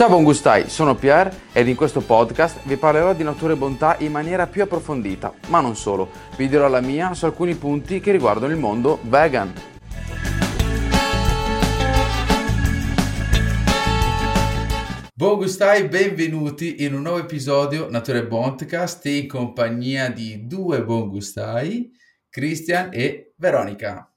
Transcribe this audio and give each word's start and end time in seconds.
Ciao 0.00 0.08
buon 0.08 0.24
gustai, 0.24 0.70
sono 0.70 0.94
Pierre 0.94 1.30
ed 1.52 1.68
in 1.68 1.76
questo 1.76 2.00
podcast 2.00 2.62
vi 2.62 2.78
parlerò 2.78 3.12
di 3.12 3.22
natura 3.22 3.52
e 3.52 3.56
bontà 3.56 3.96
in 3.98 4.10
maniera 4.10 4.46
più 4.46 4.62
approfondita, 4.62 5.30
ma 5.48 5.60
non 5.60 5.76
solo, 5.76 6.08
vi 6.38 6.48
dirò 6.48 6.68
la 6.68 6.80
mia 6.80 7.12
su 7.12 7.26
alcuni 7.26 7.54
punti 7.54 8.00
che 8.00 8.10
riguardano 8.10 8.50
il 8.50 8.58
mondo 8.58 8.98
vegan. 9.02 9.52
Buon 15.12 15.36
gustai, 15.36 15.86
benvenuti 15.86 16.82
in 16.82 16.94
un 16.94 17.02
nuovo 17.02 17.18
episodio 17.18 17.90
Natura 17.90 18.20
e 18.20 18.26
Bontcast 18.26 19.04
in 19.04 19.28
compagnia 19.28 20.08
di 20.08 20.46
due 20.46 20.82
buon 20.82 21.10
gustai, 21.10 21.90
Christian 22.30 22.88
e 22.90 23.34
Veronica. 23.36 24.10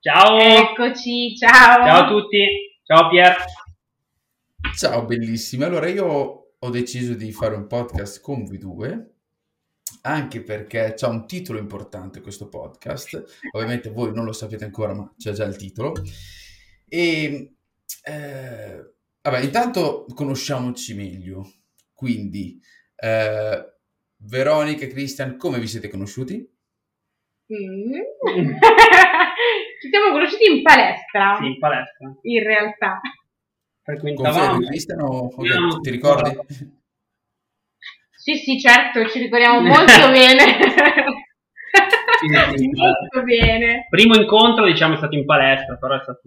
Ciao! 0.00 0.36
Eccoci, 0.36 1.34
ciao! 1.34 1.82
Ciao 1.82 2.04
a 2.04 2.08
tutti! 2.08 2.46
Ciao 2.84 3.08
Pier! 3.08 3.34
Ciao, 4.76 5.04
bellissimi. 5.04 5.62
Allora, 5.62 5.86
io 5.86 6.04
ho 6.58 6.70
deciso 6.70 7.14
di 7.14 7.30
fare 7.30 7.54
un 7.54 7.68
podcast 7.68 8.20
con 8.20 8.44
voi 8.44 8.58
due, 8.58 9.14
anche 10.02 10.42
perché 10.42 10.94
c'è 10.96 11.06
un 11.06 11.28
titolo 11.28 11.60
importante 11.60 12.20
questo 12.20 12.48
podcast. 12.48 13.22
Ovviamente 13.52 13.90
voi 13.90 14.12
non 14.12 14.24
lo 14.24 14.32
sapete 14.32 14.64
ancora, 14.64 14.92
ma 14.92 15.14
c'è 15.16 15.30
già 15.30 15.44
il 15.44 15.54
titolo. 15.56 15.92
E 16.88 17.54
eh, 18.02 18.92
vabbè, 19.22 19.40
intanto 19.40 20.06
conosciamoci 20.12 20.94
meglio. 20.94 21.52
Quindi, 21.92 22.60
eh, 22.96 23.74
Veronica 24.16 24.84
e 24.84 24.88
Christian, 24.88 25.36
come 25.36 25.60
vi 25.60 25.68
siete 25.68 25.88
conosciuti? 25.88 26.36
Mm. 27.52 27.92
Ci 29.80 29.88
siamo 29.88 30.10
conosciuti 30.10 30.50
in 30.50 30.62
palestra. 30.62 31.36
Sì, 31.38 31.46
in 31.46 31.58
palestra. 31.60 32.12
In 32.22 32.42
realtà. 32.42 33.00
Frequentavamo. 33.84 34.34
Confermi, 34.38 34.66
Christian, 34.66 35.00
o 35.02 35.30
o 35.36 35.80
ti 35.80 35.90
ricordi? 35.90 36.36
Sì, 38.16 38.36
sì, 38.36 38.58
certo, 38.58 39.06
ci 39.08 39.18
ricordiamo 39.18 39.60
molto 39.68 40.10
bene. 40.10 40.56
molto 42.72 43.22
bene. 43.24 43.86
Primo 43.90 44.14
incontro, 44.16 44.64
diciamo, 44.64 44.94
è 44.94 44.96
stato 44.96 45.14
in 45.14 45.26
palestra, 45.26 45.76
però 45.76 45.96
è 45.98 46.02
stato 46.02 46.20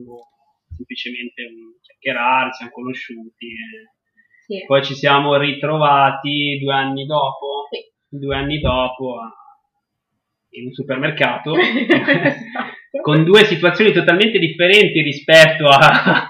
semplicemente 0.75 1.41
un 1.43 1.73
chiacchierare, 1.81 2.51
ci 2.51 2.57
siamo 2.57 2.71
conosciuti. 2.71 3.45
e 3.47 3.89
Sì. 4.45 4.63
Poi 4.67 4.83
ci 4.83 4.93
siamo 4.93 5.35
ritrovati 5.37 6.59
due 6.61 6.73
anni 6.75 7.05
dopo, 7.07 7.67
Sì. 7.71 7.79
due 8.19 8.35
anni 8.35 8.59
dopo 8.59 9.17
in 10.51 10.65
un 10.67 10.71
supermercato. 10.73 11.53
con 13.01 13.23
due 13.23 13.45
situazioni 13.45 13.91
totalmente 13.91 14.39
differenti 14.39 15.01
rispetto 15.01 15.67
a- 15.67 16.27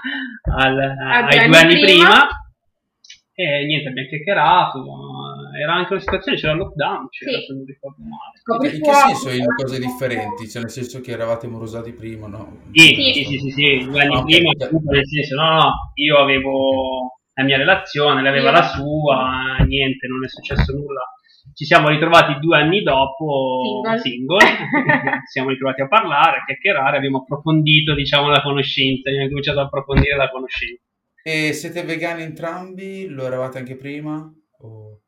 al- 0.56 0.78
ai 0.78 1.46
due 1.48 1.58
anni 1.58 1.80
prima. 1.80 2.26
E 3.40 3.64
niente, 3.66 3.88
abbiamo 3.90 4.08
chiacchierato. 4.08 4.84
Era 5.62 5.74
anche 5.74 5.92
una 5.92 6.00
situazione, 6.00 6.36
c'era 6.38 6.52
il 6.54 6.58
lockdown, 6.58 7.08
c'era, 7.08 7.38
Sì. 7.38 7.44
se 7.46 7.52
non 7.54 7.64
ricordo 7.64 8.02
male. 8.02 8.74
In 8.74 8.82
che 8.82 8.92
senso 8.92 9.30
in 9.30 9.46
cose 9.54 9.78
differenti? 9.78 10.48
Cioè 10.48 10.62
nel 10.62 10.70
senso 10.72 11.00
che 11.00 11.12
eravate 11.12 11.46
morosati 11.46 11.92
prima, 11.92 12.26
no? 12.26 12.62
Sì, 12.72 12.94
Sì. 12.96 13.24
sì, 13.24 13.38
sì, 13.38 13.50
sì, 13.50 13.84
due 13.84 14.02
anni 14.02 14.16
Ah, 14.16 14.24
prima, 14.24 14.50
nel 14.90 15.06
senso, 15.06 15.34
no, 15.36 15.52
no, 15.54 15.72
io 15.94 16.16
avevo 16.18 17.20
la 17.34 17.44
mia 17.44 17.56
relazione, 17.58 18.22
lei 18.22 18.30
aveva 18.32 18.50
la 18.50 18.62
sua, 18.64 19.56
niente, 19.64 20.08
non 20.08 20.24
è 20.24 20.28
successo 20.28 20.72
nulla. 20.72 21.02
Ci 21.58 21.64
siamo 21.64 21.88
ritrovati 21.88 22.38
due 22.38 22.56
anni 22.56 22.84
dopo, 22.84 23.82
Single. 24.00 24.38
ci 25.26 25.32
siamo 25.32 25.48
ritrovati 25.48 25.80
a 25.80 25.88
parlare, 25.88 26.36
a 26.36 26.44
chiacchierare, 26.44 26.98
abbiamo 26.98 27.18
approfondito, 27.18 27.96
diciamo, 27.96 28.28
la 28.28 28.42
conoscenza, 28.42 29.08
abbiamo 29.10 29.26
cominciato 29.26 29.58
ad 29.58 29.66
approfondire 29.66 30.16
la 30.16 30.30
conoscenza. 30.30 30.84
E 31.20 31.52
siete 31.52 31.82
vegani 31.82 32.22
entrambi? 32.22 33.08
Lo 33.08 33.26
eravate 33.26 33.58
anche 33.58 33.74
prima? 33.74 34.32
O- 34.60 35.00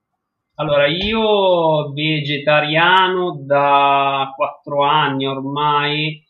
Allora, 0.56 0.88
io 0.88 1.92
vegetariano 1.92 3.44
da 3.46 4.32
quattro 4.34 4.82
anni 4.82 5.28
ormai, 5.28 6.20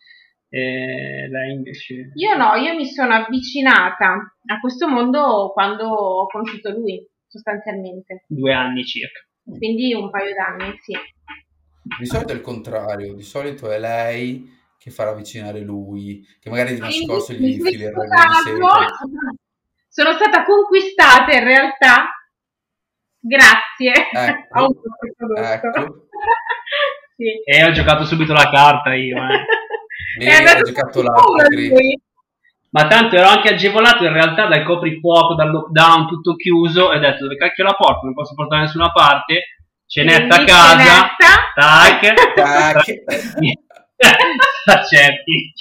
eh, 0.50 1.28
lei 1.30 1.52
invece... 1.54 2.12
Io 2.12 2.36
no, 2.36 2.56
io 2.56 2.74
mi 2.74 2.84
sono 2.84 3.14
avvicinata 3.14 4.36
a 4.44 4.60
questo 4.60 4.86
mondo 4.86 5.50
quando 5.54 5.86
ho 5.88 6.26
conosciuto 6.26 6.72
lui, 6.72 7.02
sostanzialmente. 7.26 8.24
Due 8.28 8.52
anni 8.52 8.84
circa. 8.84 9.24
Quindi 9.56 9.94
un 9.94 10.10
paio 10.10 10.34
d'anni, 10.34 10.76
sì. 10.80 10.92
Di 11.98 12.06
solito 12.06 12.32
è 12.32 12.34
il 12.34 12.40
contrario, 12.40 13.14
di 13.14 13.22
solito 13.22 13.70
è 13.70 13.78
lei 13.78 14.58
che 14.78 14.90
farà 14.90 15.10
avvicinare 15.10 15.60
lui, 15.60 16.26
che 16.40 16.50
magari 16.50 16.74
di 16.74 16.80
nascosto 16.80 17.32
gli 17.32 17.44
in 17.44 17.50
infili 17.52 17.84
il 17.84 17.92
seta. 17.92 18.00
sono 19.88 20.12
stata 20.12 20.44
conquistata 20.44 21.32
in 21.32 21.44
realtà 21.44 22.06
grazie 23.18 23.92
Ecco, 24.12 24.58
a 24.58 24.66
un 24.66 24.74
ecco. 25.36 26.08
sì. 27.16 27.42
E 27.44 27.64
ho 27.64 27.72
giocato 27.72 28.04
subito 28.04 28.32
la 28.32 28.48
carta 28.50 28.94
io, 28.94 29.16
eh. 29.16 29.44
Bene, 30.18 30.50
hai 30.50 30.62
giocato 30.62 31.02
lui. 31.02 32.00
Ma 32.70 32.86
tanto 32.86 33.16
ero 33.16 33.26
anche 33.28 33.48
agevolato 33.52 34.04
in 34.04 34.12
realtà 34.12 34.46
dal 34.46 34.64
coprifuoco, 34.64 35.34
dal 35.34 35.50
lockdown, 35.50 36.06
tutto 36.06 36.36
chiuso, 36.36 36.92
e 36.92 36.96
ho 36.96 37.00
detto 37.00 37.24
dove 37.24 37.36
cacchio 37.36 37.64
la 37.64 37.72
porto, 37.74 38.04
non 38.04 38.14
posso 38.14 38.34
portare 38.34 38.60
da 38.60 38.66
nessuna 38.66 38.92
parte, 38.92 39.42
cenetta 39.86 40.36
a 40.36 40.44
casa, 40.44 40.76
cenetta. 40.76 41.52
tac, 41.54 42.34
Tac. 42.34 42.84
accetti. 44.66 45.52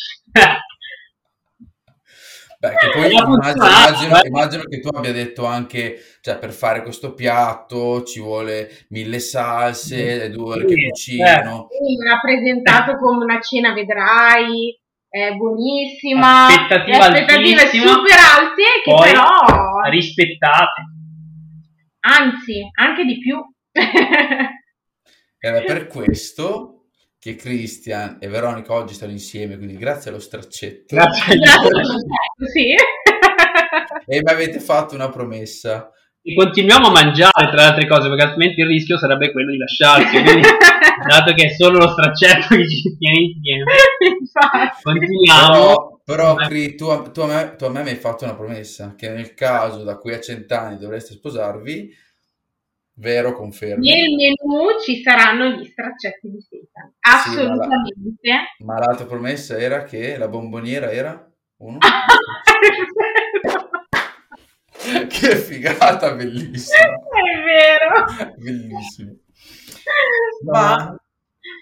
Beh, 2.59 2.75
che 2.75 2.89
poi 2.91 3.03
Ha 3.05 3.23
immagino, 3.23 3.65
immagino- 3.65 4.21
eh. 4.21 4.27
immagino 4.27 4.63
che 4.63 4.79
tu 4.81 4.89
abbia 4.89 5.13
detto 5.13 5.45
anche, 5.45 5.95
cioè 6.21 6.37
per 6.37 6.51
fare 6.51 6.83
questo 6.83 7.13
piatto 7.13 8.03
ci 8.03 8.19
vuole 8.19 8.69
mille 8.89 9.19
salse, 9.19 10.29
due 10.29 10.55
ore 10.55 10.65
che 10.65 10.73
Sì, 10.93 11.15
cucino. 11.17 11.67
Quindi 11.67 11.95
me 11.97 12.09
l'ha 12.09 12.19
presentato 12.21 12.97
come 12.97 13.23
una 13.23 13.39
cena, 13.39 13.71
vedrai, 13.73 14.77
è 15.09 15.33
buonissima, 15.33 16.45
Aspettative 16.45 16.97
le 16.97 17.23
aspettative 17.23 17.67
super 17.67 18.17
alte 18.37 18.63
che 18.83 18.91
Poi 18.91 19.11
però, 19.11 19.89
rispettate. 19.89 20.81
anzi, 22.01 22.69
anche 22.79 23.05
di 23.05 23.17
più. 23.17 23.43
È 25.41 25.63
per 25.63 25.87
questo 25.87 26.89
che 27.17 27.35
Christian 27.35 28.17
e 28.19 28.27
Veronica 28.27 28.73
oggi 28.73 28.93
stanno 28.93 29.13
insieme, 29.13 29.57
quindi 29.57 29.77
grazie 29.77 30.11
allo 30.11 30.19
straccetto. 30.19 30.95
Grazie. 30.95 31.37
Grazie, 31.37 31.83
sì. 32.53 32.75
E 34.05 34.21
mi 34.21 34.31
avete 34.31 34.59
fatto 34.59 34.95
una 34.95 35.09
promessa. 35.09 35.91
E 36.21 36.35
continuiamo 36.35 36.87
a 36.87 36.91
mangiare 36.91 37.49
tra 37.49 37.55
le 37.55 37.61
altre 37.63 37.87
cose, 37.87 38.09
perché 38.09 38.23
altrimenti 38.23 38.59
il 38.61 38.67
rischio 38.67 38.97
sarebbe 38.97 39.31
quello 39.31 39.51
di 39.51 39.57
lasciarsi. 39.57 40.21
Quindi, 40.21 40.41
dato 41.07 41.33
che 41.33 41.45
è 41.45 41.53
solo 41.53 41.79
lo 41.79 41.89
straccetto 41.89 42.55
che 42.55 42.67
ci 42.69 42.97
tiene 42.97 43.19
insieme, 43.33 43.63
continuiamo. 44.81 45.51
Però, 45.51 46.01
però 46.03 46.35
Cri, 46.35 46.75
tu, 46.75 46.85
a- 46.85 47.09
tu 47.09 47.21
a 47.21 47.25
me, 47.27 47.55
tu 47.55 47.63
a 47.63 47.69
me 47.69 47.83
mi 47.83 47.89
hai 47.89 47.95
fatto 47.95 48.25
una 48.25 48.35
promessa, 48.35 48.95
che 48.97 49.09
nel 49.09 49.33
caso 49.33 49.83
da 49.83 49.97
qui 49.97 50.13
a 50.13 50.19
cent'anni 50.19 50.77
dovreste 50.77 51.13
sposarvi, 51.13 51.89
vero, 52.95 53.33
confermi? 53.33 53.87
Nel 53.89 54.09
menù 54.15 54.77
ci 54.83 55.01
saranno 55.01 55.47
gli 55.51 55.63
straccetti 55.65 56.29
di 56.29 56.41
seta, 56.41 56.91
Sì, 57.23 57.29
ma 57.29 57.43
la- 57.43 57.49
assolutamente. 57.53 58.31
Ma 58.65 58.77
l'altra 58.77 59.05
promessa 59.05 59.57
era 59.57 59.83
che 59.83 60.17
la 60.17 60.27
bomboniera 60.27 60.91
era 60.91 61.25
uno? 61.59 61.77
che 65.09 65.35
figata, 65.35 66.13
bellissima, 66.13 66.77
È 66.87 67.37
vero. 67.43 68.33
bellissimo. 68.37 69.15
Ma 70.45 70.95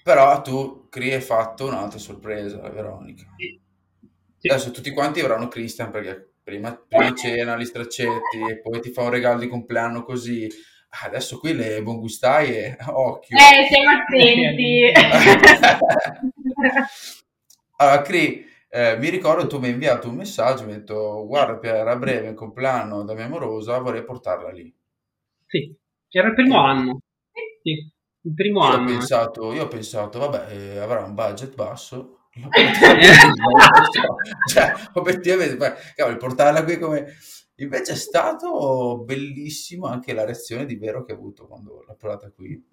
però 0.04 0.42
tu, 0.42 0.88
Cri, 0.90 1.14
hai 1.14 1.22
fatto 1.22 1.66
un'altra 1.68 2.00
sorpresa, 2.00 2.62
la 2.62 2.70
Veronica. 2.70 3.26
Sì. 3.38 4.50
Adesso 4.50 4.72
tutti 4.72 4.92
quanti 4.92 5.20
avranno 5.20 5.48
Christian 5.48 5.90
perché 5.92 6.34
prima, 6.44 6.74
prima 6.88 7.14
cena, 7.14 7.58
gli 7.58 7.66
straccetti 7.66 8.40
e 8.50 8.60
poi 8.62 8.80
ti 8.80 8.92
fa 8.92 9.02
un 9.04 9.10
regalo 9.10 9.40
di 9.40 9.48
compleanno 9.48 10.04
così. 10.04 10.48
Ah, 10.90 11.08
Adesso 11.08 11.38
qui 11.40 11.54
le 11.54 11.82
buongustaie, 11.82 12.78
occhio. 12.88 13.36
Eh, 13.38 13.68
siamo 13.70 13.90
attenti. 13.92 14.92
Allora, 17.78 18.02
Cri, 18.02 18.46
eh, 18.78 18.96
mi 18.98 19.10
ricordo 19.10 19.48
tu 19.48 19.58
mi 19.58 19.66
hai 19.68 19.72
inviato 19.74 20.08
un 20.08 20.16
messaggio, 20.16 20.66
mi 20.66 20.74
hai 20.74 20.78
detto 20.80 21.26
guarda 21.26 21.58
per 21.58 21.88
a 21.88 21.96
breve 21.96 22.28
il 22.30 22.36
compleanno 22.36 23.04
da 23.04 23.16
mia 23.16 23.26
amorosa, 23.26 23.80
vorrei 23.80 24.04
portarla 24.04 24.52
lì. 24.52 24.72
Sì, 25.48 25.76
era 26.10 26.28
il 26.28 26.36
primo 26.36 26.64
anno. 26.64 27.00
Sì, 27.64 27.92
il 28.22 28.34
primo 28.36 28.64
Io 28.66 28.70
ho 28.70 28.74
anno. 28.76 28.86
pensato, 28.86 29.52
io 29.54 29.64
ho 29.64 29.68
pensato, 29.68 30.20
vabbè, 30.20 30.52
eh, 30.52 30.78
avrà 30.78 31.04
un 31.04 31.16
budget 31.16 31.56
basso. 31.56 32.28
cioè, 34.52 34.74
obiettivamente, 34.94 35.56
poi, 35.56 35.72
cavolo, 35.96 36.18
portarla 36.18 36.64
qui 36.64 36.78
come... 36.78 37.16
Invece 37.60 37.94
è 37.94 37.96
stato 37.96 39.02
bellissimo 39.04 39.88
anche 39.88 40.14
la 40.14 40.24
reazione 40.24 40.68
di 40.68 40.76
Vero 40.76 41.04
che 41.04 41.14
ha 41.14 41.16
avuto 41.16 41.48
quando 41.48 41.84
l'ha 41.88 41.96
portata 41.96 42.30
qui. 42.32 42.64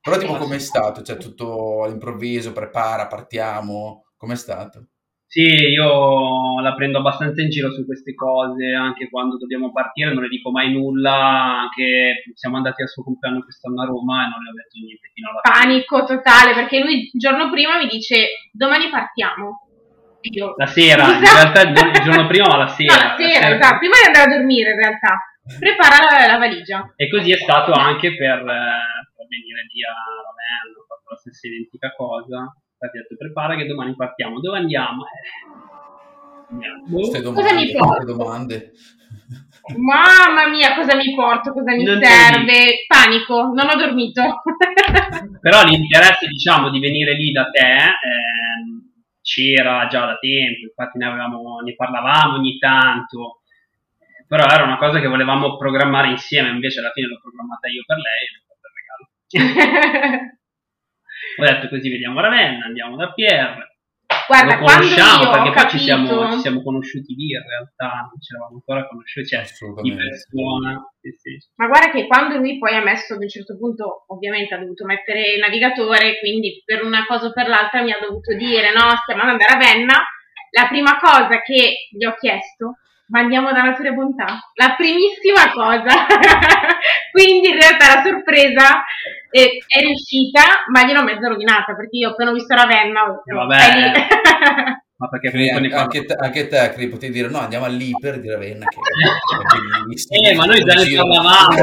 Però 0.00 0.18
tipo 0.18 0.36
com'è 0.36 0.58
stato? 0.58 1.02
Cioè 1.02 1.16
tutto 1.16 1.84
all'improvviso, 1.84 2.52
prepara, 2.52 3.06
partiamo, 3.06 4.06
com'è 4.16 4.34
stato? 4.34 4.88
Sì, 5.28 5.42
io 5.42 6.60
la 6.60 6.74
prendo 6.74 6.98
abbastanza 6.98 7.42
in 7.42 7.50
giro 7.50 7.72
su 7.72 7.84
queste 7.84 8.14
cose, 8.14 8.72
anche 8.72 9.10
quando 9.10 9.36
dobbiamo 9.36 9.72
partire 9.72 10.14
non 10.14 10.22
le 10.22 10.28
dico 10.28 10.52
mai 10.52 10.72
nulla, 10.72 11.66
anche 11.66 12.22
siamo 12.34 12.56
andati 12.56 12.82
al 12.82 12.88
suo 12.88 13.02
compleanno 13.02 13.42
quest'anno 13.42 13.82
a 13.82 13.86
Roma 13.86 14.24
e 14.24 14.28
non 14.30 14.40
le 14.42 14.50
ho 14.50 14.54
detto 14.54 14.78
niente 14.78 15.10
fino 15.12 15.30
alla 15.30 15.40
fine. 15.42 15.54
Panico 15.58 16.04
totale, 16.06 16.54
perché 16.54 16.78
lui 16.78 17.10
il 17.12 17.18
giorno 17.18 17.50
prima 17.50 17.76
mi 17.76 17.88
dice 17.88 18.48
domani 18.52 18.88
partiamo. 18.88 19.66
Io, 20.30 20.54
la 20.56 20.66
sera, 20.66 21.18
in 21.18 21.20
realtà 21.20 21.60
il 21.62 22.02
giorno 22.02 22.26
prima 22.30 22.46
ma 22.46 22.56
la 22.56 22.68
sera. 22.68 22.94
No, 22.94 23.02
la 23.02 23.16
sera, 23.18 23.50
esatto, 23.50 23.78
prima 23.78 23.94
di 23.98 24.06
andare 24.06 24.30
a 24.30 24.36
dormire 24.36 24.70
in 24.70 24.78
realtà. 24.78 25.14
Prepara 25.58 25.98
la, 26.06 26.26
la 26.32 26.38
valigia. 26.38 26.94
E 26.94 27.10
così 27.10 27.32
è 27.32 27.36
stato 27.36 27.72
anche 27.72 28.14
per, 28.14 28.38
eh, 28.46 29.10
per 29.10 29.26
venire 29.26 29.60
lì 29.74 29.82
a 29.82 29.94
Ravenna, 30.22 30.78
ho 30.78 30.86
fatto 30.86 31.10
la 31.10 31.16
stessa 31.18 31.46
identica 31.46 31.92
cosa 31.94 32.46
ha 32.78 32.90
detto 32.92 33.16
prepara 33.16 33.56
che 33.56 33.66
domani 33.66 33.94
partiamo. 33.94 34.40
Dove 34.40 34.58
andiamo? 34.58 35.04
Eh, 35.06 36.92
Queste 36.92 37.20
domande, 37.22 37.42
cosa 37.42 37.54
mi 37.54 37.72
porto? 37.72 38.04
domande. 38.14 38.72
Mamma 39.76 40.48
mia, 40.48 40.74
cosa 40.76 40.94
mi 40.94 41.14
porto? 41.14 41.52
Cosa 41.52 41.72
mi 41.72 41.82
non 41.82 42.00
serve? 42.00 42.84
Panico, 42.86 43.52
non 43.52 43.68
ho 43.68 43.76
dormito. 43.76 44.22
Però 45.40 45.64
l'interesse, 45.64 46.26
diciamo, 46.28 46.70
di 46.70 46.78
venire 46.78 47.14
lì 47.14 47.32
da 47.32 47.50
te 47.50 47.60
eh, 47.66 48.86
c'era 49.22 49.86
già 49.88 50.06
da 50.06 50.18
tempo, 50.18 50.66
infatti 50.66 50.98
ne, 50.98 51.06
avevamo, 51.06 51.60
ne 51.64 51.74
parlavamo 51.74 52.36
ogni 52.36 52.58
tanto, 52.58 53.40
però 54.28 54.44
era 54.44 54.62
una 54.64 54.76
cosa 54.78 55.00
che 55.00 55.08
volevamo 55.08 55.56
programmare 55.56 56.10
insieme, 56.10 56.50
invece 56.50 56.78
alla 56.78 56.90
fine 56.90 57.08
l'ho 57.08 57.20
programmata 57.20 57.66
io 57.68 57.82
per 57.84 57.96
lei 57.98 58.22
e 58.22 58.30
ho 58.38 58.44
fatto 58.46 58.66
il 58.68 58.74
regalo. 58.78 60.28
ho 61.36 61.44
detto 61.44 61.68
così 61.68 61.90
vediamo 61.90 62.20
Ravenna, 62.20 62.66
andiamo 62.66 62.96
da 62.96 63.12
Pierre. 63.12 63.74
Guarda, 64.26 64.56
lo 64.56 64.64
conosciamo 64.64 65.30
perché 65.30 65.50
poi 65.50 65.52
capito... 65.52 65.78
ci, 65.78 65.78
siamo, 65.78 66.32
ci 66.32 66.38
siamo, 66.38 66.62
conosciuti 66.62 67.14
lì 67.14 67.30
in 67.30 67.42
realtà, 67.42 68.10
non 68.10 68.20
ci 68.20 68.34
eravamo 68.34 68.54
ancora 68.54 68.86
conosciuti, 68.86 69.26
cioè 69.26 69.44
di 69.82 69.94
persona. 69.94 70.82
Sì, 71.00 71.10
sì. 71.16 71.32
Ma 71.56 71.66
guarda 71.66 71.90
che 71.90 72.06
quando 72.06 72.36
lui 72.38 72.58
poi 72.58 72.74
ha 72.74 72.82
messo 72.82 73.14
ad 73.14 73.22
un 73.22 73.28
certo 73.28 73.56
punto, 73.56 74.04
ovviamente 74.08 74.54
ha 74.54 74.58
dovuto 74.58 74.84
mettere 74.84 75.34
il 75.34 75.40
navigatore, 75.40 76.18
quindi 76.18 76.62
per 76.64 76.82
una 76.84 77.04
cosa 77.06 77.26
o 77.26 77.32
per 77.32 77.48
l'altra 77.48 77.82
mi 77.82 77.92
ha 77.92 77.98
dovuto 78.00 78.34
dire 78.34 78.72
no, 78.72 78.94
stiamo 79.02 79.22
andando 79.22 79.44
a 79.44 79.52
Ravenna. 79.52 79.94
La 80.50 80.66
prima 80.68 80.98
cosa 80.98 81.42
che 81.42 81.88
gli 81.90 82.04
ho 82.04 82.14
chiesto 82.14 82.78
ma 83.08 83.20
andiamo 83.20 83.52
da 83.52 83.62
Natura 83.62 83.90
e 83.90 83.92
Bontà. 83.92 84.38
La 84.54 84.74
primissima 84.76 85.52
cosa. 85.52 86.06
Quindi 87.12 87.48
in 87.48 87.58
realtà 87.58 87.96
la 87.96 88.02
sorpresa 88.02 88.84
è, 89.30 89.42
è, 89.66 89.80
riuscita, 89.80 90.64
ma 90.72 90.84
gliel'ho 90.84 91.02
mezzo 91.02 91.28
rovinata 91.28 91.74
perché 91.74 91.96
io 91.98 92.10
appena 92.10 92.30
ho 92.30 92.34
visto 92.34 92.54
Ravenna. 92.54 93.04
Ho 93.04 93.22
eh, 93.24 93.34
vabbè. 93.34 94.76
ma 94.98 95.08
perché 95.08 95.28
anche, 95.50 95.74
anche, 95.74 96.04
te, 96.06 96.14
anche 96.14 96.48
te 96.48 96.70
Cri, 96.70 96.88
potevi 96.88 97.12
dire 97.12 97.28
no 97.28 97.38
andiamo 97.38 97.66
all'Iper 97.66 98.18
di 98.18 98.30
Ravenna 98.30 98.64
che 98.66 98.78
è 100.08 100.30
eh 100.30 100.34
ma 100.34 100.44
noi 100.46 100.64
già 100.64 100.72
ne 100.72 100.96
parlavamo 100.96 101.54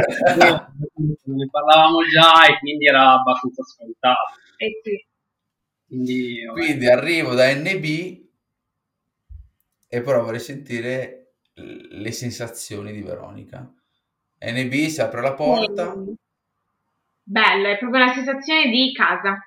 ne 1.24 1.50
parlavamo 1.50 1.98
già 2.12 2.46
e 2.46 2.60
quindi 2.60 2.86
era 2.86 3.14
abbastanza 3.14 3.64
scontato 3.64 4.36
eh 4.58 4.80
sì. 4.84 5.06
quindi, 5.88 6.46
quindi 6.52 6.88
arrivo 6.88 7.34
da 7.34 7.52
NB 7.52 7.84
e 9.88 10.02
però 10.02 10.24
vorrei 10.24 10.40
sentire 10.40 11.23
le 11.56 12.12
sensazioni 12.12 12.92
di 12.92 13.02
Veronica. 13.02 13.68
NB 14.40 14.72
si 14.88 15.02
apre 15.02 15.22
la 15.22 15.34
porta. 15.34 15.96
Bello, 17.24 17.68
è 17.68 17.78
proprio 17.78 18.06
la 18.06 18.14
sensazione 18.14 18.70
di 18.70 18.92
casa. 18.94 19.40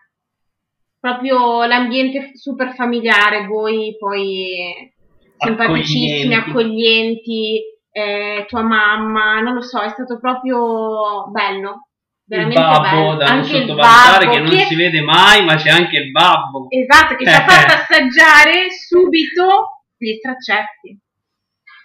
Proprio 0.98 1.64
l'ambiente 1.66 2.32
super 2.34 2.74
familiare, 2.74 3.46
voi 3.46 3.96
poi 3.98 4.92
simpaticissimi, 5.36 6.34
accoglienti, 6.34 6.50
accoglienti 6.50 7.62
eh, 7.90 8.44
tua 8.48 8.62
mamma, 8.62 9.40
non 9.40 9.54
lo 9.54 9.62
so, 9.62 9.80
è 9.82 9.90
stato 9.90 10.18
proprio 10.18 11.28
bello. 11.30 11.88
Veramente 12.24 12.58
il 12.58 12.66
babbo 12.66 12.96
bello. 12.96 13.16
da 13.16 13.34
non 13.34 13.44
sottovalutare 13.44 14.30
che 14.30 14.38
non 14.40 14.50
che... 14.50 14.64
si 14.64 14.74
vede 14.74 15.00
mai, 15.00 15.44
ma 15.44 15.54
c'è 15.56 15.68
anche 15.68 15.98
il 15.98 16.10
babbo. 16.10 16.66
Esatto, 16.70 17.14
che 17.14 17.24
ci 17.24 17.30
ha 17.30 17.44
fatto 17.44 17.72
assaggiare 17.76 18.70
subito 18.70 19.84
gli 19.96 20.14
straccetti 20.16 20.98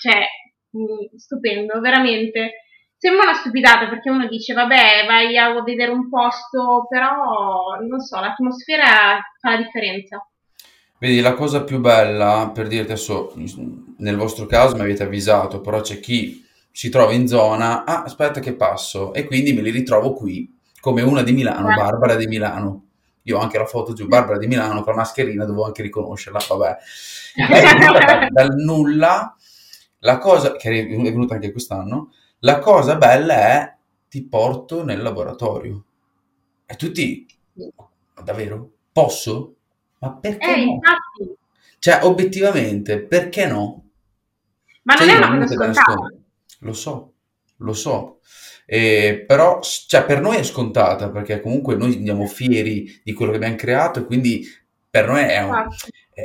cioè, 0.01 0.25
mh, 0.71 1.15
stupendo, 1.15 1.79
veramente. 1.79 2.63
Sembra 2.97 3.29
una 3.29 3.37
stupidata 3.37 3.87
perché 3.87 4.09
uno 4.09 4.27
dice, 4.27 4.53
vabbè, 4.53 5.05
vai 5.07 5.37
a 5.37 5.61
vedere 5.63 5.91
un 5.91 6.09
posto, 6.09 6.85
però, 6.89 7.77
non 7.87 7.99
so, 7.99 8.19
l'atmosfera 8.19 9.19
fa 9.39 9.51
la 9.51 9.57
differenza. 9.57 10.25
Vedi, 10.99 11.19
la 11.19 11.33
cosa 11.33 11.63
più 11.63 11.79
bella, 11.79 12.51
per 12.53 12.67
dirti 12.67 12.91
adesso, 12.91 13.33
nel 13.97 14.17
vostro 14.17 14.45
caso 14.45 14.75
mi 14.75 14.81
avete 14.81 15.03
avvisato, 15.03 15.61
però 15.61 15.81
c'è 15.81 15.99
chi 15.99 16.45
si 16.71 16.89
trova 16.89 17.11
in 17.13 17.27
zona, 17.27 17.83
ah, 17.85 18.03
aspetta 18.03 18.39
che 18.39 18.53
passo, 18.53 19.13
e 19.13 19.25
quindi 19.25 19.53
me 19.53 19.61
li 19.61 19.71
ritrovo 19.71 20.13
qui, 20.13 20.55
come 20.79 21.01
una 21.01 21.23
di 21.23 21.31
Milano, 21.31 21.71
eh. 21.71 21.75
Barbara 21.75 22.15
di 22.15 22.27
Milano. 22.27 22.85
Io 23.23 23.37
ho 23.37 23.41
anche 23.41 23.57
la 23.57 23.65
foto 23.65 23.93
giù, 23.93 24.07
Barbara 24.07 24.37
di 24.37 24.47
Milano 24.47 24.81
con 24.83 24.93
la 24.93 24.99
mascherina, 24.99 25.45
dovevo 25.45 25.65
anche 25.65 25.81
riconoscerla, 25.81 26.39
vabbè. 26.47 26.77
È 28.25 28.27
dal 28.29 28.55
nulla 28.57 29.35
la 30.01 30.17
cosa, 30.17 30.55
che 30.55 30.69
è 30.69 30.87
venuta 30.87 31.35
anche 31.35 31.51
quest'anno, 31.51 32.13
la 32.39 32.59
cosa 32.59 32.95
bella 32.95 33.33
è 33.33 33.75
ti 34.09 34.23
porto 34.23 34.83
nel 34.83 35.01
laboratorio. 35.01 35.83
E 36.65 36.75
tutti, 36.75 37.25
davvero? 38.23 38.71
Posso? 38.91 39.55
Ma 39.99 40.13
perché 40.13 40.53
eh, 40.53 40.65
no? 40.65 40.71
Infatti. 40.71 41.37
Cioè, 41.79 41.99
obiettivamente, 42.03 43.01
perché 43.01 43.47
no? 43.47 43.83
Ma 44.83 44.95
cioè, 44.95 45.05
non 45.05 45.15
è 45.15 45.27
una 45.27 45.39
cosa 45.39 45.53
scontata. 45.55 46.13
Lo 46.59 46.73
so, 46.73 47.13
lo 47.57 47.73
so. 47.73 48.19
Eh, 48.65 49.23
però 49.27 49.61
cioè, 49.61 50.05
per 50.05 50.21
noi 50.21 50.37
è 50.37 50.43
scontata 50.43 51.09
perché 51.09 51.41
comunque 51.41 51.75
noi 51.75 51.95
andiamo 51.95 52.25
fieri 52.25 53.01
di 53.03 53.13
quello 53.13 53.31
che 53.31 53.37
abbiamo 53.37 53.55
creato 53.55 53.99
e 53.99 54.05
quindi 54.05 54.45
per 54.89 55.07
noi 55.07 55.23
è, 55.23 55.43
un, 55.43 55.67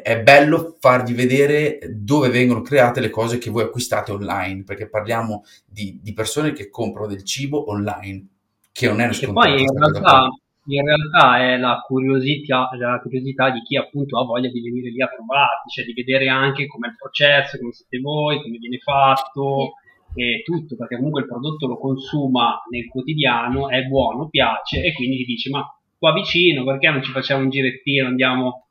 è 0.02 0.22
bello 0.22 0.76
fargli 0.80 1.14
vedere 1.14 1.78
dove 1.90 2.28
vengono 2.28 2.62
create 2.62 3.00
le 3.00 3.10
cose 3.10 3.38
che 3.38 3.50
voi 3.50 3.64
acquistate 3.64 4.12
online, 4.12 4.64
perché 4.64 4.88
parliamo 4.88 5.44
di, 5.64 5.98
di 6.02 6.12
persone 6.12 6.52
che 6.52 6.70
comprano 6.70 7.06
del 7.06 7.24
cibo 7.24 7.70
online, 7.70 8.26
che 8.72 8.88
non 8.88 9.00
è 9.00 9.04
una 9.04 9.12
E 9.12 9.32
poi 9.32 9.62
in 9.62 9.78
realtà, 9.78 10.28
in 10.66 10.84
realtà, 10.84 11.38
è 11.40 11.56
la 11.56 11.82
curiosità, 11.86 12.68
la 12.78 12.98
curiosità 13.00 13.50
di 13.50 13.62
chi 13.62 13.76
appunto 13.76 14.18
ha 14.18 14.24
voglia 14.24 14.50
di 14.50 14.60
venire 14.60 14.90
lì 14.90 15.00
a 15.00 15.08
trovarti, 15.08 15.70
cioè 15.70 15.84
di 15.84 15.92
vedere 15.92 16.28
anche 16.28 16.66
com'è 16.66 16.88
il 16.88 16.96
processo, 16.96 17.58
come 17.58 17.72
siete 17.72 17.98
voi, 17.98 18.42
come 18.42 18.58
viene 18.58 18.78
fatto 18.78 19.74
e 20.14 20.42
tutto, 20.44 20.76
perché 20.76 20.96
comunque 20.96 21.20
il 21.20 21.26
prodotto 21.26 21.66
lo 21.66 21.78
consuma 21.78 22.62
nel 22.70 22.88
quotidiano, 22.88 23.68
è 23.68 23.82
buono, 23.82 24.28
piace 24.28 24.82
e 24.82 24.94
quindi 24.94 25.18
ti 25.18 25.24
dice 25.24 25.50
ma 25.50 25.62
qua 25.98 26.12
vicino, 26.12 26.64
perché 26.64 26.88
non 26.88 27.02
ci 27.02 27.12
facciamo 27.12 27.42
un 27.42 27.50
girettino, 27.50 28.06
andiamo 28.06 28.65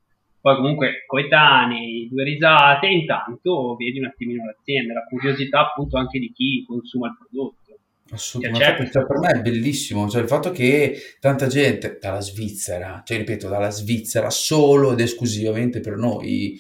poi 0.46 0.58
comunque 0.58 1.06
coetanei, 1.08 2.08
due 2.08 2.24
risate, 2.24 2.86
intanto 2.86 3.76
vedi 3.78 3.98
un 3.98 4.06
attimino 4.06 4.46
l'azienda, 4.46 4.94
la 4.94 5.04
curiosità 5.10 5.62
appunto 5.62 5.98
anche 5.98 6.20
di 6.20 6.32
chi 6.32 6.64
consuma 6.68 7.08
il 7.08 7.18
prodotto. 7.18 7.80
Assolutamente, 8.12 8.92
cioè, 8.92 9.08
per 9.08 9.18
me 9.18 9.30
è 9.30 9.42
bellissimo, 9.42 10.08
cioè 10.08 10.22
il 10.22 10.28
fatto 10.28 10.52
che 10.52 11.16
tanta 11.20 11.48
gente 11.48 11.98
dalla 12.00 12.22
Svizzera, 12.22 13.02
cioè 13.04 13.18
ripeto, 13.18 13.50
dalla 13.50 13.72
Svizzera 13.72 14.30
solo 14.30 14.92
ed 14.92 15.00
esclusivamente 15.00 15.80
per 15.80 15.96
noi, 15.96 16.56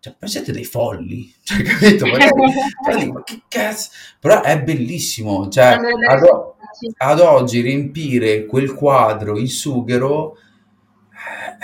cioè, 0.00 0.14
ma 0.20 0.26
siete 0.26 0.52
dei 0.52 0.64
folli, 0.64 1.32
cioè, 1.42 1.62
capito? 1.62 2.04
Ma, 2.04 2.18
ma 3.10 3.22
che 3.22 3.40
cazzo? 3.48 3.88
Però 4.20 4.42
è 4.42 4.62
bellissimo, 4.62 5.48
cioè, 5.48 5.78
ad, 6.08 6.28
ad 6.98 7.20
oggi 7.20 7.62
riempire 7.62 8.44
quel 8.44 8.74
quadro 8.74 9.38
in 9.38 9.48
sughero 9.48 10.36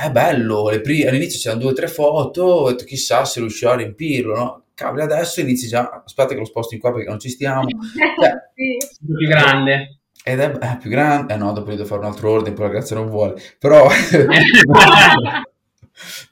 è 0.07 0.11
bello, 0.11 0.71
pri- 0.83 1.07
all'inizio 1.07 1.39
c'erano 1.39 1.61
due 1.61 1.71
o 1.71 1.75
tre 1.75 1.89
foto, 1.89 2.43
ho 2.43 2.71
detto 2.71 2.85
chissà 2.85 3.25
se 3.25 3.41
riuscirò 3.41 3.73
a 3.73 3.77
riempirlo, 3.77 4.35
no? 4.35 4.65
Cavolo, 4.75 5.03
adesso 5.03 5.41
inizi 5.41 5.69
già, 5.69 6.03
aspetta 6.05 6.33
che 6.33 6.41
lo 6.41 6.47
sposto 6.47 6.75
in 6.75 6.81
qua 6.81 6.93
perché 6.93 7.09
non 7.09 7.19
ci 7.19 7.29
stiamo. 7.29 7.67
Cioè, 8.21 8.33
sì. 8.55 8.79
più 9.05 9.29
grande. 9.29 10.01
Ed 10.23 10.41
è, 10.41 10.51
è, 10.51 10.77
più 10.79 10.91
grande, 10.91 11.35
eh 11.35 11.37
no, 11.37 11.53
dopo 11.53 11.71
devo 11.71 11.85
fare 11.85 12.01
un 12.01 12.07
altro 12.07 12.31
ordine, 12.31 12.55
poi 12.55 12.67
la 12.67 12.73
grazia 12.73 12.97
non 12.97 13.09
vuole, 13.09 13.41
però... 13.59 13.89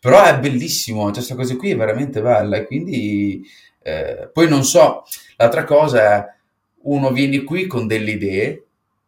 però 0.00 0.24
è 0.24 0.38
bellissimo, 0.38 1.04
cioè 1.04 1.12
questa 1.12 1.34
cosa 1.34 1.56
qui 1.56 1.70
è 1.70 1.76
veramente 1.76 2.20
bella 2.22 2.56
e 2.56 2.66
quindi... 2.66 3.42
Eh, 3.82 4.28
poi 4.32 4.48
non 4.48 4.64
so, 4.64 5.04
l'altra 5.36 5.64
cosa 5.64 6.16
è, 6.16 6.26
uno 6.82 7.10
viene 7.10 7.42
qui 7.44 7.66
con 7.66 7.86
delle 7.86 8.10
idee 8.12 8.64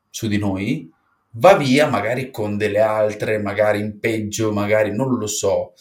su 0.08 0.26
di 0.26 0.38
noi, 0.38 0.90
va 1.32 1.56
via 1.56 1.88
magari 1.88 2.30
con 2.30 2.56
delle 2.56 2.80
altre, 2.80 3.38
magari 3.38 3.80
in 3.80 3.98
peggio, 3.98 4.52
magari 4.52 4.94
non 4.94 5.16
lo 5.16 5.26
so. 5.26 5.74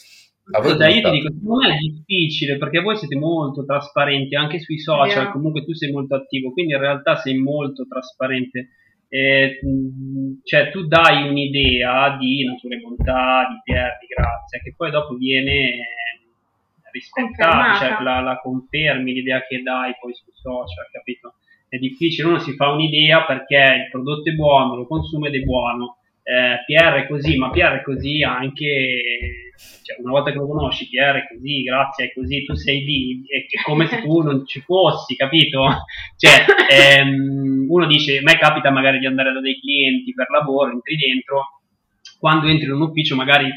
Guarda, 0.44 0.88
io 0.88 1.01
ti 1.03 1.12
dico, 1.12 1.32
secondo 1.32 1.68
me 1.68 1.75
è 1.75 1.77
difficile 1.77 2.58
perché 2.58 2.79
voi 2.82 2.98
siete 2.98 3.15
molto 3.15 3.63
trasparenti 3.65 4.36
anche 4.36 4.60
sui 4.60 4.79
social, 4.79 5.24
yeah. 5.24 5.32
comunque 5.32 5.63
tu 5.63 5.74
sei 5.74 5.91
molto 5.91 6.15
attivo, 6.15 6.51
quindi 6.51 6.74
in 6.74 6.79
realtà 6.79 7.15
sei 7.18 7.38
molto 7.38 7.86
trasparente. 7.88 8.70
Eh, 9.12 9.60
cioè 10.44 10.70
tu 10.70 10.86
dai 10.86 11.27
un'idea 11.27 12.15
di 12.18 12.46
natura 12.46 12.75
e 12.75 12.79
bontà, 12.79 13.48
di 13.50 13.60
Pier, 13.63 13.98
di 14.00 14.08
grazia, 14.08 14.60
che 14.60 14.74
poi 14.75 14.91
dopo 14.91 15.15
viene 15.15 15.84
rispettare, 16.91 17.77
cioè 17.77 18.03
la, 18.03 18.20
la, 18.22 18.39
confermi 18.39 19.13
l'idea 19.13 19.46
che 19.46 19.62
dai 19.62 19.94
poi 20.00 20.13
su 20.13 20.25
social, 20.34 20.88
capito? 20.91 21.36
È 21.69 21.77
difficile, 21.77 22.27
uno 22.27 22.39
si 22.39 22.55
fa 22.55 22.69
un'idea 22.69 23.25
perché 23.25 23.55
il 23.55 23.89
prodotto 23.91 24.29
è 24.29 24.33
buono, 24.33 24.75
lo 24.75 24.88
consumo 24.88 25.27
ed 25.27 25.35
è 25.35 25.39
buono, 25.41 25.97
eh, 26.23 26.63
PR 26.65 27.03
è 27.03 27.07
così, 27.07 27.38
ma 27.38 27.49
PR 27.51 27.79
è 27.79 27.81
così 27.83 28.23
anche, 28.23 29.53
cioè, 29.83 30.01
una 30.01 30.11
volta 30.13 30.31
che 30.31 30.38
lo 30.38 30.47
conosci, 30.47 30.89
PR 30.89 31.15
è 31.15 31.27
così, 31.31 31.61
grazie, 31.61 32.05
è 32.05 32.13
così, 32.13 32.43
tu 32.43 32.55
sei 32.55 32.83
lì, 32.83 33.21
è, 33.27 33.45
come 33.63 33.88
se 33.88 34.01
tu 34.01 34.21
non 34.21 34.45
ci 34.45 34.61
fossi, 34.61 35.15
capito? 35.15 35.65
Cioè, 36.17 36.45
ehm, 36.69 37.65
uno 37.69 37.85
dice, 37.85 38.17
a 38.17 38.21
me 38.21 38.38
capita 38.38 38.71
magari 38.71 38.99
di 38.99 39.05
andare 39.05 39.31
da 39.31 39.39
dei 39.39 39.59
clienti 39.59 40.13
per 40.13 40.27
lavoro, 40.29 40.71
entri 40.71 40.95
dentro, 40.95 41.61
quando 42.19 42.47
entri 42.47 42.65
in 42.65 42.73
un 42.73 42.81
ufficio 42.81 43.15
magari 43.15 43.49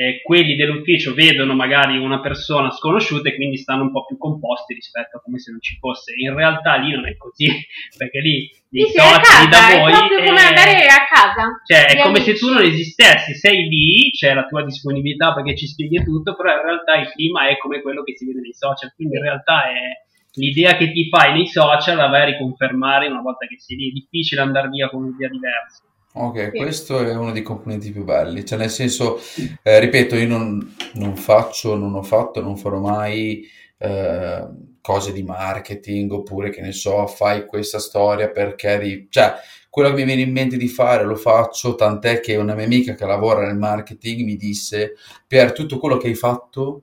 eh, 0.00 0.22
quelli 0.22 0.56
dell'ufficio 0.56 1.12
vedono 1.12 1.52
magari 1.54 1.98
una 1.98 2.20
persona 2.20 2.70
sconosciuta 2.70 3.28
e 3.28 3.34
quindi 3.34 3.58
stanno 3.58 3.82
un 3.82 3.92
po' 3.92 4.06
più 4.06 4.16
composti 4.16 4.72
rispetto 4.72 5.18
a 5.18 5.20
come 5.20 5.38
se 5.38 5.50
non 5.50 5.60
ci 5.60 5.76
fosse. 5.78 6.14
In 6.16 6.34
realtà 6.34 6.76
lì 6.76 6.92
non 6.92 7.06
è 7.06 7.18
così, 7.18 7.44
perché 7.98 8.20
lì 8.20 8.50
nei 8.70 8.86
sì, 8.86 8.92
soci 8.96 9.48
da 9.50 9.76
voi 9.76 9.92
è 9.92 9.96
proprio 9.98 10.24
come 10.24 10.40
andare 10.40 10.86
a 10.86 11.04
casa. 11.04 11.60
Cioè, 11.66 11.84
è 11.84 12.00
come 12.00 12.16
amici. 12.16 12.32
se 12.32 12.38
tu 12.38 12.50
non 12.50 12.62
esistessi, 12.62 13.34
sei 13.34 13.68
lì, 13.68 14.10
c'è 14.12 14.32
la 14.32 14.46
tua 14.46 14.64
disponibilità 14.64 15.34
perché 15.34 15.54
ci 15.54 15.66
spieghi 15.66 16.02
tutto, 16.02 16.34
però 16.34 16.50
in 16.50 16.62
realtà 16.62 16.96
il 16.96 17.10
clima 17.10 17.48
è 17.48 17.58
come 17.58 17.82
quello 17.82 18.02
che 18.02 18.16
si 18.16 18.24
vede 18.24 18.40
nei 18.40 18.54
social, 18.54 18.94
quindi 18.96 19.16
in 19.16 19.22
realtà 19.22 19.68
è 19.68 20.08
l'idea 20.36 20.78
che 20.78 20.92
ti 20.92 21.10
fai 21.10 21.34
nei 21.34 21.46
social 21.46 21.96
la 21.98 22.06
vai 22.06 22.22
a 22.22 22.24
riconfermare 22.32 23.08
una 23.08 23.20
volta 23.20 23.46
che 23.46 23.58
sei 23.58 23.76
lì, 23.76 23.88
è 23.90 23.92
difficile 23.92 24.40
andare 24.40 24.68
via 24.68 24.88
con 24.88 25.02
un'idea 25.02 25.28
diversa. 25.28 25.82
Ok, 26.12 26.50
questo 26.50 26.98
è 26.98 27.14
uno 27.14 27.30
dei 27.30 27.42
componenti 27.42 27.92
più 27.92 28.02
belli, 28.02 28.44
cioè 28.44 28.58
nel 28.58 28.70
senso, 28.70 29.20
eh, 29.62 29.78
ripeto, 29.78 30.16
io 30.16 30.26
non, 30.26 30.74
non 30.94 31.14
faccio, 31.14 31.76
non 31.76 31.94
ho 31.94 32.02
fatto, 32.02 32.40
non 32.40 32.56
farò 32.56 32.80
mai 32.80 33.46
eh, 33.78 34.48
cose 34.80 35.12
di 35.12 35.22
marketing 35.22 36.10
oppure 36.10 36.50
che 36.50 36.62
ne 36.62 36.72
so, 36.72 37.06
fai 37.06 37.46
questa 37.46 37.78
storia 37.78 38.28
perché 38.30 38.78
di... 38.78 39.06
cioè 39.08 39.34
quello 39.70 39.90
che 39.90 39.94
mi 39.94 40.04
viene 40.04 40.22
in 40.22 40.32
mente 40.32 40.56
di 40.56 40.66
fare 40.66 41.04
lo 41.04 41.14
faccio, 41.14 41.76
tant'è 41.76 42.18
che 42.18 42.34
una 42.34 42.54
mia 42.56 42.64
amica 42.64 42.94
che 42.94 43.06
lavora 43.06 43.46
nel 43.46 43.56
marketing 43.56 44.24
mi 44.24 44.34
disse, 44.34 44.94
per 45.28 45.52
tutto 45.52 45.78
quello 45.78 45.96
che 45.96 46.08
hai 46.08 46.16
fatto, 46.16 46.82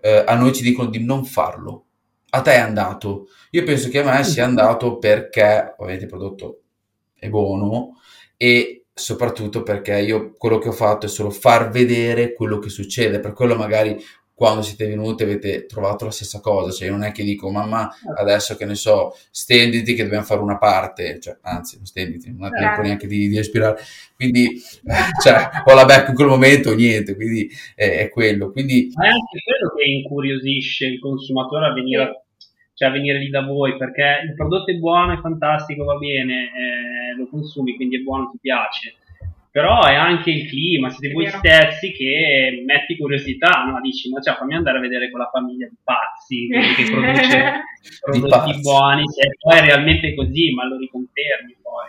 eh, 0.00 0.24
a 0.26 0.34
noi 0.34 0.52
ci 0.52 0.64
dicono 0.64 0.90
di 0.90 1.02
non 1.04 1.24
farlo, 1.24 1.84
a 2.30 2.40
te 2.42 2.54
è 2.54 2.58
andato. 2.58 3.28
Io 3.50 3.62
penso 3.62 3.88
che 3.88 4.00
a 4.00 4.04
me 4.16 4.24
sia 4.24 4.44
andato 4.44 4.98
perché 4.98 5.74
ovviamente 5.76 6.04
il 6.04 6.10
prodotto 6.10 6.60
è 7.14 7.28
buono, 7.28 7.94
e 8.36 8.84
soprattutto 8.92 9.62
perché 9.62 10.00
io 10.00 10.32
quello 10.38 10.58
che 10.58 10.68
ho 10.68 10.72
fatto 10.72 11.06
è 11.06 11.08
solo 11.08 11.30
far 11.30 11.70
vedere 11.70 12.32
quello 12.32 12.58
che 12.58 12.70
succede, 12.70 13.20
per 13.20 13.32
quello 13.32 13.54
magari 13.54 14.02
quando 14.36 14.60
siete 14.60 14.86
venuti 14.86 15.22
avete 15.22 15.64
trovato 15.64 16.04
la 16.04 16.10
stessa 16.10 16.40
cosa, 16.40 16.70
cioè 16.70 16.90
non 16.90 17.02
è 17.02 17.10
che 17.10 17.24
dico 17.24 17.50
mamma 17.50 17.90
certo. 17.90 18.20
adesso 18.20 18.54
che 18.54 18.66
ne 18.66 18.74
so, 18.74 19.16
stenditi 19.30 19.94
che 19.94 20.02
dobbiamo 20.02 20.26
fare 20.26 20.42
una 20.42 20.58
parte, 20.58 21.18
cioè 21.20 21.38
anzi 21.40 21.78
stenditi, 21.84 22.30
non 22.30 22.44
ha 22.44 22.50
tempo 22.50 22.66
certo. 22.66 22.82
neanche 22.82 23.06
di, 23.06 23.28
di 23.28 23.36
respirare, 23.36 23.80
quindi 24.14 24.60
cioè, 25.22 25.48
ho 25.64 25.74
la 25.74 25.86
back 25.86 26.08
in 26.08 26.14
quel 26.14 26.26
momento 26.28 26.74
niente, 26.74 27.14
quindi 27.14 27.50
è, 27.74 28.00
è 28.00 28.08
quello. 28.10 28.50
Quindi... 28.50 28.90
Ma 28.94 29.06
è 29.06 29.08
anche 29.08 29.38
quello 29.42 29.72
che 29.74 29.84
incuriosisce 29.90 30.84
il 30.84 31.00
consumatore 31.00 31.68
a 31.68 31.72
venire 31.72 32.02
a 32.02 32.25
cioè 32.76 32.90
venire 32.90 33.18
lì 33.18 33.30
da 33.30 33.40
voi 33.40 33.78
perché 33.78 34.20
il 34.22 34.34
prodotto 34.34 34.70
è 34.70 34.74
buono, 34.74 35.14
è 35.14 35.20
fantastico, 35.20 35.84
va 35.84 35.96
bene, 35.96 36.34
eh, 36.44 37.16
lo 37.16 37.26
consumi, 37.26 37.74
quindi 37.74 37.96
è 37.96 38.00
buono, 38.00 38.28
ti 38.30 38.38
piace. 38.38 38.96
Però 39.50 39.82
è 39.82 39.94
anche 39.94 40.30
il 40.30 40.46
clima, 40.46 40.90
siete 40.90 41.14
voi 41.14 41.26
stessi 41.26 41.90
che 41.92 42.62
metti 42.66 42.98
curiosità, 42.98 43.64
no? 43.64 43.80
Dici, 43.80 44.10
ma 44.10 44.20
cioè, 44.20 44.34
fammi 44.34 44.54
andare 44.54 44.76
a 44.76 44.82
vedere 44.82 45.08
quella 45.10 45.30
famiglia 45.32 45.66
di 45.66 45.76
pazzi 45.82 46.48
che 46.48 46.84
produce 46.92 47.64
prodotti 48.02 48.60
buoni, 48.60 49.08
se 49.08 49.36
poi 49.40 49.56
è 49.56 49.62
realmente 49.62 50.14
così, 50.14 50.52
ma 50.52 50.66
lo 50.66 50.76
riconfermi 50.76 51.56
poi. 51.62 51.88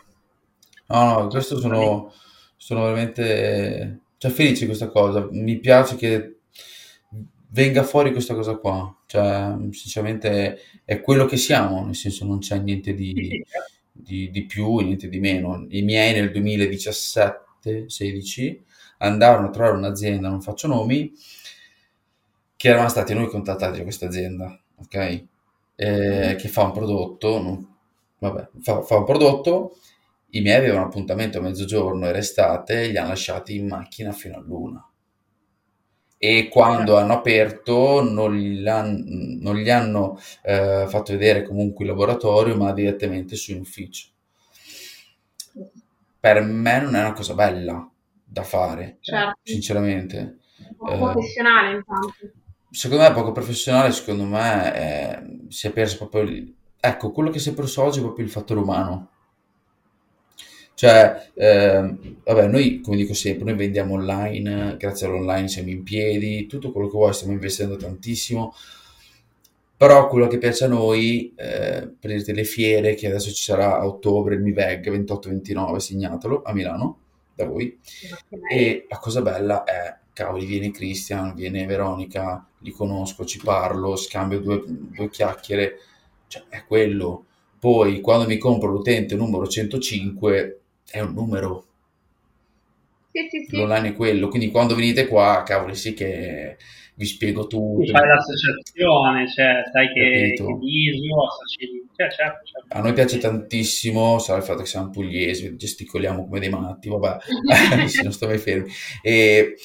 No, 0.87 1.19
no, 1.19 1.27
questo 1.27 1.59
sono, 1.59 2.13
sono 2.55 2.83
veramente 2.83 4.03
cioè, 4.17 4.31
felice 4.31 4.61
di 4.61 4.67
questa 4.67 4.87
cosa. 4.87 5.27
Mi 5.31 5.57
piace 5.57 5.97
che 5.97 6.36
venga 7.49 7.83
fuori 7.83 8.11
questa 8.11 8.33
cosa 8.33 8.55
qua. 8.57 8.93
Cioè, 9.05 9.55
sinceramente 9.71 10.59
è 10.83 10.99
quello 11.01 11.25
che 11.25 11.37
siamo, 11.37 11.85
nel 11.85 11.95
senso 11.95 12.25
non 12.25 12.39
c'è 12.39 12.57
niente 12.59 12.93
di, 12.93 13.45
di, 13.91 14.29
di 14.31 14.45
più, 14.45 14.77
niente 14.79 15.07
di 15.09 15.19
meno. 15.19 15.65
I 15.69 15.81
miei 15.81 16.13
nel 16.13 16.31
2017-16 16.31 18.59
andarono 18.99 19.47
a 19.47 19.51
trovare 19.51 19.77
un'azienda, 19.77 20.29
non 20.29 20.41
faccio 20.41 20.67
nomi, 20.67 21.11
che 22.55 22.67
eravamo 22.67 22.89
stati 22.89 23.13
noi 23.13 23.27
contattati 23.27 23.77
da 23.77 23.83
questa 23.83 24.07
azienda, 24.07 24.59
ok? 24.77 25.23
Eh, 25.75 26.35
che 26.39 26.47
fa 26.47 26.63
un 26.63 26.71
prodotto, 26.71 27.41
non, 27.41 27.75
vabbè, 28.17 28.49
fa, 28.61 28.81
fa 28.81 28.97
un 28.97 29.05
prodotto, 29.05 29.77
i 30.31 30.41
miei 30.41 30.57
avevano 30.57 30.85
appuntamento 30.85 31.37
a 31.37 31.41
mezzogiorno, 31.41 32.07
era 32.07 32.17
estate, 32.17 32.87
li 32.87 32.97
hanno 32.97 33.09
lasciati 33.09 33.55
in 33.55 33.67
macchina 33.67 34.11
fino 34.11 34.37
a 34.37 34.41
luna 34.41 34.86
e 36.17 36.47
quando 36.49 36.97
hanno 36.97 37.13
aperto 37.13 38.01
non 38.01 38.35
gli, 38.35 38.63
non 38.63 39.55
gli 39.55 39.69
hanno 39.69 40.19
eh, 40.43 40.85
fatto 40.87 41.11
vedere 41.11 41.43
comunque 41.43 41.85
il 41.85 41.91
laboratorio 41.91 42.55
ma 42.55 42.73
direttamente 42.73 43.35
su 43.35 43.53
un 43.53 43.59
ufficio 43.59 44.09
per 46.19 46.41
me 46.41 46.81
non 46.81 46.95
è 46.95 46.99
una 46.99 47.13
cosa 47.13 47.33
bella 47.33 47.89
da 48.23 48.43
fare 48.43 48.97
certo. 48.99 49.39
sinceramente. 49.43 50.39
Poco 50.75 51.11
professionale 51.11 51.75
intanto. 51.75 52.13
Secondo 52.69 53.03
me 53.03 53.09
è 53.09 53.13
poco 53.13 53.31
professionale 53.31 53.91
secondo 53.91 54.25
me 54.25 54.73
è, 54.73 55.23
si 55.47 55.67
è 55.67 55.71
perso 55.71 56.07
proprio 56.07 56.53
ecco 56.79 57.11
quello 57.11 57.29
che 57.29 57.39
si 57.39 57.49
è 57.49 57.53
perso 57.53 57.83
oggi 57.83 57.99
è 57.99 58.01
proprio 58.01 58.25
il 58.25 58.31
fattore 58.31 58.59
umano 58.59 59.09
cioè, 60.77 61.31
eh, 61.33 61.95
vabbè, 62.23 62.47
noi, 62.49 62.81
come 62.81 62.97
dico 62.97 63.15
sempre, 63.15 63.45
noi 63.45 63.55
vendiamo 63.55 63.95
online, 63.95 64.77
grazie 64.77 65.07
all'online 65.07 65.47
siamo 65.47 65.71
in 65.71 65.81
piedi, 65.81 66.45
tutto 66.45 66.71
quello 66.71 66.87
che 66.87 66.97
vuoi, 66.97 67.13
stiamo 67.15 67.33
investendo 67.33 67.77
tantissimo, 67.77 68.53
però 69.75 70.07
quello 70.07 70.27
che 70.27 70.37
piace 70.37 70.65
a 70.65 70.67
noi, 70.67 71.33
eh, 71.35 71.89
prendete 71.99 72.31
le 72.31 72.43
fiere, 72.43 72.93
che 72.93 73.07
adesso 73.07 73.29
ci 73.29 73.41
sarà 73.41 73.79
a 73.79 73.87
ottobre 73.87 74.35
il 74.35 74.41
MIVEG 74.41 74.91
28-29, 74.91 75.77
segnatelo, 75.77 76.43
a 76.43 76.53
Milano, 76.53 76.99
da 77.33 77.45
voi, 77.45 77.75
e 78.47 78.85
la 78.87 78.99
cosa 78.99 79.23
bella 79.23 79.63
è, 79.63 79.97
cavoli, 80.13 80.45
viene 80.45 80.69
Christian, 80.69 81.33
viene 81.33 81.65
Veronica, 81.65 82.47
li 82.59 82.69
conosco, 82.69 83.25
ci 83.25 83.39
parlo, 83.43 83.95
scambio 83.95 84.41
due, 84.41 84.61
due 84.67 85.09
chiacchiere, 85.09 85.79
cioè 86.27 86.43
è 86.49 86.65
quello. 86.65 87.25
Poi 87.57 87.99
quando 87.99 88.27
mi 88.27 88.37
compro 88.37 88.69
l'utente 88.69 89.15
numero 89.15 89.47
105 89.47 90.61
è 90.89 90.99
un 90.99 91.13
numero. 91.13 91.65
Sì, 93.11 93.27
sì, 93.29 93.45
sì. 93.49 93.55
L'online 93.55 93.89
è 93.89 93.93
quello, 93.93 94.27
quindi 94.27 94.49
quando 94.51 94.75
venite 94.75 95.07
qua, 95.07 95.43
cavoli, 95.45 95.75
sì 95.75 95.93
che 95.93 96.57
vi 96.97 97.05
spiego 97.05 97.47
tutto. 97.47 97.85
Fai 97.91 98.07
l'associazione, 98.07 99.27
cioè 99.29 99.63
sai 99.71 99.87
che, 99.93 100.33
che 100.35 100.43
ISO, 100.43 101.27
cioè, 101.95 102.09
certo, 102.11 102.45
certo. 102.45 102.67
A 102.69 102.81
noi 102.81 102.93
piace 102.93 103.17
tantissimo, 103.19 104.17
sarà 104.19 104.39
il 104.39 104.43
fatto 104.43 104.61
che 104.61 104.67
siamo 104.67 104.89
pugliesi, 104.89 105.55
gesticoliamo 105.55 106.25
come 106.25 106.39
dei 106.39 106.49
matti, 106.49 106.89
vabbè, 106.89 107.17
se 107.87 108.01
non 108.01 108.11
sto 108.11 108.27
mai 108.27 108.39
fermi. 108.39 108.71
E, 109.01 109.55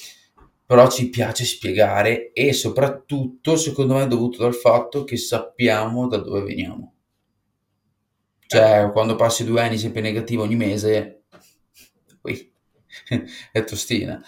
però 0.65 0.89
ci 0.89 1.09
piace 1.09 1.43
spiegare 1.43 2.31
e 2.33 2.53
soprattutto, 2.53 3.55
secondo 3.55 3.95
me, 3.95 4.03
è 4.03 4.07
dovuto 4.07 4.41
dal 4.41 4.55
fatto 4.55 5.03
che 5.03 5.17
sappiamo 5.17 6.07
da 6.07 6.17
dove 6.17 6.41
veniamo. 6.41 6.92
Cioè, 8.47 8.91
quando 8.91 9.15
passi 9.15 9.43
due 9.43 9.61
anni 9.61 9.77
sempre 9.77 10.01
negativo 10.01 10.43
ogni 10.43 10.55
mese, 10.55 11.23
poi 12.21 12.51
è 13.51 13.63
tostina. 13.63 14.21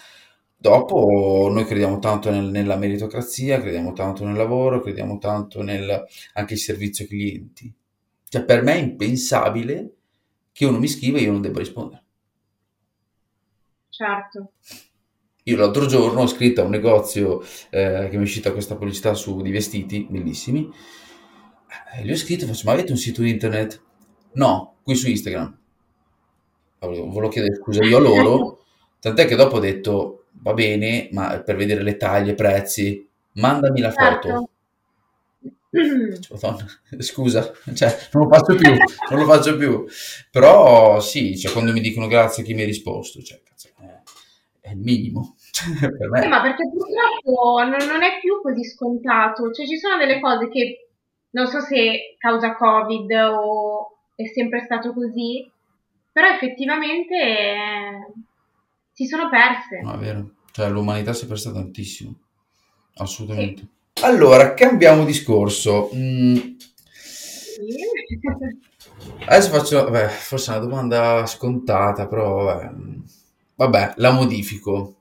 Dopo 0.58 1.48
noi 1.52 1.64
crediamo 1.64 1.98
tanto 1.98 2.30
nel, 2.30 2.44
nella 2.46 2.76
meritocrazia, 2.76 3.60
crediamo 3.60 3.92
tanto 3.92 4.24
nel 4.24 4.36
lavoro, 4.36 4.80
crediamo 4.80 5.18
tanto 5.18 5.62
nel 5.62 6.04
anche 6.34 6.54
il 6.54 6.58
servizio 6.60 7.06
clienti. 7.06 7.72
Cioè, 8.28 8.44
per 8.44 8.62
me 8.62 8.74
è 8.74 8.78
impensabile 8.78 9.94
che 10.52 10.64
uno 10.64 10.78
mi 10.78 10.88
scriva 10.88 11.18
e 11.18 11.22
io 11.22 11.32
non 11.32 11.42
debba 11.42 11.58
rispondere. 11.58 12.04
Certo. 13.90 14.52
Io 15.44 15.56
l'altro 15.56 15.86
giorno 15.86 16.22
ho 16.22 16.26
scritto 16.26 16.60
a 16.60 16.64
un 16.64 16.70
negozio 16.70 17.40
eh, 17.70 18.08
che 18.10 18.16
mi 18.16 18.22
è 18.22 18.26
uscita 18.26 18.52
questa 18.52 18.76
pubblicità 18.76 19.14
su 19.14 19.40
di 19.42 19.50
vestiti 19.50 20.06
bellissimi. 20.08 20.68
E 21.94 22.04
gli 22.04 22.10
ho 22.10 22.16
scritto, 22.16 22.46
faccio, 22.46 22.66
ma 22.66 22.72
avete 22.72 22.92
un 22.92 22.98
sito 22.98 23.22
internet? 23.22 23.82
No, 24.36 24.76
qui 24.82 24.94
su 24.94 25.08
Instagram. 25.08 25.58
Volevo 26.78 27.28
chiedere 27.28 27.56
scusa 27.56 27.82
io 27.82 27.96
a 27.96 28.00
loro, 28.00 28.64
tant'è 29.00 29.26
che 29.26 29.34
dopo 29.34 29.56
ho 29.56 29.60
detto, 29.60 30.26
va 30.32 30.52
bene, 30.52 31.08
ma 31.12 31.40
per 31.40 31.56
vedere 31.56 31.82
le 31.82 31.96
taglie, 31.96 32.32
i 32.32 32.34
prezzi, 32.34 33.08
mandami 33.32 33.80
la 33.80 33.90
foto. 33.90 34.50
Certo. 35.76 36.64
Scusa, 37.00 37.52
cioè, 37.74 38.08
non 38.12 38.22
lo 38.22 38.34
faccio 38.34 38.54
più, 38.54 38.70
non 39.10 39.18
lo 39.18 39.26
faccio 39.26 39.56
più. 39.58 39.84
Però 40.30 41.00
sì, 41.00 41.36
cioè, 41.36 41.52
quando 41.52 41.72
mi 41.72 41.80
dicono 41.80 42.06
grazie 42.06 42.42
a 42.42 42.46
chi 42.46 42.54
mi 42.54 42.62
ha 42.62 42.64
risposto, 42.64 43.20
cioè, 43.20 43.42
cazzo, 43.44 43.68
è, 43.78 44.68
è 44.68 44.70
il 44.70 44.78
minimo. 44.78 45.34
Cioè, 45.52 45.90
per 45.90 46.08
me... 46.08 46.24
Eh, 46.24 46.28
ma 46.28 46.40
perché 46.40 46.62
purtroppo 46.70 47.62
non, 47.62 47.86
non 47.88 48.02
è 48.02 48.18
più 48.20 48.40
così 48.40 48.64
scontato, 48.64 49.50
cioè 49.52 49.66
ci 49.66 49.76
sono 49.76 49.98
delle 49.98 50.18
cose 50.20 50.48
che 50.48 50.88
non 51.30 51.46
so 51.46 51.60
se 51.60 52.16
causa 52.18 52.54
Covid 52.54 53.10
o 53.12 53.95
è 54.16 54.26
sempre 54.34 54.62
stato 54.64 54.92
così, 54.92 55.48
però 56.10 56.28
effettivamente 56.28 57.14
eh, 57.14 58.12
si 58.92 59.06
sono 59.06 59.28
perse. 59.28 59.80
No, 59.82 59.94
è 59.94 59.98
vero. 59.98 60.30
Cioè, 60.50 60.68
l'umanità 60.70 61.12
si 61.12 61.24
è 61.24 61.28
persa 61.28 61.52
tantissimo. 61.52 62.14
Assolutamente. 62.94 63.66
Allora, 64.02 64.54
cambiamo 64.54 65.04
discorso. 65.04 65.90
Mm, 65.94 66.36
Sì. 66.88 67.66
adesso 69.26 69.50
faccio, 69.50 69.84
vabbè, 69.84 70.08
forse 70.08 70.52
è 70.52 70.56
una 70.56 70.66
domanda 70.66 71.26
scontata, 71.26 72.06
però 72.06 72.44
vabbè, 72.44 72.70
vabbè, 73.56 73.92
la 73.96 74.10
modifico. 74.12 74.94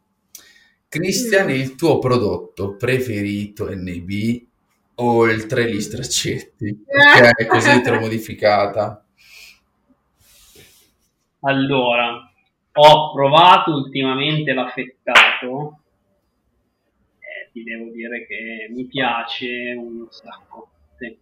Cristian, 0.88 1.48
Mm. 1.48 1.50
il 1.50 1.75
tuo 1.75 2.00
prodotto 2.00 2.75
preferito 2.75 3.67
NB 3.69 4.43
o 4.95 5.25
il 5.29 5.45
3 5.45 5.65
li 5.67 5.81
straccetti? 5.81 6.84
Perché 6.86 7.45
così 7.48 7.81
te 7.81 7.89
l'ho 7.91 8.00
modificata. 8.07 9.04
Allora, 11.45 12.31
ho 12.73 13.13
provato 13.13 13.71
ultimamente 13.71 14.53
l'affettato. 14.53 15.79
Eh, 17.19 17.51
ti 17.51 17.63
devo 17.63 17.91
dire 17.91 18.25
che 18.25 18.67
mi 18.73 18.85
piace 18.85 19.75
un 19.77 20.05
sacco. 20.09 20.69
Sì. 20.97 21.17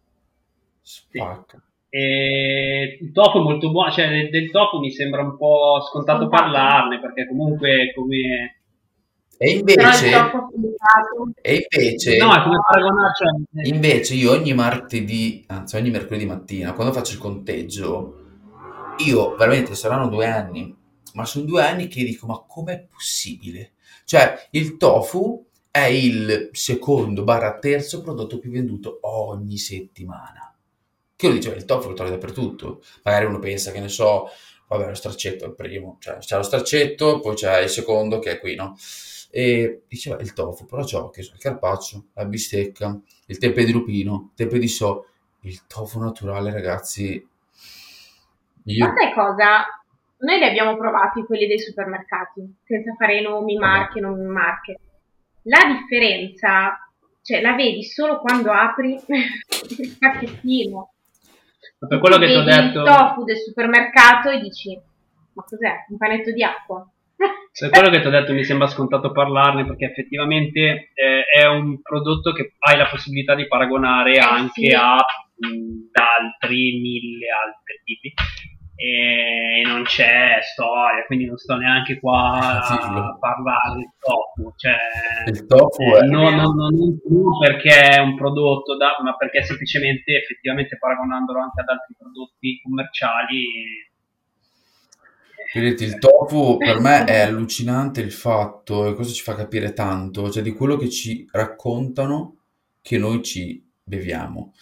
Spacca. 0.82 1.62
E 1.90 2.98
il 3.00 3.12
tofu 3.12 3.38
è 3.38 3.42
molto 3.42 3.70
buono, 3.70 3.92
cioè 3.92 4.10
del, 4.10 4.30
del 4.30 4.50
tofu 4.50 4.80
mi 4.80 4.90
sembra 4.90 5.22
un 5.22 5.38
po' 5.38 5.80
scontato 5.88 6.28
parlarne 6.28 7.00
perché 7.00 7.28
comunque 7.28 7.94
come 7.94 8.62
E 9.38 9.52
invece, 9.52 10.10
e 11.42 11.68
invece, 11.72 12.18
no, 12.18 12.32
cioè, 12.32 13.68
invece 13.68 14.16
io 14.16 14.32
ogni 14.32 14.54
martedì, 14.54 15.44
anzi 15.48 15.76
ogni 15.76 15.92
mercoledì 15.92 16.26
mattina, 16.26 16.74
quando 16.74 16.94
faccio 16.94 17.14
il 17.14 17.20
conteggio, 17.20 18.23
io 18.98 19.36
veramente 19.36 19.76
saranno 19.76 20.08
due 20.08 20.28
anni, 20.28 20.76
ma 21.14 21.26
sono 21.26 21.46
due 21.46 21.64
anni 21.64 21.88
che 21.88 22.04
dico, 22.04 22.26
ma 22.26 22.44
com'è 22.48 22.86
possibile? 22.90 23.74
Cioè, 24.06 24.48
il 24.52 24.78
tofu 24.78 25.46
è 25.72 25.86
il 25.86 26.50
secondo 26.52 27.24
barra 27.24 27.58
terzo 27.58 28.02
prodotto 28.02 28.38
più 28.38 28.52
venduto 28.52 29.00
ogni 29.02 29.58
settimana. 29.58 30.56
Che 31.16 31.28
io 31.28 31.34
dicevo, 31.34 31.56
il 31.56 31.66
tofu 31.66 31.90
lo 31.90 31.94
trovi 31.96 32.12
dappertutto. 32.12 32.84
Magari 33.04 33.26
uno 33.26 33.40
pensa 33.40 33.72
che 33.72 33.80
ne 33.80 33.90
so, 33.90 34.28
vabbè, 34.68 34.88
lo 34.88 34.94
straccetto 34.94 35.46
è 35.46 35.48
il 35.48 35.56
primo, 35.56 35.98
cioè 36.00 36.18
c'è 36.18 36.36
lo 36.36 36.44
straccetto, 36.44 37.20
poi 37.20 37.36
c'è 37.36 37.62
il 37.62 37.70
secondo 37.70 38.20
che 38.20 38.32
è 38.32 38.40
qui, 38.40 38.56
no? 38.56 38.76
E 39.32 39.84
diceva 39.88 40.20
il 40.22 40.34
tofu, 40.34 40.66
però 40.66 40.84
c'ho 40.84 41.10
che 41.10 41.24
so, 41.24 41.34
il 41.34 41.40
carpaccio, 41.40 42.06
la 42.14 42.26
bistecca, 42.26 43.00
il 43.26 43.38
tempe 43.40 43.66
di 43.66 43.72
lupino, 43.72 44.30
il 44.30 44.36
tempe 44.36 44.60
di 44.60 44.68
so, 44.68 45.08
il 45.42 45.66
tofu 45.66 46.00
naturale, 46.00 46.52
ragazzi. 46.52 47.28
Io 48.66 48.86
Ma 48.86 48.94
sai 48.96 49.14
cosa? 49.14 49.66
Noi 50.20 50.38
li 50.38 50.46
abbiamo 50.46 50.78
provati 50.78 51.24
quelli 51.26 51.48
dei 51.48 51.60
supermercati, 51.60 52.42
senza 52.64 52.94
fare 52.98 53.20
nomi, 53.22 53.58
marche, 53.58 54.00
non 54.00 54.26
marche. 54.26 54.80
La 55.44 55.60
differenza, 55.68 56.78
cioè, 57.22 57.42
la 57.42 57.54
vedi 57.56 57.84
solo 57.84 58.20
quando 58.20 58.52
apri 58.52 58.94
il 59.80 59.98
pacchettino. 60.00 60.94
per 61.88 62.00
quello 62.00 62.18
che 62.18 62.28
ti 62.28 62.36
ho 62.36 62.44
detto, 62.44 62.80
il 62.80 62.86
tofu 62.86 63.24
del 63.26 63.38
supermercato 63.38 64.30
e 64.30 64.40
dici, 64.40 64.80
ma 65.34 65.44
cos'è? 65.44 65.86
Un 65.90 65.98
panetto 65.98 66.32
di 66.32 66.44
acqua? 66.44 66.88
per 67.60 67.70
quello 67.70 67.90
che 67.90 68.00
ti 68.02 68.08
ho 68.08 68.10
detto 68.10 68.34
mi 68.34 68.44
sembra 68.46 68.68
scontato 68.68 69.12
parlarne 69.12 69.66
perché 69.66 69.86
effettivamente 69.86 70.92
eh, 70.94 71.24
è 71.38 71.46
un 71.48 71.82
prodotto 71.82 72.32
che 72.32 72.54
hai 72.60 72.78
la 72.78 72.88
possibilità 72.88 73.36
di 73.36 73.46
paragonare 73.48 74.14
Eh, 74.14 74.20
anche 74.20 74.70
sì. 74.70 74.74
a 74.74 74.96
mh, 74.96 75.90
altri 75.92 76.80
mille 76.80 77.28
altri 77.30 77.82
tipi 77.84 78.14
e 78.76 79.62
non 79.66 79.84
c'è 79.84 80.40
storia, 80.42 81.06
quindi 81.06 81.26
non 81.26 81.38
sto 81.38 81.56
neanche 81.56 82.00
qua 82.00 82.60
a 82.62 82.88
Dillo. 82.88 83.18
parlare 83.20 83.76
del 83.76 83.92
tofu, 84.00 84.52
cioè 84.58 84.76
il 85.32 85.46
tofu 85.46 85.84
Eh, 85.84 86.00
è... 86.00 86.06
no, 86.08 86.30
no, 86.32 86.42
no, 86.52 86.70
non 86.70 87.00
non 87.08 87.38
perché 87.40 87.90
è 87.90 88.00
un 88.00 88.16
prodotto, 88.16 88.76
da- 88.76 88.98
ma 89.04 89.16
perché 89.16 89.44
semplicemente 89.44 90.14
effettivamente 90.18 90.78
paragonandolo 90.78 91.40
anche 91.40 91.62
ad 91.62 91.70
altri 91.70 91.96
prodotti 91.98 92.60
commerciali. 92.64 93.46
Vedete, 95.54 95.84
il 95.86 96.00
tofu 96.00 96.58
per 96.58 96.80
me 96.80 97.04
è 97.06 97.20
allucinante 97.20 98.02
il 98.02 98.12
fatto, 98.12 98.88
e 98.88 98.96
questo 98.96 99.14
ci 99.14 99.22
fa 99.22 99.36
capire 99.36 99.74
tanto, 99.74 100.32
cioè 100.32 100.42
di 100.42 100.52
quello 100.52 100.78
che 100.78 100.90
ci 100.90 101.28
raccontano 101.32 102.38
che 102.82 102.98
noi 102.98 103.22
ci 103.22 103.64
beviamo. 103.84 104.54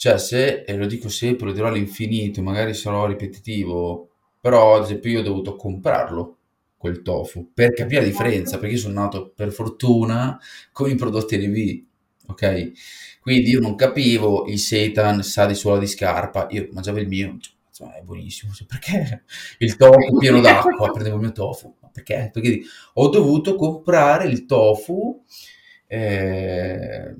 Cioè, 0.00 0.16
se, 0.16 0.62
e 0.62 0.76
lo 0.76 0.86
dico 0.86 1.10
sempre, 1.10 1.44
lo 1.48 1.52
dirò 1.52 1.66
all'infinito, 1.68 2.40
magari 2.40 2.72
sarò 2.72 3.06
ripetitivo, 3.06 4.08
però 4.40 4.76
ad 4.76 4.84
esempio 4.84 5.10
io 5.10 5.20
ho 5.20 5.22
dovuto 5.22 5.56
comprarlo, 5.56 6.36
quel 6.78 7.02
tofu, 7.02 7.50
per 7.52 7.74
capire 7.74 8.00
la 8.00 8.06
differenza, 8.06 8.56
perché 8.58 8.76
io 8.76 8.80
sono 8.80 8.94
nato 8.98 9.30
per 9.36 9.52
fortuna 9.52 10.40
con 10.72 10.88
i 10.88 10.94
prodotti 10.94 11.36
NV, 11.36 11.84
ok? 12.30 12.72
Quindi 13.20 13.50
io 13.50 13.60
non 13.60 13.74
capivo 13.74 14.46
il 14.46 14.58
seitan 14.58 15.22
sa 15.22 15.44
di 15.44 15.54
suola 15.54 15.78
di 15.78 15.86
scarpa, 15.86 16.46
io 16.50 16.66
mangiavo 16.72 16.98
il 16.98 17.06
mio, 17.06 17.36
cioè, 17.70 17.98
è 17.98 18.00
buonissimo, 18.00 18.54
cioè, 18.54 18.66
perché 18.66 19.24
il 19.58 19.76
tofu 19.76 20.16
pieno 20.16 20.40
d'acqua, 20.40 20.88
prendevo 20.92 21.16
il 21.16 21.22
mio 21.22 21.32
tofu, 21.32 21.74
ma 21.82 21.88
perché? 21.92 22.30
Perché 22.32 22.60
ho 22.94 23.08
dovuto 23.10 23.54
comprare 23.54 24.24
il 24.28 24.46
tofu 24.46 25.22
eh, 25.86 27.14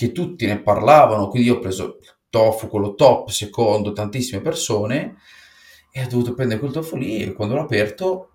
che 0.00 0.12
tutti 0.12 0.46
ne 0.46 0.62
parlavano, 0.62 1.28
quindi 1.28 1.48
io 1.48 1.56
ho 1.56 1.58
preso 1.58 1.98
il 2.00 2.14
tofu, 2.30 2.68
quello 2.68 2.94
top, 2.94 3.28
secondo 3.28 3.92
tantissime 3.92 4.40
persone, 4.40 5.16
e 5.92 6.02
ho 6.02 6.08
dovuto 6.08 6.32
prendere 6.32 6.58
quel 6.58 6.72
tofu 6.72 6.96
lì 6.96 7.22
e 7.22 7.34
quando 7.34 7.54
l'ho 7.54 7.62
aperto, 7.62 8.30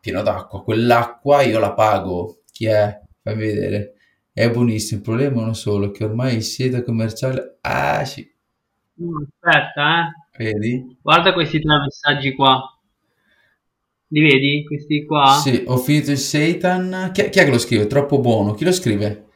pieno 0.00 0.20
d'acqua, 0.20 0.62
quell'acqua 0.62 1.42
io 1.42 1.58
la 1.58 1.72
pago, 1.72 2.42
chi 2.52 2.66
è? 2.66 3.00
Fammi 3.22 3.38
vedere. 3.38 3.94
È 4.30 4.50
buonissimo, 4.50 4.98
il 4.98 5.04
problema 5.04 5.40
è 5.40 5.42
uno 5.44 5.54
solo, 5.54 5.90
che 5.90 6.04
ormai 6.04 6.36
il 6.36 6.42
seta 6.42 6.82
commerciale... 6.82 7.56
Ah, 7.62 8.04
sì, 8.04 8.30
Aspetta, 9.00 10.08
eh. 10.36 10.44
vedi? 10.44 10.98
Guarda 11.00 11.32
questi 11.32 11.60
tre 11.60 11.78
messaggi 11.78 12.34
qua. 12.34 12.60
Li 14.08 14.20
vedi? 14.20 14.64
Questi 14.66 15.06
qua? 15.06 15.38
Sì, 15.42 15.64
ho 15.66 15.76
finito 15.78 16.10
il 16.10 16.18
seitan. 16.18 17.10
Chi, 17.14 17.30
chi 17.30 17.38
è 17.38 17.44
che 17.44 17.50
lo 17.50 17.58
scrive? 17.58 17.86
Troppo 17.86 18.18
buono. 18.18 18.54
Chi 18.54 18.64
lo 18.64 18.72
scrive? 18.72 19.27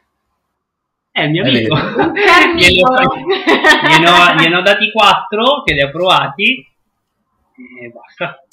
È 1.13 1.23
il 1.23 1.31
mio 1.31 1.45
amico. 1.45 1.77
gliene, 2.57 2.81
ho, 4.09 4.35
gliene 4.41 4.57
ho 4.57 4.63
dati 4.63 4.91
quattro 4.91 5.63
che 5.63 5.75
li 5.75 5.83
ha 5.83 5.91
provati 5.91 6.67
e 7.81 7.89
basta. 7.91 8.45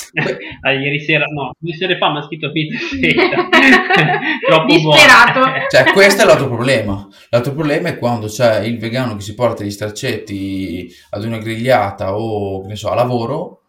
Ah, 0.61 0.71
ieri 0.71 0.99
sera, 0.99 1.25
no, 1.25 1.53
due 1.57 1.73
sere 1.73 1.97
fa 1.97 2.11
mi 2.11 2.17
ha 2.17 2.21
scritto 2.23 2.51
Peter 2.51 2.79
Seta. 2.79 3.47
Troppo 4.45 4.73
Disperato. 4.73 5.39
buono. 5.39 5.53
Cioè, 5.69 5.91
questo 5.93 6.23
è 6.23 6.25
l'altro 6.25 6.47
problema. 6.47 7.07
L'altro 7.29 7.53
problema 7.53 7.89
è 7.89 7.97
quando 7.97 8.27
c'è 8.27 8.61
il 8.61 8.79
vegano 8.79 9.15
che 9.15 9.21
si 9.21 9.35
porta 9.35 9.63
gli 9.63 9.71
straccetti 9.71 10.91
ad 11.11 11.23
una 11.23 11.37
grigliata 11.37 12.17
o, 12.17 12.61
che 12.61 12.67
ne 12.67 12.75
so, 12.75 12.89
a 12.89 12.95
lavoro, 12.95 13.61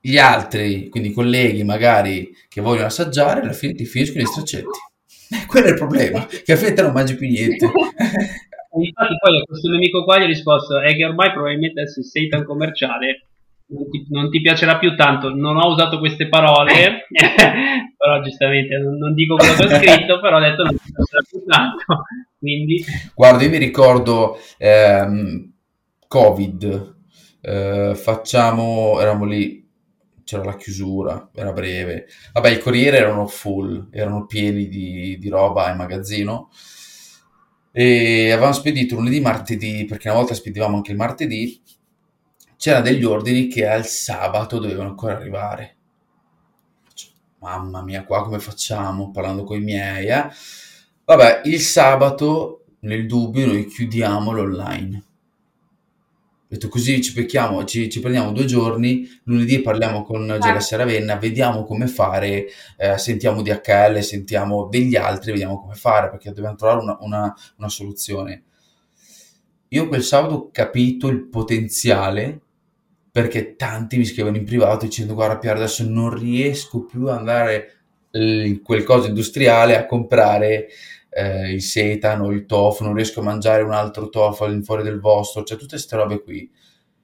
gli 0.00 0.16
altri, 0.16 0.88
quindi 0.88 1.10
i 1.10 1.12
colleghi 1.12 1.62
magari 1.62 2.34
che 2.48 2.62
vogliono 2.62 2.86
assaggiare, 2.86 3.42
alla 3.42 3.52
fine 3.52 3.74
ti 3.74 3.84
finiscono 3.84 4.22
gli 4.22 4.26
straccetti. 4.26 4.78
Eh, 5.30 5.46
quello 5.48 5.66
è 5.66 5.70
il 5.70 5.76
problema, 5.76 6.26
che 6.26 6.56
fine 6.56 6.72
te 6.72 6.82
non 6.82 6.92
mangi 6.92 7.14
più 7.16 7.28
niente. 7.28 7.66
Infatti 8.72 9.14
poi 9.18 9.40
a 9.40 9.42
questo 9.44 9.68
mio 9.68 9.78
amico 9.78 10.04
qua 10.04 10.18
gli 10.18 10.22
ho 10.22 10.26
risposto 10.26 10.80
è 10.80 10.94
che 10.94 11.04
ormai 11.04 11.32
probabilmente 11.32 11.80
adesso 11.80 12.00
il 12.00 12.06
Satan 12.06 12.44
commerciale 12.44 13.26
non 13.70 13.88
ti, 13.90 14.06
non 14.10 14.30
ti 14.30 14.40
piacerà 14.40 14.78
più 14.78 14.94
tanto, 14.96 15.34
non 15.34 15.56
ho 15.56 15.68
usato 15.68 15.98
queste 15.98 16.28
parole, 16.28 17.06
però 17.96 18.20
giustamente 18.22 18.76
non, 18.76 18.96
non 18.96 19.14
dico 19.14 19.36
quello 19.36 19.54
che 19.54 19.64
ho 19.64 19.68
scritto, 19.68 20.20
però 20.20 20.36
ho 20.36 20.40
detto 20.40 20.62
non 20.62 20.76
ti 20.76 20.92
piacerà 20.92 21.22
più 21.28 21.44
tanto, 21.44 22.02
quindi 22.38 22.84
Guarda, 23.14 23.42
io 23.42 23.50
mi 23.50 23.58
ricordo 23.58 24.38
ehm, 24.58 25.52
Covid, 26.06 26.94
eh, 27.40 27.92
facciamo, 27.94 29.00
eravamo 29.00 29.24
lì, 29.24 29.59
c'era 30.30 30.44
la 30.44 30.56
chiusura, 30.56 31.30
era 31.34 31.52
breve. 31.52 32.06
Vabbè, 32.32 32.50
i 32.50 32.60
corrieri 32.60 32.98
erano 32.98 33.26
full, 33.26 33.88
erano 33.90 34.26
pieni 34.26 34.68
di, 34.68 35.18
di 35.18 35.28
roba 35.28 35.68
in 35.70 35.76
magazzino 35.76 36.50
e 37.72 38.30
avevamo 38.30 38.52
spedito 38.52 38.94
lunedì, 38.94 39.18
martedì, 39.18 39.84
perché 39.86 40.08
una 40.08 40.18
volta 40.18 40.34
spedivamo 40.34 40.76
anche 40.76 40.92
il 40.92 40.96
martedì, 40.96 41.60
c'erano 42.56 42.84
degli 42.84 43.02
ordini 43.02 43.48
che 43.48 43.66
al 43.66 43.84
sabato 43.86 44.60
dovevano 44.60 44.90
ancora 44.90 45.16
arrivare. 45.16 45.76
Faccio, 46.84 47.08
Mamma 47.40 47.82
mia, 47.82 48.04
qua 48.04 48.22
come 48.22 48.38
facciamo? 48.38 49.10
Parlando 49.10 49.42
con 49.42 49.56
i 49.56 49.64
miei, 49.64 50.06
eh? 50.06 50.28
Vabbè, 51.06 51.42
il 51.46 51.58
sabato, 51.58 52.66
nel 52.80 53.06
dubbio, 53.06 53.46
noi 53.46 53.66
chiudiamo 53.66 54.30
l'online. 54.30 55.04
Detto 56.50 56.68
così 56.68 57.00
ci 57.00 57.12
becchiamo, 57.12 57.64
ci, 57.64 57.88
ci 57.88 58.00
prendiamo 58.00 58.32
due 58.32 58.44
giorni, 58.44 59.08
lunedì 59.22 59.60
parliamo 59.60 60.02
con 60.02 60.36
Gelessa 60.40 60.76
Ravenna, 60.76 61.14
vediamo 61.14 61.62
come 61.62 61.86
fare, 61.86 62.46
eh, 62.76 62.98
sentiamo 62.98 63.40
DHL, 63.40 64.00
sentiamo 64.02 64.66
degli 64.66 64.96
altri, 64.96 65.30
vediamo 65.30 65.60
come 65.60 65.74
fare, 65.74 66.10
perché 66.10 66.32
dobbiamo 66.32 66.56
trovare 66.56 66.80
una, 66.82 66.96
una, 67.02 67.34
una 67.56 67.68
soluzione. 67.68 68.42
Io 69.68 69.86
quel 69.86 70.02
sabato 70.02 70.34
ho 70.34 70.50
capito 70.50 71.06
il 71.06 71.28
potenziale 71.28 72.40
perché 73.12 73.54
tanti 73.54 73.96
mi 73.96 74.04
scrivono 74.04 74.36
in 74.36 74.44
privato 74.44 74.86
dicendo 74.86 75.14
guarda 75.14 75.38
Pier 75.38 75.54
adesso 75.54 75.88
non 75.88 76.12
riesco 76.16 76.84
più 76.84 77.06
ad 77.06 77.18
andare 77.18 77.74
in 78.12 78.60
quel 78.62 78.82
coso 78.82 79.06
industriale 79.06 79.76
a 79.76 79.86
comprare 79.86 80.66
eh, 81.10 81.52
il 81.52 81.62
setan 81.62 82.20
o 82.20 82.30
il 82.30 82.46
tofu, 82.46 82.84
non 82.84 82.94
riesco 82.94 83.20
a 83.20 83.24
mangiare 83.24 83.62
un 83.62 83.72
altro 83.72 84.08
tofu 84.08 84.44
all'infuori 84.44 84.82
del 84.82 85.00
vostro, 85.00 85.42
cioè 85.42 85.58
tutte 85.58 85.74
queste 85.74 85.96
robe 85.96 86.22
qui. 86.22 86.50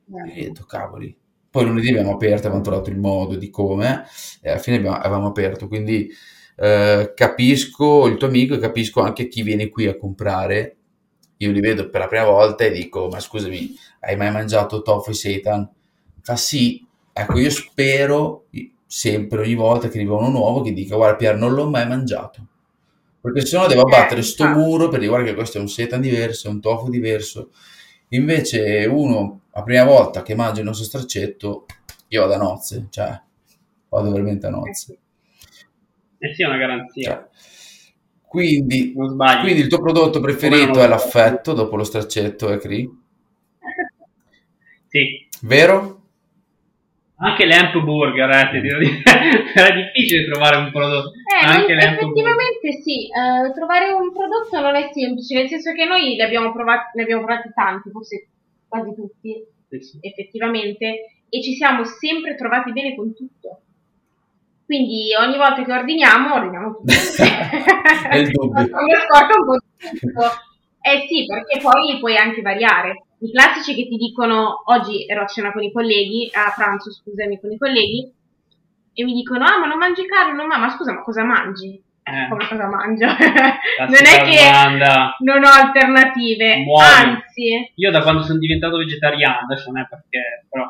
E 0.09 0.15
ho 0.15 0.35
detto, 0.35 0.65
cavoli. 0.65 1.15
Poi 1.51 1.65
lunedì 1.65 1.89
abbiamo 1.89 2.13
aperto, 2.13 2.47
abbiamo 2.47 2.65
trovato 2.65 2.91
il 2.91 2.99
modo 2.99 3.35
di 3.37 3.51
come, 3.51 4.05
e 4.41 4.51
alla 4.51 4.59
fine 4.59 4.77
abbiamo, 4.77 4.97
avevamo 4.97 5.27
aperto, 5.29 5.69
quindi 5.69 6.09
eh, 6.57 7.13
capisco 7.15 8.07
il 8.07 8.17
tuo 8.17 8.29
amico 8.29 8.55
e 8.55 8.59
capisco 8.59 9.01
anche 9.01 9.29
chi 9.29 9.43
viene 9.43 9.69
qui 9.69 9.87
a 9.87 9.97
comprare. 9.97 10.77
Io 11.39 11.51
li 11.51 11.61
vedo 11.61 11.91
per 11.91 12.01
la 12.01 12.07
prima 12.07 12.25
volta 12.25 12.65
e 12.65 12.71
dico, 12.71 13.09
ma 13.09 13.21
scusami, 13.21 13.75
hai 14.01 14.17
mai 14.17 14.31
mangiato 14.31 14.83
tofu 14.83 15.11
e 15.11 15.15
seitan? 15.15 15.71
Fa 16.23 16.37
sì, 16.37 16.87
ecco, 17.13 17.39
io 17.39 17.51
spero 17.51 18.47
sempre, 18.87 19.41
ogni 19.41 19.55
volta 19.55 19.89
che 19.89 19.99
arriva 19.99 20.17
uno 20.17 20.31
nuovo, 20.31 20.63
che 20.63 20.73
dica, 20.73 20.97
guarda 20.97 21.17
Pier, 21.17 21.37
non 21.37 21.53
l'ho 21.53 21.69
mai 21.69 21.87
mangiato 21.87 22.49
perché 23.33 23.45
sennò 23.45 23.67
devo 23.67 23.83
abbattere 23.83 24.23
sto 24.23 24.47
muro 24.47 24.89
per 24.89 25.01
dire 25.01 25.11
guarda 25.11 25.29
che 25.29 25.35
questo 25.35 25.59
è 25.59 25.61
un 25.61 25.69
setan 25.69 26.01
diverso, 26.01 26.47
è 26.47 26.51
un 26.51 26.61
tofu 26.61 26.89
diverso. 26.89 27.51
Invece 28.11 28.87
uno, 28.89 29.41
la 29.53 29.65
prima 29.65 29.83
volta 29.83 30.23
che 30.23 30.37
mangia 30.37 30.61
il 30.61 30.67
nostro 30.67 30.85
straccetto, 30.85 31.67
io 32.09 32.21
vado 32.21 32.35
a 32.35 32.37
nozze, 32.37 32.87
cioè 32.91 33.21
vado 33.89 34.13
veramente 34.13 34.47
a 34.47 34.51
nozze. 34.51 34.99
Eh 36.19 36.35
sì, 36.35 36.43
è 36.43 36.47
una 36.47 36.57
garanzia. 36.57 37.11
Cioè, 37.11 37.29
quindi, 38.23 38.93
quindi, 38.93 39.61
il 39.61 39.67
tuo 39.67 39.81
prodotto 39.81 40.21
preferito 40.21 40.81
è 40.81 40.87
l'affetto 40.87 41.53
dopo 41.53 41.75
lo 41.75 41.85
straccetto, 41.85 42.49
è 42.51 42.59
Cri? 42.59 42.89
Sì. 44.87 45.29
Vero? 45.43 45.96
Anche 47.19 47.47
l'Amp 47.47 47.79
Burger, 47.83 48.29
eh, 48.29 48.51
ti 48.51 48.61
devo 48.61 48.79
dire. 48.79 49.01
era 49.55 49.75
difficile 49.75 50.27
trovare 50.27 50.57
un 50.57 50.71
prodotto. 50.71 51.13
Eh, 51.13 51.47
Anche 51.47 51.73
effettivamente 51.73 52.73
sì, 52.83 53.09
uh, 53.09 53.53
trovare 53.55 53.91
un 53.93 54.13
prodotto 54.13 54.61
non 54.61 54.75
è 54.75 54.91
semplice, 54.93 55.35
nel 55.35 55.49
senso 55.49 55.73
che 55.73 55.87
noi 55.87 56.15
li 56.15 56.21
abbiamo 56.21 56.53
provati, 56.53 56.91
ne 56.95 57.03
abbiamo 57.03 57.25
provati 57.25 57.51
tanti, 57.55 57.91
forse 57.91 58.29
quasi 58.69 58.95
tutti, 58.95 59.45
sì, 59.69 59.81
sì. 59.81 59.99
effettivamente, 60.03 61.17
e 61.31 61.43
ci 61.43 61.55
siamo 61.55 61.85
sempre 61.85 62.35
trovati 62.35 62.73
bene 62.73 62.95
con 62.95 63.15
tutto. 63.15 63.61
Quindi 64.67 65.15
ogni 65.19 65.39
volta 65.39 65.65
che 65.65 65.73
ordiniamo, 65.73 66.35
ordiniamo 66.35 66.77
tutto. 66.77 66.93
è 68.11 68.17
il 68.17 68.29
dubbio. 68.29 68.63
Mi 68.63 68.93
ascolta 68.93 69.35
un 69.39 69.47
po' 69.47 69.59
tutto. 69.79 70.23
Eh 70.83 71.07
sì, 71.09 71.25
perché 71.25 71.61
poi 71.61 71.99
puoi 71.99 72.17
anche 72.17 72.43
variare 72.43 73.06
i 73.19 73.31
classici 73.31 73.75
che 73.75 73.89
ti 73.89 73.97
dicono 73.97 74.63
oggi 74.67 75.07
ero 75.07 75.23
a 75.23 75.27
cena 75.27 75.53
con 75.53 75.63
i 75.63 75.73
colleghi, 75.73 76.31
a 76.33 76.53
pranzo 76.55 76.93
scusami 76.93 77.41
con 77.41 77.51
i 77.51 77.59
colleghi, 77.59 78.13
e 78.93 79.05
mi 79.05 79.13
dicono 79.13 79.45
ah 79.45 79.59
ma 79.59 79.67
non 79.67 79.79
mangi 79.79 80.07
carne, 80.07 80.35
no, 80.35 80.47
ma, 80.47 80.59
ma 80.59 80.69
scusa 80.69 80.93
ma 80.93 81.03
cosa 81.03 81.25
mangi? 81.25 81.83
Eh. 82.03 82.29
Come 82.29 82.47
cosa 82.47 82.69
mangio? 82.69 83.07
non 83.09 84.07
è 84.07 84.23
che 84.23 84.45
domanda. 84.45 85.17
non 85.21 85.43
ho 85.43 85.49
alternative, 85.49 86.59
Muoio. 86.59 86.87
anzi. 86.87 87.73
Io 87.75 87.91
da 87.91 88.03
quando 88.03 88.23
sono 88.23 88.39
diventato 88.39 88.77
vegetariano, 88.77 89.41
adesso 89.41 89.73
non 89.73 89.83
è 89.83 89.89
perché, 89.89 90.47
però 90.49 90.65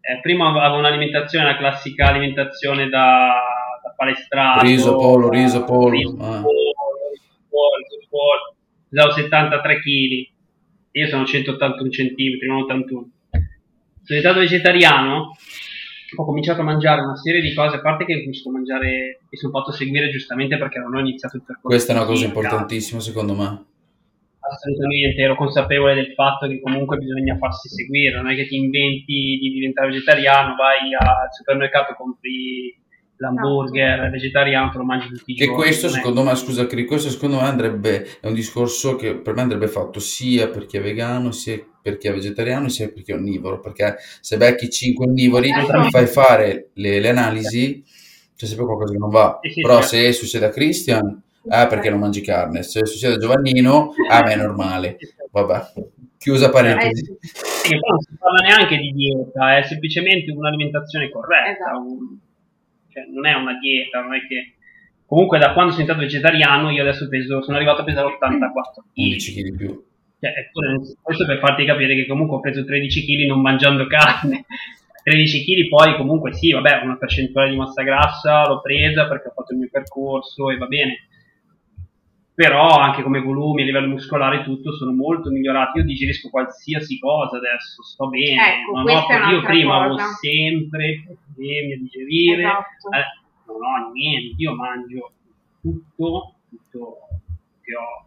eh, 0.00 0.20
prima 0.20 0.48
avevo 0.48 0.78
un'alimentazione, 0.78 1.46
la 1.46 1.56
classica 1.56 2.06
alimentazione 2.06 2.88
da, 2.88 3.42
da 3.82 3.92
palestrato. 3.96 4.60
Riso, 4.60 4.94
pollo, 4.94 5.28
riso, 5.28 5.64
pollo. 5.64 5.88
Riso, 5.88 6.16
pollo, 6.16 6.30
ah. 6.30 6.36
riso, 6.36 7.34
pollo, 7.48 7.76
riso, 7.76 8.06
pollo. 8.08 8.54
Pesavo 8.88 9.12
73 9.12 9.80
kg 9.80 10.36
io 10.98 11.08
sono 11.08 11.24
181 11.24 11.88
cm, 11.88 12.46
non 12.46 12.62
81. 12.62 13.10
Sono 13.30 14.20
diventato 14.20 14.38
vegetariano, 14.40 15.36
ho 16.16 16.24
cominciato 16.24 16.62
a 16.62 16.64
mangiare 16.64 17.02
una 17.02 17.16
serie 17.16 17.40
di 17.40 17.54
cose, 17.54 17.76
a 17.76 17.80
parte 17.80 18.04
che 18.04 18.14
ho 18.14 18.18
cominciato 18.18 18.48
a 18.48 18.52
mangiare, 18.52 19.20
mi 19.28 19.36
sono 19.36 19.52
fatto 19.52 19.72
seguire 19.72 20.10
giustamente 20.10 20.56
perché 20.56 20.78
non 20.78 20.94
ho 20.94 21.00
iniziato 21.00 21.36
il 21.36 21.42
percorso. 21.42 21.68
Questa 21.68 21.92
è 21.92 21.96
una 21.96 22.06
cosa 22.06 22.24
importantissima 22.24 23.00
secondo 23.00 23.34
me. 23.34 23.64
Assolutamente, 24.40 25.20
ero 25.20 25.36
consapevole 25.36 25.94
del 25.94 26.14
fatto 26.14 26.48
che 26.48 26.60
comunque 26.60 26.96
bisogna 26.96 27.36
farsi 27.36 27.68
seguire, 27.68 28.16
non 28.16 28.30
è 28.30 28.34
che 28.34 28.46
ti 28.46 28.56
inventi 28.56 29.38
di 29.38 29.50
diventare 29.52 29.88
vegetariano, 29.88 30.54
vai 30.54 30.94
al 30.94 31.28
supermercato, 31.30 31.94
compri 31.94 32.74
l'hamburger 33.18 34.04
no. 34.04 34.10
vegetariano 34.10 34.70
te 34.70 34.78
lo 34.78 34.84
mangi 34.84 35.08
tutti 35.08 35.32
i 35.32 35.34
che 35.34 35.44
giorni. 35.44 35.60
questo 35.60 35.88
secondo 35.88 36.22
me, 36.22 36.34
scusa 36.34 36.66
questo 36.66 37.10
secondo 37.10 37.36
me 37.36 37.42
andrebbe, 37.42 38.06
è 38.20 38.26
un 38.26 38.34
discorso 38.34 38.96
che 38.96 39.16
per 39.16 39.34
me 39.34 39.42
andrebbe 39.42 39.68
fatto 39.68 40.00
sia 40.00 40.48
per 40.48 40.66
chi 40.66 40.76
è 40.76 40.80
vegano, 40.80 41.32
sia 41.32 41.60
per 41.82 41.96
chi 41.98 42.08
è 42.08 42.12
vegetariano, 42.12 42.68
sia 42.68 42.88
per 42.88 43.02
chi 43.02 43.12
è 43.12 43.14
onnivoro, 43.14 43.60
perché 43.60 43.96
se 44.20 44.36
becchi 44.36 44.70
5 44.70 45.06
onnivori, 45.06 45.50
esatto. 45.50 45.90
fai 45.90 46.06
fare 46.06 46.70
le, 46.74 47.00
le, 47.00 47.08
analisi, 47.08 47.82
c'è 48.36 48.46
sempre 48.46 48.66
qualcosa 48.66 48.92
che 48.92 48.98
non 48.98 49.10
va. 49.10 49.38
Sì, 49.42 49.50
sì, 49.50 49.60
Però 49.62 49.80
certo. 49.80 49.88
se 49.88 50.12
succede 50.12 50.46
a 50.46 50.50
Christian, 50.50 51.22
eh, 51.50 51.66
perché 51.66 51.90
non 51.90 51.98
mangi 51.98 52.20
carne, 52.20 52.62
se 52.62 52.84
succede 52.84 53.14
a 53.14 53.18
Giovannino, 53.18 53.94
ah, 54.10 54.22
beh, 54.22 54.32
è 54.32 54.36
normale. 54.36 54.98
Vabbè, 55.30 55.72
chiusa 56.18 56.50
parentesi. 56.50 57.04
Eh, 57.04 57.74
non 57.74 57.98
si 58.00 58.16
parla 58.18 58.46
neanche 58.46 58.76
di 58.76 58.92
dieta, 58.92 59.56
è 59.56 59.62
semplicemente 59.62 60.30
un'alimentazione 60.30 61.10
corretta, 61.10 61.64
esatto. 61.64 61.78
un 61.78 62.17
cioè 62.92 63.04
non 63.12 63.26
è 63.26 63.34
una 63.34 63.58
dieta, 63.58 64.00
non 64.00 64.14
è 64.14 64.20
che... 64.26 64.54
Comunque 65.06 65.38
da 65.38 65.54
quando 65.54 65.72
sono 65.72 65.84
diventato 65.84 66.06
vegetariano 66.06 66.70
io 66.70 66.82
adesso 66.82 67.08
peso, 67.08 67.42
sono 67.42 67.56
arrivato 67.56 67.80
a 67.80 67.84
pesare 67.84 68.06
84 68.06 68.82
kg. 68.82 68.88
11 68.94 69.32
kg 69.34 69.56
più. 69.56 69.84
Cioè, 70.20 70.32
questo 71.00 71.24
per 71.24 71.38
farti 71.38 71.64
capire 71.64 71.94
che 71.94 72.06
comunque 72.06 72.36
ho 72.36 72.40
preso 72.40 72.64
13 72.64 73.04
kg 73.04 73.26
non 73.28 73.40
mangiando 73.40 73.86
carne. 73.86 74.44
13 75.02 75.44
kg 75.44 75.68
poi 75.68 75.96
comunque 75.96 76.34
sì, 76.34 76.52
vabbè, 76.52 76.82
una 76.82 76.98
percentuale 76.98 77.50
di 77.50 77.56
massa 77.56 77.82
grassa 77.82 78.46
l'ho 78.46 78.60
presa 78.60 79.08
perché 79.08 79.28
ho 79.28 79.32
fatto 79.34 79.54
il 79.54 79.60
mio 79.60 79.68
percorso 79.72 80.50
e 80.50 80.58
va 80.58 80.66
bene. 80.66 81.07
Però 82.38 82.68
anche 82.78 83.02
come 83.02 83.20
volumi, 83.20 83.62
a 83.62 83.64
livello 83.64 83.88
muscolare 83.88 84.44
tutto 84.44 84.70
sono 84.72 84.92
molto 84.92 85.28
migliorati. 85.28 85.78
Io 85.78 85.84
digerisco 85.84 86.30
qualsiasi 86.30 86.96
cosa 87.00 87.36
adesso, 87.36 87.82
sto 87.82 88.08
bene. 88.08 88.60
Ecco, 88.60 88.78
ho, 88.78 89.30
io 89.32 89.42
prima 89.42 89.88
cosa. 89.88 90.04
avevo 90.04 90.14
sempre 90.20 91.02
problemi 91.04 91.72
a 91.72 91.78
digerire, 91.78 92.42
esatto. 92.42 92.90
eh, 92.94 93.04
non 93.44 93.56
ho 93.56 93.90
niente, 93.90 94.34
io 94.40 94.54
mangio 94.54 95.10
tutto, 95.60 96.34
tutto 96.48 96.96
che 97.60 97.74
ho 97.74 98.06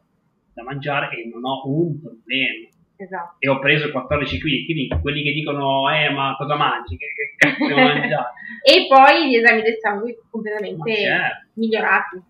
da 0.54 0.64
mangiare 0.64 1.10
e 1.12 1.28
non 1.28 1.44
ho 1.44 1.68
un 1.68 2.00
problema. 2.00 2.70
Esatto. 2.96 3.36
E 3.38 3.50
ho 3.50 3.60
preso 3.60 3.92
14 3.92 4.38
kg, 4.38 4.64
quindi 4.64 4.88
quelli 5.02 5.24
che 5.24 5.34
dicono, 5.34 5.94
eh, 5.94 6.10
ma 6.10 6.36
cosa 6.38 6.56
mangi? 6.56 6.96
Che, 6.96 7.06
che 7.14 7.34
cazzo 7.36 7.68
devo 7.68 7.82
mangiare? 7.82 8.32
e 8.64 8.88
poi 8.88 9.28
gli 9.28 9.36
esami 9.36 9.62
del 9.62 9.76
sangue 9.82 10.22
completamente 10.30 10.96
certo. 10.96 11.48
migliorati. 11.56 12.30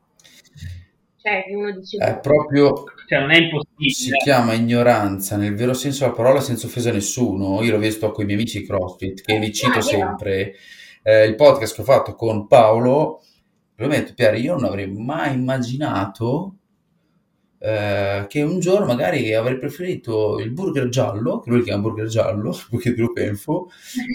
Cioè, 1.21 1.45
uno 1.53 1.71
dice... 1.71 1.97
È 1.97 2.19
proprio... 2.19 2.83
Cioè, 3.07 3.19
non 3.19 3.31
è 3.31 3.37
impossibile. 3.37 3.91
Si 3.91 4.11
chiama 4.23 4.53
ignoranza, 4.53 5.37
nel 5.37 5.55
vero 5.55 5.73
senso 5.73 6.03
della 6.03 6.15
parola, 6.15 6.39
senza 6.41 6.65
offesa 6.65 6.89
a 6.89 6.93
nessuno. 6.93 7.61
Io 7.61 7.71
l'ho 7.71 7.77
visto 7.77 8.11
con 8.11 8.23
i 8.23 8.25
miei 8.25 8.39
amici 8.39 8.65
CrossFit, 8.65 9.21
che 9.21 9.37
li 9.37 9.53
cito 9.53 9.79
ah, 9.79 9.81
sempre 9.81 10.53
eh, 11.03 11.25
il 11.25 11.35
podcast 11.35 11.75
che 11.75 11.81
ho 11.81 11.85
fatto 11.85 12.15
con 12.15 12.47
Paolo, 12.47 13.23
prometto 13.75 14.13
Pier, 14.13 14.35
io 14.35 14.55
non 14.55 14.65
avrei 14.65 14.87
mai 14.87 15.33
immaginato 15.33 16.55
eh, 17.63 18.25
che 18.27 18.41
un 18.41 18.59
giorno 18.59 18.87
magari 18.87 19.35
avrei 19.35 19.59
preferito 19.59 20.39
il 20.39 20.49
burger 20.49 20.89
giallo, 20.89 21.39
che 21.41 21.51
lui 21.51 21.61
chiama 21.61 21.83
burger 21.83 22.07
giallo, 22.07 22.57
perché 22.71 22.95
te 22.95 23.01
lo 23.01 23.13
penso, 23.13 23.69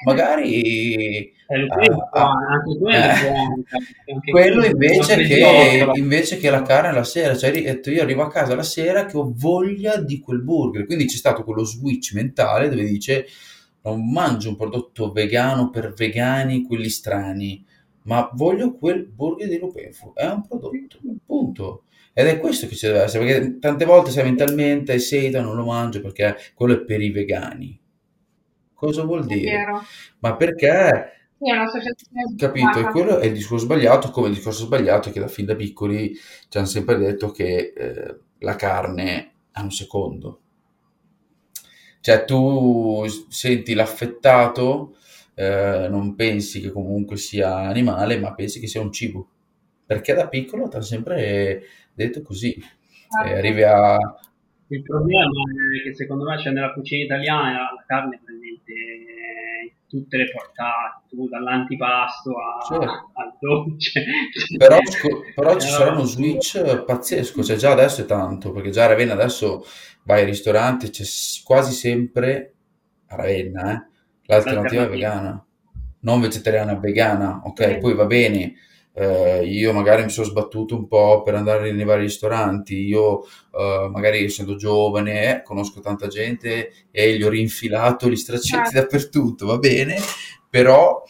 magari... 0.05 1.33
Eh, 1.49 1.67
ah, 2.11 2.31
anche 2.31 2.77
quello, 2.77 2.97
eh, 2.97 4.31
quello 4.33 4.65
invece, 4.65 5.17
che, 5.19 5.89
invece 5.95 6.39
che 6.39 6.51
la 6.51 6.63
carne 6.63 6.91
la 6.91 7.05
sera, 7.05 7.37
cioè 7.37 7.51
io 7.51 8.03
arrivo 8.03 8.23
a 8.23 8.31
casa 8.31 8.57
la 8.57 8.65
sera 8.65 9.07
che 9.07 9.17
ho 9.17 9.33
voglia 9.33 9.97
di 9.99 10.19
quel 10.19 10.43
burger, 10.43 10.85
quindi 10.85 11.05
c'è 11.05 11.17
stato 11.17 11.45
quello 11.45 11.63
switch 11.63 12.15
mentale 12.15 12.69
dove 12.69 12.83
dice 12.83 13.29
non 13.83 14.11
mangio 14.11 14.49
un 14.49 14.57
prodotto 14.57 15.13
vegano 15.13 15.71
per 15.71 15.93
vegani, 15.93 16.65
quelli 16.65 16.89
strani, 16.89 17.65
ma 18.03 18.29
voglio 18.35 18.75
quel 18.75 19.07
burger 19.07 19.49
di 19.49 19.59
Lupenfu, 19.61 20.13
è 20.15 20.27
un 20.27 20.45
prodotto, 20.45 20.99
punto. 21.25 21.85
Ed 22.19 22.27
è 22.29 22.39
questo 22.39 22.67
che 22.67 22.75
ci 22.75 22.87
deve 22.87 23.03
essere, 23.03 23.27
perché 23.27 23.59
tante 23.59 23.85
volte 23.85 24.11
sei 24.11 24.25
mentalmente 24.25 24.99
seta, 24.99 25.43
non 25.43 25.55
lo 25.55 25.67
mangio 25.67 26.01
perché 26.01 26.35
quello 26.55 26.73
è 26.73 26.81
per 26.81 27.03
i 27.03 27.11
vegani. 27.11 27.79
Cosa 28.73 29.05
vuol 29.05 29.27
dire? 29.27 29.65
Ma 30.21 30.35
perché 30.37 31.29
sì, 31.39 31.51
è 31.51 32.35
Capito, 32.37 32.79
e 32.79 32.85
quello 32.91 33.19
è 33.19 33.27
il 33.27 33.35
discorso 33.35 33.67
sbagliato, 33.67 34.11
come 34.11 34.29
il 34.29 34.35
discorso 34.35 34.65
sbagliato 34.65 35.11
è 35.11 35.13
che 35.13 35.21
da 35.21 35.29
fin 35.29 35.45
da 35.45 35.55
piccoli 35.55 36.15
ci 36.49 36.57
hanno 36.57 36.67
sempre 36.67 36.97
detto 36.97 37.31
che 37.31 37.75
eh, 37.77 38.19
la 38.39 38.57
carne 38.57 39.33
ha 39.53 39.63
un 39.63 39.71
secondo 39.71 40.41
Cioè 42.01 42.25
tu 42.25 43.05
senti 43.29 43.75
l'affettato, 43.75 44.97
eh, 45.35 45.89
non 45.91 46.15
pensi 46.15 46.61
che 46.61 46.71
comunque 46.71 47.17
sia 47.17 47.55
animale, 47.57 48.19
ma 48.19 48.33
pensi 48.35 48.61
che 48.61 48.69
sia 48.69 48.81
un 48.81 48.93
cibo. 48.93 49.29
Perché 49.85 50.15
da 50.15 50.29
piccolo 50.29 50.69
ti 50.69 50.77
hanno 50.77 50.85
sempre 50.85 51.63
detto 51.97 52.23
così. 52.23 52.55
Certo. 53.09 53.29
E 53.29 53.39
arrivi 53.39 53.63
a... 53.63 53.97
Il 54.69 54.83
problema 54.83 55.31
è 55.79 55.83
che 55.83 55.95
secondo 55.95 56.25
me 56.25 56.37
c'è 56.37 56.51
nella 56.51 56.73
cucina 56.73 57.05
italiana 57.05 57.71
la 57.73 57.85
carne 57.87 58.17
è 58.17 58.21
presente 58.25 58.73
in 58.73 59.71
tutte 59.87 60.17
le 60.17 60.31
portate, 60.31 61.05
tu 61.09 61.29
dall'antipasto 61.29 62.31
a- 62.37 62.65
Certo. 62.67 63.11
al 63.15 63.33
dolce. 63.39 64.05
Però, 64.59 64.77
però 65.35 65.59
ci 65.59 65.69
Eh, 65.69 65.71
sarà 65.71 65.93
uno 65.93 66.03
switch 66.05 66.85
pazzesco, 66.85 67.45
cioè 67.45 67.57
già 67.57 67.71
adesso 67.73 68.03
è 68.03 68.05
tanto, 68.07 68.51
perché 68.53 68.71
già 68.71 68.85
a 68.85 68.89
Ravenna 68.89 69.13
adesso 69.13 69.65
vai 70.05 70.21
al 70.23 70.27
ristorante, 70.27 70.91
c'è 70.91 71.05
quasi 71.45 71.73
sempre 71.73 72.55
a 73.09 73.17
Ravenna, 73.17 73.85
eh, 73.85 73.89
l'alternativa 74.25 74.87
vegana, 74.89 75.45
non 76.01 76.21
vegetariana, 76.21 76.75
vegana, 76.75 77.43
ok? 77.45 77.79
Poi 77.79 77.95
va 77.95 78.07
bene, 78.07 78.55
eh, 78.99 79.45
io 79.45 79.75
magari 79.75 80.05
mi 80.05 80.11
sono 80.11 80.27
sbattuto 80.27 80.75
un 80.75 80.89
po' 80.89 81.21
per 81.21 81.35
andare 81.35 81.71
nei 81.71 81.85
vari 81.85 82.03
ristoranti, 82.03 82.77
io 82.87 83.25
eh, 83.53 83.89
magari 83.91 84.25
essendo 84.25 84.57
giovane 84.57 85.37
eh, 85.37 85.43
conosco 85.43 85.81
tanta 85.81 86.07
gente 86.07 86.73
e 86.91 87.15
gli 87.15 87.23
ho 87.23 87.29
rinfilato 87.29 88.09
gli 88.09 88.17
straccetti 88.17 88.71
Certo. 88.71 88.81
dappertutto, 88.81 89.47
va 89.47 89.59
bene, 89.59 89.97
però 90.49 91.03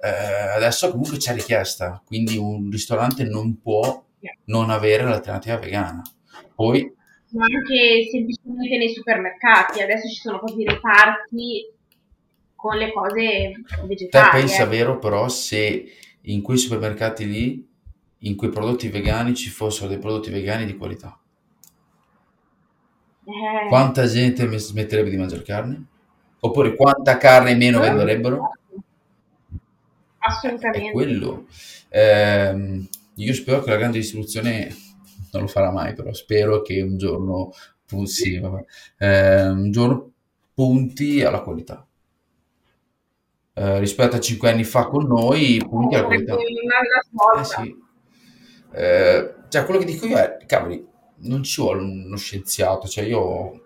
eh, 0.00 0.08
adesso 0.56 0.90
comunque 0.90 1.18
c'è 1.18 1.34
richiesta, 1.34 2.02
quindi 2.06 2.38
un 2.38 2.70
ristorante 2.70 3.24
non 3.24 3.60
può 3.60 4.02
non 4.46 4.70
avere 4.70 5.04
l'alternativa 5.04 5.58
vegana. 5.58 6.02
Poi 6.54 6.92
ma 7.34 7.44
anche 7.44 8.08
semplicemente 8.10 8.76
nei 8.78 8.94
supermercati. 8.94 9.82
Adesso 9.82 10.08
ci 10.08 10.20
sono 10.20 10.38
proprio 10.38 10.64
i 10.64 10.68
reparti 10.68 11.72
con 12.54 12.76
le 12.78 12.92
cose 12.92 13.16
te 13.16 13.86
vegetali. 13.86 14.38
pensa 14.38 14.62
eh. 14.62 14.68
vero 14.68 14.98
però 14.98 15.28
se 15.28 15.84
in 16.24 16.42
quei 16.42 16.58
supermercati 16.58 17.26
lì, 17.26 17.68
in 18.18 18.36
quei 18.36 18.50
prodotti 18.50 18.88
vegani 18.88 19.34
ci 19.34 19.50
fossero 19.50 19.88
dei 19.88 19.98
prodotti 19.98 20.30
vegani 20.30 20.66
di 20.66 20.76
qualità? 20.76 21.18
Eh, 23.26 23.68
Quanta 23.68 24.06
gente 24.06 24.46
mi 24.46 24.58
smetterebbe 24.58 25.10
di 25.10 25.16
mangiare 25.16 25.42
carne? 25.42 25.84
Oppure 26.40 26.74
quanta 26.74 27.16
carne 27.16 27.54
meno 27.54 27.78
eh, 27.82 27.88
venderebbero? 27.88 28.50
È 30.18 30.26
Assolutamente. 30.26 30.90
quello. 30.92 31.46
Ehm, 31.90 32.88
io 33.16 33.34
spero 33.34 33.62
che 33.62 33.70
la 33.70 33.76
grande 33.76 33.98
distribuzione 33.98 34.74
non 35.32 35.42
lo 35.42 35.48
farà 35.48 35.70
mai, 35.70 35.94
però 35.94 36.12
spero 36.12 36.62
che 36.62 36.80
un 36.80 36.96
giorno, 36.96 37.52
sì, 38.04 38.38
vabbè, 38.38 38.64
eh, 38.98 39.48
un 39.48 39.70
giorno 39.70 40.12
punti 40.54 41.22
alla 41.22 41.40
qualità. 41.40 41.86
Eh, 43.54 43.78
rispetto 43.78 44.16
a 44.16 44.20
cinque 44.20 44.50
anni 44.50 44.64
fa 44.64 44.86
con 44.86 45.06
noi, 45.06 45.62
punti 45.68 45.94
alla 45.94 46.04
qualità. 46.04 46.34
Eh 46.34 47.44
sì. 47.44 47.76
Eh, 48.72 49.34
cioè, 49.48 49.64
quello 49.64 49.80
che 49.80 49.86
dico 49.86 50.06
io 50.06 50.18
è, 50.18 50.38
cavoli, 50.46 50.84
non 51.18 51.42
ci 51.42 51.60
vuole 51.60 51.80
uno 51.82 52.16
scienziato, 52.16 52.88
cioè 52.88 53.04
io 53.04 53.18
ho 53.18 53.62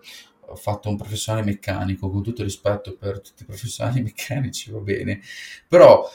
ho 0.49 0.55
fatto 0.55 0.89
un 0.89 0.97
professionale 0.97 1.45
meccanico, 1.45 2.09
con 2.09 2.23
tutto 2.23 2.41
il 2.41 2.47
rispetto 2.47 2.95
per 2.95 3.21
tutti 3.21 3.43
i 3.43 3.45
professionali 3.45 4.01
meccanici, 4.03 4.71
va 4.71 4.79
bene, 4.79 5.21
però, 5.67 6.09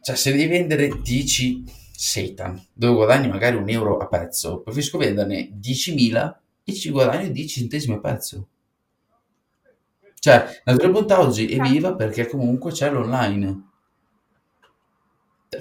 cioè, 0.00 0.16
se 0.16 0.32
devi 0.32 0.46
vendere 0.46 1.00
10 1.00 1.64
Satan, 1.92 2.64
dove 2.72 2.94
guadagni 2.94 3.28
magari 3.28 3.56
un 3.56 3.68
euro 3.68 3.98
a 3.98 4.06
pezzo, 4.06 4.60
preferisco 4.60 4.98
venderne 4.98 5.50
10.000 5.60 6.34
e 6.64 6.72
ci 6.74 6.90
guadagno 6.90 7.28
10 7.28 7.60
centesimi 7.60 7.94
a 7.94 8.00
pezzo. 8.00 8.46
Cioè, 10.20 10.60
Natura 10.64 10.88
Bontà 10.90 11.20
oggi 11.20 11.46
è 11.48 11.58
viva 11.60 11.94
perché 11.94 12.26
comunque 12.26 12.72
c'è 12.72 12.90
l'online. 12.90 13.62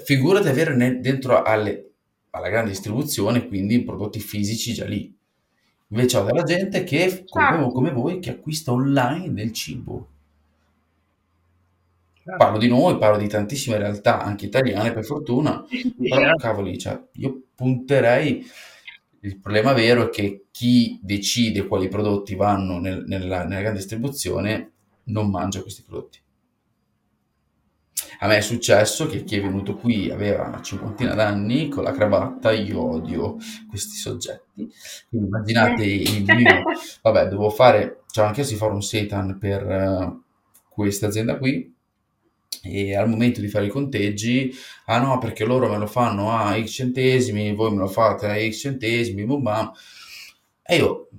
Figurati 0.04 0.48
avere 0.48 0.76
ne- 0.76 1.00
dentro 1.00 1.42
alle- 1.44 1.92
alla 2.32 2.50
grande 2.50 2.70
distribuzione, 2.72 3.48
quindi 3.48 3.84
prodotti 3.84 4.20
fisici 4.20 4.74
già 4.74 4.86
lì. 4.86 5.14
Invece 5.90 6.18
ho 6.18 6.24
della 6.24 6.44
gente 6.44 6.84
che, 6.84 7.24
come, 7.28 7.46
Certo. 7.50 7.72
come 7.72 7.92
voi, 7.92 8.20
che 8.20 8.30
acquista 8.32 8.72
online 8.74 9.34
del 9.34 9.52
cibo. 9.54 10.08
Certo. 12.24 12.38
Parlo 12.38 12.58
di 12.58 12.68
noi, 12.68 12.98
parlo 12.98 13.18
di 13.18 13.28
tantissime 13.28 13.78
realtà, 13.78 14.22
anche 14.22 14.46
italiane 14.48 14.92
per 14.92 15.06
fortuna, 15.06 15.64
però 15.98 16.36
cavoli, 16.36 16.78
cioè, 16.78 17.02
io 17.14 17.42
punterei, 17.56 18.46
il 19.22 19.40
problema 19.40 19.74
vero 19.74 20.06
è 20.06 20.10
che 20.10 20.46
chi 20.52 21.00
decide 21.02 21.68
quali 21.68 21.88
prodotti 21.88 22.36
vanno 22.36 22.80
nel- 22.80 23.04
nella, 23.08 23.44
nella 23.44 23.62
grande 23.62 23.80
distribuzione 23.80 24.72
non 25.06 25.30
mangia 25.30 25.62
questi 25.62 25.84
prodotti. 25.84 26.20
A 28.20 28.28
me 28.28 28.38
è 28.38 28.42
successo 28.42 29.08
che 29.08 29.24
chi 29.24 29.38
è 29.38 29.42
venuto 29.42 29.76
qui 29.76 30.10
aveva 30.12 30.48
una 30.48 30.62
cinquantina 30.62 31.14
d'anni 31.14 31.68
con 31.68 31.84
la 31.84 31.92
cravatta, 31.92 32.52
io 32.52 32.82
odio 32.82 33.38
questi 33.70 33.96
soggetti, 33.96 34.68
quindi 35.10 35.28
immaginate 35.28 35.84
il 35.84 36.24
mio, 36.24 36.64
vabbè, 37.02 37.24
dovevo 37.28 37.50
fare, 37.50 38.04
cioè 38.12 38.26
anche 38.26 38.44
se 38.44 38.56
fare 38.56 38.74
un 38.74 38.82
seitan 38.82 39.38
per 39.40 39.70
eh, 39.70 40.20
questa 40.70 41.08
azienda 41.08 41.38
qui, 41.38 41.76
e 42.64 42.96
al 42.96 43.10
momento 43.10 43.40
di 43.42 43.48
fare 43.48 43.66
i 43.66 43.70
conteggi, 43.70 44.52
ah 44.86 45.00
no, 45.00 45.18
perché 45.20 45.46
loro 45.46 45.70
me 45.70 45.78
lo 45.78 45.88
fanno 45.88 46.32
a 46.32 46.60
X 46.62 46.70
centesimi, 46.72 47.54
voi 47.54 47.72
me 47.72 47.78
lo 47.78 47.88
fate 47.88 48.28
a 48.28 48.36
X 48.36 48.60
centesimi, 48.60 49.26
bum 49.26 49.42
bam. 49.42 49.72
E 50.64 50.76
io 50.76 51.10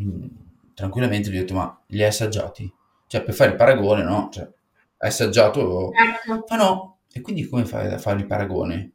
mm, 0.00 0.26
tranquillamente 0.74 1.30
gli 1.30 1.36
ho 1.36 1.40
detto, 1.40 1.54
ma 1.54 1.82
li 1.88 2.02
hai 2.02 2.08
assaggiati? 2.08 2.72
Cioè, 3.06 3.22
per 3.22 3.34
fare 3.34 3.50
il 3.50 3.56
paragone, 3.56 4.02
no? 4.02 4.28
Cioè, 4.32 4.44
hai 4.44 5.08
assaggiato? 5.08 5.90
Certo. 5.92 6.44
Ma 6.48 6.56
no. 6.56 6.98
E 7.12 7.20
quindi 7.20 7.46
come 7.46 7.64
fai 7.66 7.92
a 7.92 7.98
fare 7.98 8.20
il 8.20 8.26
paragone? 8.26 8.92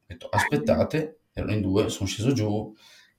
Ho 0.00 0.04
detto, 0.06 0.28
aspettate, 0.28 1.20
erano 1.32 1.52
in 1.52 1.60
due, 1.60 1.88
sono 1.90 2.08
sceso 2.08 2.32
giù. 2.32 2.72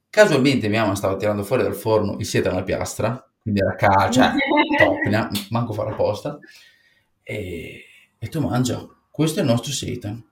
Casualmente 0.10 0.68
mia 0.70 0.82
mamma 0.82 0.96
stava 0.96 1.18
tirando 1.18 1.44
fuori 1.44 1.64
dal 1.64 1.76
forno 1.76 2.16
il 2.18 2.26
seta 2.26 2.50
alla 2.50 2.64
piastra, 2.64 3.24
quindi 3.42 3.60
era 3.62 3.76
ca- 3.76 4.10
cioè, 4.10 4.32
top, 4.78 5.48
manco 5.50 5.74
fare 5.74 5.92
apposta. 5.92 6.40
E, 7.28 7.84
e 8.20 8.28
tu 8.28 8.40
mangia, 8.40 8.88
questo 9.10 9.40
è 9.40 9.42
il 9.42 9.50
nostro 9.50 9.72
seitan. 9.72 10.24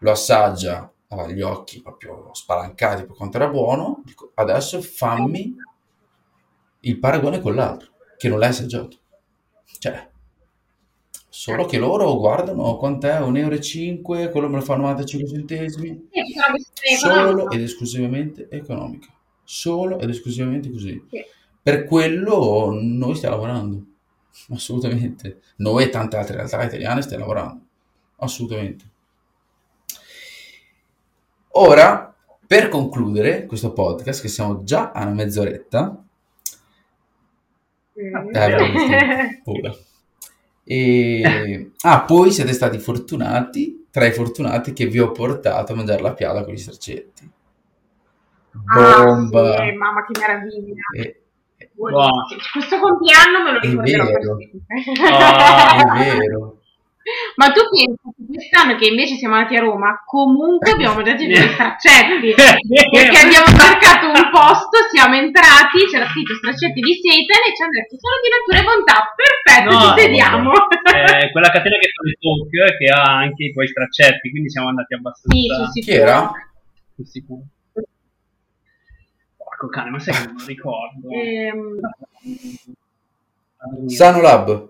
Lo 0.00 0.10
assaggia, 0.10 0.92
aveva 1.08 1.30
gli 1.30 1.40
occhi 1.40 1.80
proprio 1.80 2.30
spalancati 2.32 3.04
per 3.04 3.14
quanto 3.14 3.36
era 3.36 3.48
buono. 3.48 4.02
Dico, 4.04 4.32
adesso 4.34 4.80
fammi 4.80 5.54
il 6.80 6.98
paragone 6.98 7.40
con 7.40 7.54
l'altro, 7.54 7.92
che 8.16 8.28
non 8.28 8.40
l'hai 8.40 8.48
assaggiato. 8.48 8.96
Cioè, 9.78 10.08
solo 11.28 11.64
che 11.66 11.78
loro 11.78 12.16
guardano 12.16 12.76
quant'è, 12.76 13.20
1,5 13.20 14.18
euro, 14.18 14.30
quello 14.30 14.48
me 14.48 14.56
lo 14.56 14.62
fanno 14.62 14.82
95 14.82 15.28
centesimi. 15.28 16.08
Solo 16.98 17.50
ed 17.50 17.60
esclusivamente 17.60 18.48
economica. 18.50 19.08
Solo 19.44 20.00
ed 20.00 20.08
esclusivamente 20.08 20.70
così. 20.70 21.04
Sì. 21.08 21.24
Per 21.62 21.84
quello 21.84 22.70
noi 22.72 23.14
stiamo 23.14 23.36
lavorando, 23.36 23.84
assolutamente. 24.52 25.40
Noi 25.56 25.84
e 25.84 25.88
tante 25.90 26.16
altre 26.16 26.36
realtà 26.36 26.62
italiane 26.62 27.02
stiamo 27.02 27.24
lavorando, 27.26 27.64
assolutamente. 28.16 28.84
Ora, 31.52 32.14
per 32.46 32.68
concludere 32.68 33.46
questo 33.46 33.72
podcast, 33.72 34.20
che 34.22 34.28
siamo 34.28 34.62
già 34.64 34.92
a 34.92 35.02
una 35.02 35.12
mezz'oretta, 35.14 36.04
Mm. 38.00 38.34
eh. 38.34 39.42
E... 40.64 41.70
Ah, 41.80 42.02
poi 42.04 42.30
siete 42.30 42.52
stati 42.52 42.78
fortunati, 42.78 43.86
tra 43.90 44.06
i 44.06 44.12
fortunati 44.12 44.72
che 44.72 44.86
vi 44.86 45.00
ho 45.00 45.10
portato 45.10 45.72
a 45.72 45.74
mangiare 45.74 46.00
la 46.00 46.14
piada 46.14 46.44
con 46.44 46.54
gli 46.54 46.58
straccetti. 46.58 47.28
Ah, 48.66 49.04
Bomba! 49.04 49.56
sì, 49.56 49.72
mamma 49.72 50.04
che 50.06 50.18
meraviglia. 50.20 50.74
E- 50.96 51.22
Buono. 51.74 52.24
Questo 52.52 52.78
compleanno 52.78 53.42
me 53.44 53.52
lo 53.52 53.58
È 53.58 53.66
ricorderò 53.68 54.04
per 54.04 54.20
vero. 54.20 54.36
sempre. 54.38 55.08
Ah. 55.10 56.04
È 56.04 56.16
vero. 56.20 56.54
Ma 57.36 57.50
tu 57.50 57.64
pensi 57.72 57.96
che 57.96 58.22
quest'anno 58.28 58.76
che 58.76 58.86
invece 58.86 59.16
siamo 59.16 59.34
andati 59.34 59.56
a 59.56 59.64
Roma, 59.64 59.98
comunque 60.04 60.70
abbiamo 60.70 60.94
mangiato 61.00 61.22
i 61.24 61.28
due 61.32 61.48
straccetti. 61.48 62.28
Perché 62.36 63.18
abbiamo 63.18 63.48
cercato 63.50 64.12
un 64.12 64.28
posto, 64.30 64.76
siamo 64.92 65.16
entrati, 65.16 65.88
c'era 65.90 66.06
scritto 66.06 66.36
straccetti 66.36 66.78
di 66.78 66.92
seitan 67.00 67.40
e 67.40 67.50
ci 67.56 67.60
hanno 67.64 67.76
detto 67.80 67.96
sono 67.98 68.16
di 68.20 68.28
natura 68.30 68.56
e 68.60 68.64
bontà. 68.68 68.96
Perfetto, 69.16 69.68
No, 69.72 69.80
ci 69.80 69.90
sediamo. 70.00 70.52
Eh, 70.54 71.32
quella 71.32 71.50
catena 71.50 71.76
che 71.80 71.88
fa 71.90 72.02
le 72.04 72.14
talk 72.20 72.52
che 72.78 72.88
ha 72.92 73.02
anche 73.26 73.42
i 73.48 73.52
tuoi 73.52 73.66
straccetti, 73.66 74.30
quindi 74.30 74.48
siamo 74.52 74.68
andati 74.68 74.92
abbastanza 74.94 75.34
Sì, 75.34 75.80
Chi 75.80 75.82
sicuro. 75.82 76.04
era? 76.04 76.30
sul 76.94 77.06
sicuro. 77.08 77.42
Porco 79.60 79.68
cane, 79.68 79.90
ma 79.90 79.98
sai 79.98 80.14
che 80.14 80.24
non 80.26 80.36
lo 80.38 80.44
ricordo. 80.46 81.08
Ehm, 83.62 83.88
Sanolab. 83.88 84.68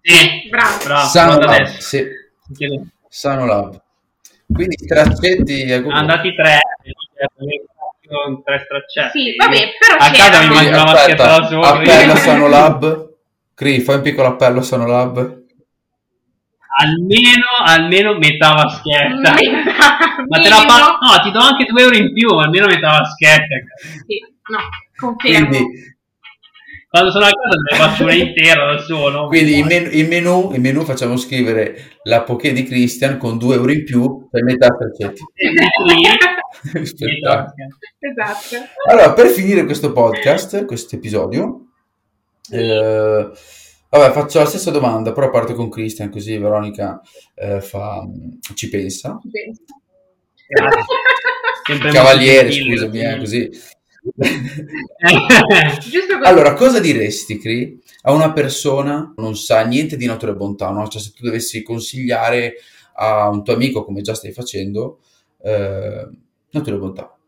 Sì, 0.00 0.48
bravo. 0.48 0.84
bravo, 0.84 1.06
Sanolab, 1.08 1.42
guarda 1.44 1.62
adesso. 1.62 1.80
sì. 1.82 2.06
Chiedo- 2.54 2.86
Sanolab. 3.08 3.82
Quindi 4.50 4.76
straccetti 4.78 5.72
Andati 5.72 6.34
tre. 6.34 6.58
con 8.06 8.42
tre 8.42 8.62
straccetti. 8.64 9.18
Sì, 9.18 9.34
vabbè, 9.36 9.58
però 9.78 9.96
A 9.98 10.10
casa 10.10 10.40
mi 10.48 10.54
mangio 10.54 10.84
vaschetta 10.84 11.26
da 11.38 11.46
solo. 11.48 11.62
appello 11.66 12.12
a 12.12 12.16
Sanolab. 12.16 13.10
Cri, 13.54 13.80
fai 13.80 13.96
un 13.96 14.02
piccolo 14.02 14.28
appello 14.28 14.60
a 14.60 14.62
Sanolab. 14.62 15.42
Almeno, 16.78 17.46
almeno 17.64 18.18
metà 18.18 18.52
vaschetta. 18.52 19.34
Ma 20.28 20.38
te 20.40 20.48
la 20.48 20.56
Minimo. 20.60 20.66
pa- 20.66 20.98
no, 21.00 21.22
ti 21.22 21.30
do 21.30 21.38
anche 21.40 21.64
2 21.64 21.82
euro 21.82 21.96
in 21.96 22.12
più, 22.12 22.28
almeno 22.30 22.66
metà 22.66 22.88
vaschetta. 22.90 23.56
Sì, 24.06 24.18
no, 24.52 24.58
confermo. 24.96 25.48
Quindi, 25.48 25.94
Quando 26.88 27.10
sono 27.10 27.24
a 27.26 27.30
casa 27.30 27.56
me 27.58 27.70
ne 27.70 27.76
faccio 27.76 28.02
una 28.04 28.14
intera 28.14 28.72
da 28.72 28.78
solo. 28.80 29.26
quindi 29.26 29.58
in, 29.58 29.66
men- 29.66 29.88
in 29.92 30.06
menù, 30.08 30.50
in 30.54 30.60
menù 30.62 30.82
facciamo 30.84 31.16
scrivere 31.16 31.98
la 32.04 32.22
poké 32.22 32.52
di 32.52 32.62
Christian 32.64 33.18
con 33.18 33.36
2 33.38 33.54
euro 33.54 33.72
in 33.72 33.84
più 33.84 34.28
per 34.30 34.42
metà. 34.44 34.68
Spettacolo. 36.82 37.54
esatto. 37.98 38.56
Allora, 38.88 39.12
per 39.12 39.26
finire 39.28 39.64
questo 39.64 39.92
podcast, 39.92 40.64
questo 40.64 40.96
episodio, 40.96 41.66
eh, 42.50 43.30
vabbè, 43.90 44.12
faccio 44.12 44.38
la 44.38 44.46
stessa 44.46 44.70
domanda, 44.70 45.12
però 45.12 45.30
parto 45.30 45.54
con 45.54 45.68
Christian, 45.68 46.10
così 46.10 46.36
Veronica 46.36 47.00
eh, 47.34 47.60
fa- 47.60 48.06
ci 48.54 48.68
pensa. 48.68 49.18
Grazie. 50.48 51.90
Cavaliere, 51.90 52.52
scusami, 52.52 53.00
eh, 53.00 53.18
così. 53.18 53.50
Allora, 56.22 56.54
cosa 56.54 56.78
diresti, 56.78 57.38
Cri, 57.38 57.80
a 58.02 58.12
una 58.12 58.32
persona 58.32 59.12
che 59.14 59.20
non 59.20 59.36
sa 59.36 59.64
niente 59.64 59.96
di 59.96 60.06
natura 60.06 60.32
e 60.32 60.36
bontà, 60.36 60.70
no? 60.70 60.86
Cioè, 60.86 61.00
se 61.02 61.12
tu 61.12 61.24
dovessi 61.24 61.62
consigliare 61.62 62.54
a 62.94 63.28
un 63.28 63.42
tuo 63.42 63.54
amico, 63.54 63.84
come 63.84 64.02
già 64.02 64.14
stai 64.14 64.32
facendo, 64.32 65.00
eh, 65.42 66.08
natura 66.50 66.76
e 66.76 66.78
bontà, 66.78 67.18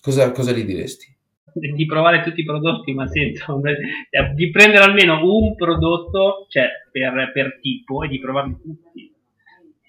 cosa, 0.00 0.30
cosa 0.30 0.52
gli 0.52 0.64
diresti? 0.64 1.16
di 1.74 1.86
provare 1.86 2.22
tutti 2.22 2.40
i 2.40 2.44
prodotti, 2.44 2.92
ma 2.92 3.06
senza 3.06 3.46
cioè, 3.46 4.32
di 4.34 4.50
prendere 4.50 4.84
almeno 4.84 5.20
un 5.24 5.54
prodotto 5.54 6.46
cioè, 6.48 6.68
per, 6.90 7.30
per 7.32 7.58
tipo 7.60 8.02
e 8.02 8.08
di 8.08 8.18
provarli 8.18 8.56
tutti. 8.60 9.12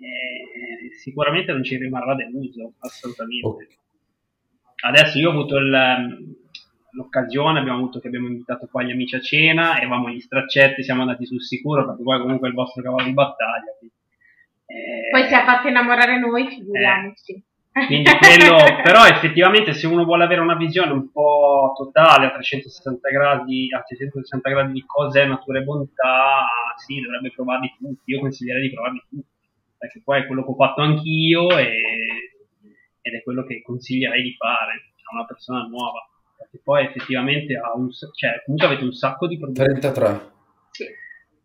Eh, 0.02 0.94
sicuramente 0.96 1.52
non 1.52 1.64
ci 1.64 1.78
rimarrà 1.78 2.16
deluso, 2.16 2.74
assolutamente. 2.80 3.68
Adesso 4.82 5.18
io 5.20 5.30
ho 5.30 5.32
avuto 5.34 5.58
il- 5.58 6.38
l'occasione, 6.92 7.60
abbiamo 7.60 7.78
avuto 7.80 8.00
che 8.00 8.08
abbiamo 8.08 8.28
invitato 8.28 8.68
qua 8.72 8.82
gli 8.84 8.92
amici 8.92 9.16
a 9.16 9.22
cena, 9.22 9.78
eravamo 9.78 10.10
gli 10.10 10.20
straccetti, 10.20 10.84
siamo 10.84 11.02
andati 11.02 11.26
sul 11.26 11.42
sicuro 11.42 11.86
perché 11.86 12.02
poi 12.02 12.20
comunque 12.20 12.48
è 12.48 12.50
il 12.52 12.56
vostro 12.56 12.82
cavallo 12.82 13.06
di 13.08 13.14
battaglia. 13.14 13.78
eh, 14.66 15.10
Poi 15.12 15.28
si 15.28 15.34
è 15.34 15.44
fatto 15.44 15.68
innamorare 15.68 16.18
noi, 16.20 16.48
figuriamoci. 16.48 17.44
Quindi 17.86 18.10
quello, 18.18 18.58
però 18.84 19.06
effettivamente 19.06 19.74
se 19.74 19.88
uno 19.88 20.04
vuole 20.04 20.24
avere 20.24 20.42
una 20.42 20.56
visione 20.56 20.92
un 20.92 21.12
po' 21.12 21.74
totale 21.76 22.28
a 22.28 22.32
360 22.32 23.10
gradi, 23.10 23.68
a 23.74 23.82
360 23.82 24.50
gradi 24.50 24.74
di 24.74 24.84
cos'è 24.86 25.26
natura 25.26 25.60
e 25.60 25.64
bontà, 25.64 26.48
sì, 26.78 27.02
dovrebbe 27.02 27.32
provarli 27.32 27.76
tutti. 27.78 28.12
Io 28.12 28.20
consiglierei 28.20 28.70
di 28.70 28.74
provarli 28.74 29.04
tutti, 29.10 29.28
perché 29.78 30.02
poi 30.04 30.22
è 30.22 30.26
quello 30.28 30.44
che 30.44 30.52
ho 30.52 30.56
fatto 30.56 30.82
anch'io 30.82 31.58
e, 31.58 31.72
ed 33.02 33.14
è 33.14 33.24
quello 33.24 33.44
che 33.44 33.62
consiglierei 33.62 34.22
di 34.22 34.36
fare 34.36 34.74
a 35.10 35.16
una 35.16 35.26
persona 35.26 35.68
nuova. 35.68 36.08
Perché 36.38 36.62
poi 36.64 36.86
effettivamente 36.86 37.56
ha 37.56 37.76
un, 37.76 37.90
cioè, 37.92 38.42
comunque 38.46 38.68
avete 38.68 38.84
un 38.84 38.94
sacco 38.94 39.28
di 39.28 39.38
prodotti 39.38 39.60
33. 39.60 40.32
Sì. 40.72 40.86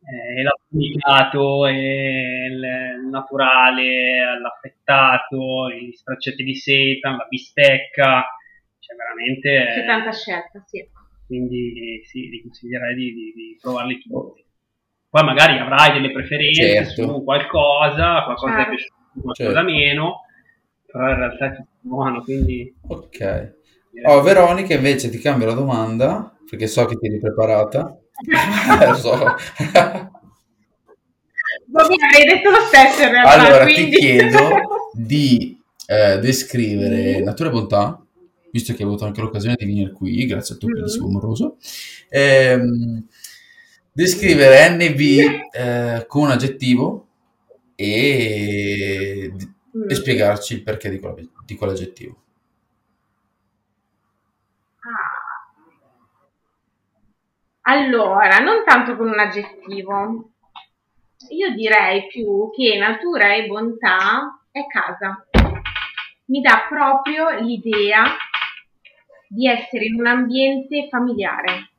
Eh, 0.05 0.43
l'applicato, 0.43 1.67
eh, 1.67 2.47
il 2.51 3.09
naturale, 3.11 4.39
l'affettato, 4.41 5.71
gli 5.71 5.93
straccetti 5.93 6.43
di 6.43 6.55
seitan, 6.55 7.17
la 7.17 7.27
bistecca, 7.29 8.25
cioè 8.79 8.97
veramente... 8.97 9.73
C'è 9.73 9.83
eh, 9.83 9.87
tanta 9.87 10.13
scelta, 10.13 10.63
sì. 10.67 10.87
quindi 11.27 12.03
sì, 12.05 12.29
vi 12.29 12.43
consiglierei 12.43 12.95
di, 12.95 13.13
di- 13.13 13.33
di 13.35 13.59
provarli 13.61 13.99
tutti. 14.01 14.45
Poi 15.09 15.25
magari 15.25 15.59
avrai 15.59 15.93
delle 15.93 16.13
preferenze 16.13 16.85
Certo. 16.85 17.03
su 17.07 17.25
qualcosa, 17.25 18.25
qualcosa 18.25 18.55
ti 18.55 18.61
è 18.61 18.65
Certo. 18.65 18.71
piaciuto, 18.71 19.21
qualcosa 19.23 19.53
Certo. 19.53 19.65
meno, 19.65 20.21
però 20.87 21.09
in 21.09 21.17
realtà 21.17 21.47
è 21.47 21.57
tutto 21.57 21.69
buono, 21.81 22.23
quindi... 22.23 22.75
Ok. 22.89 23.53
Oh, 24.07 24.23
Veronica, 24.23 24.75
invece 24.75 25.09
ti 25.09 25.19
cambio 25.19 25.47
la 25.47 25.55
domanda, 25.55 26.37
perché 26.51 26.67
so 26.67 26.85
che 26.85 26.97
ti 26.97 27.07
eri 27.07 27.21
preparata. 27.21 27.97
Eh, 28.23 28.95
so. 28.95 29.35
Bobby 31.67 31.95
avrei 32.01 32.25
detto 32.27 32.51
lo 32.51 32.61
stesso 32.67 33.03
in 33.03 33.11
realtà, 33.11 33.31
Allora, 33.33 33.65
quindi... 33.65 33.91
ti 33.91 33.97
chiedo 33.99 34.49
di 34.95 35.61
eh, 35.87 36.19
descrivere 36.19 37.21
natura 37.21 37.49
e 37.49 37.53
bontà, 37.53 38.05
visto 38.51 38.73
che 38.73 38.83
hai 38.83 38.89
avuto 38.89 39.05
anche 39.05 39.21
l'occasione 39.21 39.57
di 39.59 39.65
venire 39.67 39.93
qui, 39.93 40.27
grazie 40.27 40.55
al 40.55 40.61
tuo 40.61 40.69
Mhm. 40.69 40.75
bellissimo 40.75 41.07
amoroso. 41.09 41.57
Ehm, 42.09 43.07
descrivere 43.93 44.69
NB 44.71 45.01
eh, 45.53 46.05
con 46.07 46.23
un 46.25 46.31
aggettivo 46.31 47.07
e, 47.75 49.33
Mm. 49.77 49.91
e 49.91 49.95
spiegarci 49.97 50.55
il 50.55 50.63
perché 50.63 50.89
di, 50.89 51.01
quella- 51.01 51.17
di 51.45 51.55
quell'aggettivo. 51.57 52.17
Ah. 54.87 55.25
Allora, 57.67 58.41
non 58.41 58.63
tanto 58.65 58.95
con 58.95 59.09
un 59.09 59.19
aggettivo. 59.19 60.33
Io 61.31 61.55
direi 61.55 62.07
più 62.09 62.51
che 62.51 62.77
natura 62.77 63.33
e 63.33 63.47
bontà 63.47 64.39
è 64.51 64.67
casa. 64.67 65.27
Mi 66.27 66.43
dà 66.43 66.67
proprio 66.69 67.31
l'idea 67.41 68.05
di 69.27 69.49
essere 69.49 69.87
in 69.87 69.99
un 69.99 70.07
ambiente 70.07 70.89
familiare. 70.91 71.71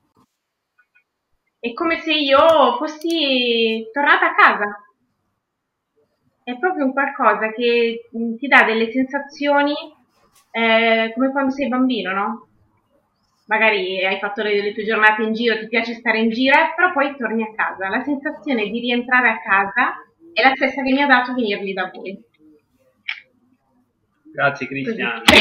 È 1.60 1.72
come 1.74 2.00
se 2.00 2.14
io 2.14 2.78
fossi 2.78 3.88
tornata 3.94 4.32
a 4.32 4.36
casa. 4.36 4.90
È 6.44 6.58
proprio 6.58 6.86
un 6.86 6.94
qualcosa 6.94 7.52
che 7.52 8.10
ti 8.40 8.48
dà 8.48 8.64
delle 8.64 8.92
sensazioni 8.92 9.76
eh, 10.50 11.12
come 11.14 11.32
quando 11.32 11.52
sei 11.52 11.68
bambino, 11.68 12.12
no? 12.12 12.48
Magari 13.46 14.04
hai 14.06 14.20
fatto 14.20 14.42
le, 14.44 14.62
le 14.62 14.74
tue 14.74 14.84
giornate 14.84 15.24
in 15.24 15.34
giro, 15.34 15.58
ti 15.60 15.68
piace 15.68 15.94
stare 15.94 16.20
in 16.20 16.30
giro, 16.30 16.56
però 16.76 16.92
poi 16.94 17.16
torni 17.18 17.44
a 17.44 17.54
casa. 17.56 17.90
La 17.90 18.04
sensazione 18.04 18.70
di 18.70 18.80
rientrare 18.80 19.30
a 19.30 19.40
casa 19.42 19.94
è 20.34 20.42
la 20.42 20.54
stessa 20.56 20.82
che 20.84 20.92
mi 20.92 21.02
ha 21.02 21.08
dato 21.08 21.34
venirli 21.34 21.74
da 21.74 21.92
voi. 21.94 22.22
Grazie. 24.32 24.68
Cristiano, 24.68 25.22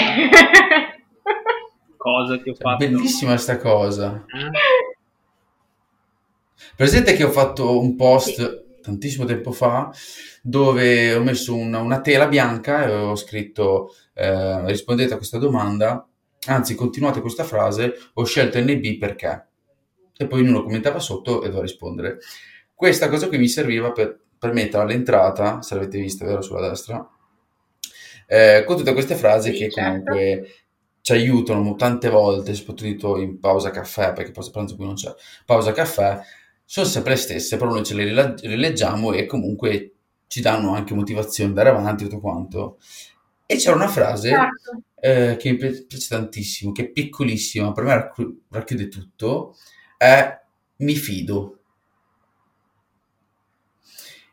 cosa 1.97 2.39
che 2.39 2.51
ho 2.51 2.55
fatto. 2.55 2.77
Bellissima 2.77 3.37
sta 3.37 3.57
cosa. 3.57 4.25
Eh? 4.29 4.51
Presente 6.77 7.15
che 7.15 7.25
ho 7.25 7.31
fatto 7.31 7.81
un 7.81 7.97
post 7.97 8.63
tantissimo 8.85 9.25
tempo 9.25 9.51
fa 9.51 9.91
dove 10.43 11.15
ho 11.15 11.23
messo 11.23 11.57
una, 11.57 11.79
una 11.79 12.03
tela 12.03 12.29
bianca 12.29 12.85
e 12.85 12.93
ho 12.93 13.17
scritto 13.17 13.95
eh, 14.13 14.67
rispondete 14.67 15.15
a 15.15 15.17
questa 15.17 15.39
domanda, 15.39 16.07
anzi 16.47 16.75
continuate 16.75 17.21
questa 17.21 17.45
frase, 17.45 17.95
ho 18.15 18.25
scelto 18.25 18.59
NB 18.59 18.99
perché? 18.99 19.47
E 20.17 20.27
poi 20.27 20.41
ognuno 20.41 20.63
commentava 20.63 20.99
sotto 20.99 21.39
e 21.43 21.47
dovevo 21.47 21.63
rispondere. 21.63 22.19
Questa 22.75 23.09
cosa 23.09 23.29
qui 23.29 23.39
mi 23.39 23.49
serviva 23.49 23.93
per, 23.93 24.19
per 24.39 24.53
mettere 24.53 24.83
all'entrata, 24.83 25.63
se 25.63 25.75
l'avete 25.75 25.99
vista, 25.99 26.25
vero, 26.25 26.43
sulla 26.43 26.69
destra, 26.69 27.09
eh, 28.27 28.65
con 28.67 28.77
tutte 28.77 28.93
queste 28.93 29.15
frasi 29.17 29.51
Sì, 29.53 29.59
che 29.59 29.71
certo. 29.71 29.81
comunque 29.81 30.49
ci 31.01 31.13
aiutano 31.13 31.75
tante 31.77 32.09
volte, 32.09 32.55
soprattutto 32.55 33.19
in 33.19 33.39
pausa 33.39 33.71
caffè, 33.71 34.13
perché 34.13 34.31
pausa 34.33 34.51
pranzo 34.51 34.77
qui 34.77 34.87
non 34.87 34.95
c'è, 34.95 35.15
pausa 35.45 35.73
caffè, 35.73 36.21
sono 36.65 36.87
sempre 36.87 37.13
le 37.13 37.19
stesse, 37.19 37.57
però 37.57 37.71
noi 37.71 37.85
ce 37.85 37.95
le 37.95 38.35
rileggiamo 38.41 39.13
e 39.13 39.27
comunque 39.27 39.93
ci 40.27 40.41
danno 40.41 40.75
anche 40.75 40.95
motivazione 40.95 41.51
andare 41.51 41.69
avanti, 41.69 42.05
tutto 42.05 42.21
quanto. 42.21 42.79
E 43.47 43.57
c'era 43.57 43.77
una 43.77 43.89
frase 43.89 44.29
Esatto. 44.29 44.83
eh, 45.01 45.37
che 45.39 45.51
mi 45.51 45.57
pi- 45.57 45.85
piace 45.87 46.09
tantissimo, 46.09 46.73
che 46.73 46.83
è 46.85 46.89
piccolissima, 46.89 47.73
per 47.73 47.85
me 47.85 47.95
racchi- 47.95 48.43
racchiude 48.51 48.89
tutto, 48.89 49.57
è 49.97 50.41
mi 50.79 50.95
fido. 50.95 51.59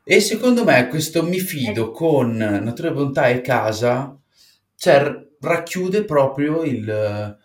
E 0.03 0.19
secondo 0.19 0.63
me 0.63 0.87
questo 0.87 1.23
mi 1.23 1.39
fido 1.39 1.91
con 1.91 2.35
natura 2.35 2.89
e 2.89 2.93
bontà 2.93 3.27
e 3.29 3.41
casa, 3.41 4.17
cioè 4.75 5.27
racchiude 5.39 6.03
proprio 6.05 6.63
il 6.63 7.37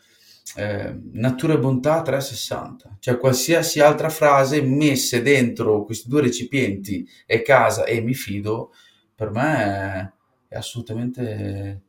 eh, 0.57 0.99
natura 1.12 1.55
e 1.55 1.59
bontà 1.59 2.03
360, 2.03 2.97
cioè 2.99 3.19
qualsiasi 3.19 3.81
altra 3.81 4.09
frase 4.09 4.62
messe 4.62 5.21
dentro 5.23 5.85
questi 5.85 6.09
due 6.09 6.23
recipienti 6.23 7.07
e 7.27 7.43
casa 7.43 7.85
e 7.85 8.01
mi 8.01 8.14
fido, 8.14 8.73
per 9.14 9.31
me 9.31 10.12
è, 10.49 10.57
assolutamente 10.57 11.83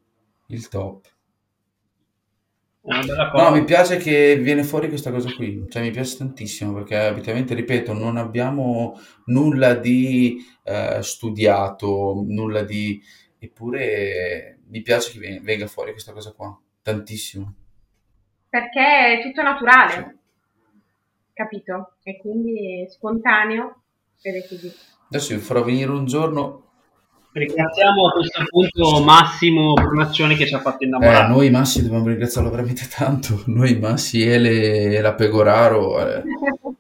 il 0.48 0.68
top. 0.70 1.16
No, 2.88 3.52
mi 3.52 3.66
piace 3.66 3.98
che 3.98 4.38
viene 4.38 4.64
fuori 4.64 4.88
questa 4.88 5.12
cosa 5.12 5.34
qui, 5.34 5.66
cioè 5.68 5.82
mi 5.82 5.92
piace 5.92 6.18
tantissimo 6.18 6.74
perché 6.74 6.96
abitualmente, 6.96 7.54
ripeto, 7.54 7.92
non 7.92 8.16
abbiamo 8.16 8.98
nulla 9.26 9.74
di 9.74 10.38
eh, 10.64 11.00
studiato, 11.02 12.24
nulla 12.26 12.64
di... 12.64 13.02
eppure 13.40 14.60
mi 14.68 14.82
piace 14.82 15.12
che 15.12 15.20
ven- 15.20 15.44
venga 15.44 15.68
fuori 15.68 15.92
questa 15.92 16.14
cosa 16.14 16.32
qua, 16.32 16.58
tantissimo. 16.82 17.56
perché 18.50 19.20
è 19.20 19.22
tutto 19.22 19.42
naturale, 19.42 20.18
capito? 21.34 21.96
E 22.04 22.18
quindi 22.18 22.84
è 22.84 22.90
spontaneo 22.90 23.82
ed 24.22 24.36
è 24.36 24.48
così. 24.48 24.72
Adesso 25.10 25.36
vi 25.36 25.42
farò 25.42 25.64
venire 25.64 25.92
un 25.92 26.06
giorno 26.06 26.67
Ringraziamo 27.32 28.08
a 28.08 28.12
questo 28.14 28.44
punto 28.50 29.04
Massimo 29.04 29.74
Brunaccioni 29.74 30.36
che 30.36 30.48
ci 30.48 30.56
ha 30.56 30.60
fatto 30.60 30.84
Eh, 30.84 30.88
innamorare. 30.88 31.28
noi 31.28 31.50
Massi 31.52 31.84
dobbiamo 31.84 32.08
ringraziarlo 32.08 32.50
veramente 32.50 32.88
tanto. 32.94 33.44
Noi 33.46 33.78
Massi, 33.78 34.22
Ele 34.24 34.96
e 34.96 35.02
la 35.02 35.14
Pegoraro. 35.14 36.00
eh, 36.00 36.24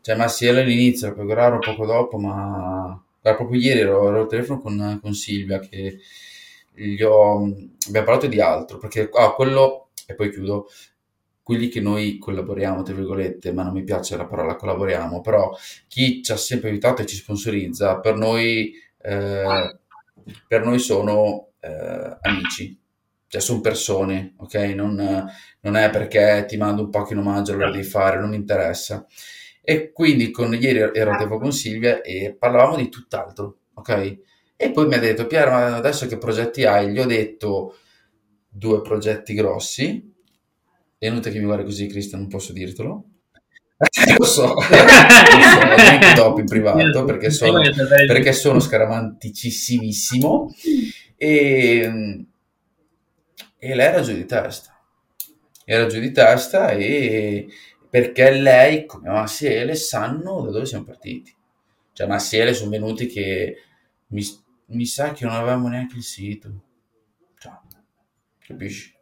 Cioè 0.01 0.15
Massi 0.15 0.45
Ele 0.47 0.61
all'inizio, 0.61 1.09
la 1.09 1.13
Pegoraro 1.13 1.59
poco 1.59 1.85
dopo, 1.85 2.17
ma 2.17 2.99
era 3.21 3.35
proprio 3.35 3.59
ieri 3.59 3.81
ero, 3.81 4.07
ero 4.07 4.21
al 4.21 4.27
telefono 4.27 4.59
con, 4.59 4.99
con 5.01 5.13
Silvia 5.13 5.59
che 5.59 5.99
gli 6.73 7.01
ho... 7.03 7.35
abbiamo 7.43 8.05
parlato 8.05 8.27
di 8.27 8.39
altro, 8.41 8.77
perché 8.79 9.09
ah, 9.13 9.33
quello, 9.33 9.89
e 10.07 10.15
poi 10.15 10.31
chiudo, 10.31 10.67
quelli 11.43 11.67
che 11.67 11.81
noi 11.81 12.17
collaboriamo, 12.17 12.81
tra 12.81 12.93
virgolette, 12.95 13.53
ma 13.53 13.63
non 13.63 13.73
mi 13.73 13.83
piace 13.83 14.17
la 14.17 14.25
parola 14.25 14.55
collaboriamo, 14.55 15.21
però 15.21 15.55
chi 15.87 16.23
ci 16.23 16.31
ha 16.31 16.37
sempre 16.37 16.69
aiutato 16.69 17.01
e 17.01 17.05
ci 17.05 17.15
sponsorizza, 17.15 17.99
per 17.99 18.15
noi, 18.15 18.73
eh, 19.01 19.79
per 20.47 20.63
noi 20.63 20.79
sono 20.79 21.51
eh, 21.59 22.17
amici, 22.21 22.79
cioè 23.27 23.41
sono 23.41 23.61
persone, 23.61 24.33
ok? 24.37 24.55
Non, 24.75 24.95
non 25.61 25.75
è 25.75 25.89
perché 25.89 26.45
ti 26.47 26.57
mando 26.57 26.83
un 26.83 26.89
po' 26.89 27.07
in 27.09 27.17
omaggio, 27.17 27.53
allora 27.53 27.71
devi 27.71 27.83
fare, 27.83 28.19
non 28.19 28.29
mi 28.29 28.35
interessa. 28.35 29.05
E 29.61 29.91
quindi 29.91 30.31
con, 30.31 30.53
ieri 30.53 30.79
ero 30.97 31.11
a 31.11 31.17
tempo 31.17 31.37
con 31.37 31.51
Silvia 31.51 32.01
e 32.01 32.35
parlavamo 32.37 32.77
di 32.77 32.89
tutt'altro, 32.89 33.57
ok? 33.73 34.17
E 34.55 34.71
poi 34.71 34.87
mi 34.87 34.95
ha 34.95 34.99
detto, 34.99 35.27
Piero, 35.27 35.51
ma 35.51 35.75
adesso 35.75 36.07
che 36.07 36.17
progetti 36.17 36.63
hai? 36.65 36.89
Gli 36.89 36.99
ho 36.99 37.05
detto 37.05 37.75
due 38.47 38.81
progetti 38.81 39.33
grossi. 39.33 40.13
È 40.97 41.05
inutile 41.05 41.33
che 41.33 41.39
mi 41.39 41.45
guardi 41.45 41.63
così, 41.65 41.87
Cristian, 41.87 42.21
non 42.21 42.29
posso 42.29 42.53
dirtelo. 42.53 43.03
lo 44.17 44.25
so, 44.25 44.55
lo 44.55 44.61
so, 44.61 44.69
neanche 45.75 46.13
dopo 46.15 46.39
in 46.39 46.47
privato 46.47 47.03
perché 47.05 47.29
sono, 47.29 47.61
perché 48.07 48.33
sono 48.33 48.59
scaramanticissimissimo 48.59 50.51
e, 51.15 52.25
e 53.59 53.75
lei 53.75 53.85
era 53.85 54.01
giù 54.01 54.13
di 54.13 54.25
testa. 54.25 54.75
Era 55.63 55.85
giù 55.85 55.99
di 55.99 56.11
testa 56.11 56.71
e 56.71 57.47
perché 57.89 58.31
lei, 58.31 58.85
come 58.85 59.09
Massiele, 59.09 59.75
sanno 59.75 60.41
da 60.41 60.51
dove 60.51 60.65
siamo 60.65 60.85
partiti. 60.85 61.35
Cioè, 61.93 62.07
Massiele 62.07 62.53
sono 62.53 62.69
venuti 62.69 63.07
che 63.07 63.61
mi, 64.07 64.23
mi 64.67 64.85
sa 64.85 65.11
che 65.11 65.25
non 65.25 65.33
avevamo 65.33 65.67
neanche 65.67 65.97
il 65.97 66.03
sito. 66.03 66.49
Cioè, 67.37 67.51
capisci? 68.39 68.95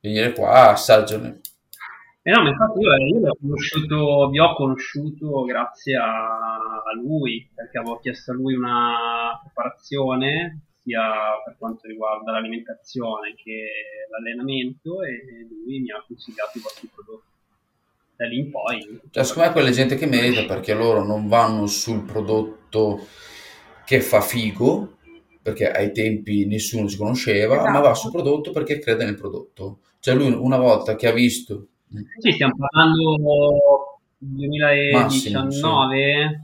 Venire 0.00 0.32
qua, 0.32 0.70
assaggiano. 0.70 1.40
Eh 2.28 2.30
no, 2.30 2.42
ma 2.42 2.50
infatti 2.50 2.80
io, 2.80 2.94
io 2.94 3.20
l'ho 3.20 3.36
conosciuto, 3.40 4.28
vi 4.28 4.38
ho 4.38 4.54
conosciuto 4.54 5.44
grazie 5.44 5.96
a, 5.96 6.26
a 6.26 6.94
lui, 7.02 7.48
perché 7.54 7.78
avevo 7.78 7.98
chiesto 8.00 8.32
a 8.32 8.34
lui 8.34 8.54
una 8.54 9.40
preparazione 9.44 10.64
sia 10.82 11.40
per 11.42 11.56
quanto 11.56 11.86
riguarda 11.86 12.32
l'alimentazione 12.32 13.34
che 13.34 13.70
l'allenamento 14.10 15.02
e 15.02 15.46
lui 15.48 15.80
mi 15.80 15.90
ha 15.90 16.04
consigliato 16.06 16.58
i 16.58 16.60
vostri 16.60 16.90
prodotti. 16.94 17.26
Da 18.14 18.26
lì 18.26 18.38
in 18.40 18.50
poi. 18.50 19.00
Cioè, 19.10 19.24
secondo 19.24 19.48
me 19.48 19.54
quella 19.54 19.70
gente 19.70 19.96
che 19.96 20.06
merita 20.06 20.44
perché 20.44 20.74
loro 20.74 21.02
non 21.04 21.28
vanno 21.28 21.66
sul 21.66 22.02
prodotto 22.04 23.06
che 23.86 24.02
fa 24.02 24.20
figo, 24.20 24.98
perché 25.40 25.70
ai 25.70 25.92
tempi 25.92 26.44
nessuno 26.44 26.88
si 26.88 26.98
conosceva, 26.98 27.54
Esatto. 27.54 27.70
ma 27.70 27.80
va 27.80 27.94
sul 27.94 28.10
prodotto 28.10 28.50
perché 28.50 28.80
crede 28.80 29.06
nel 29.06 29.14
prodotto. 29.14 29.78
Cioè 29.98 30.14
lui 30.14 30.30
una 30.30 30.58
volta 30.58 30.94
che 30.94 31.06
ha 31.08 31.12
visto... 31.12 31.68
Sì, 32.18 32.32
stiamo 32.32 32.54
parlando 32.56 33.16
Massimo, 34.92 35.40
2019. 35.40 36.42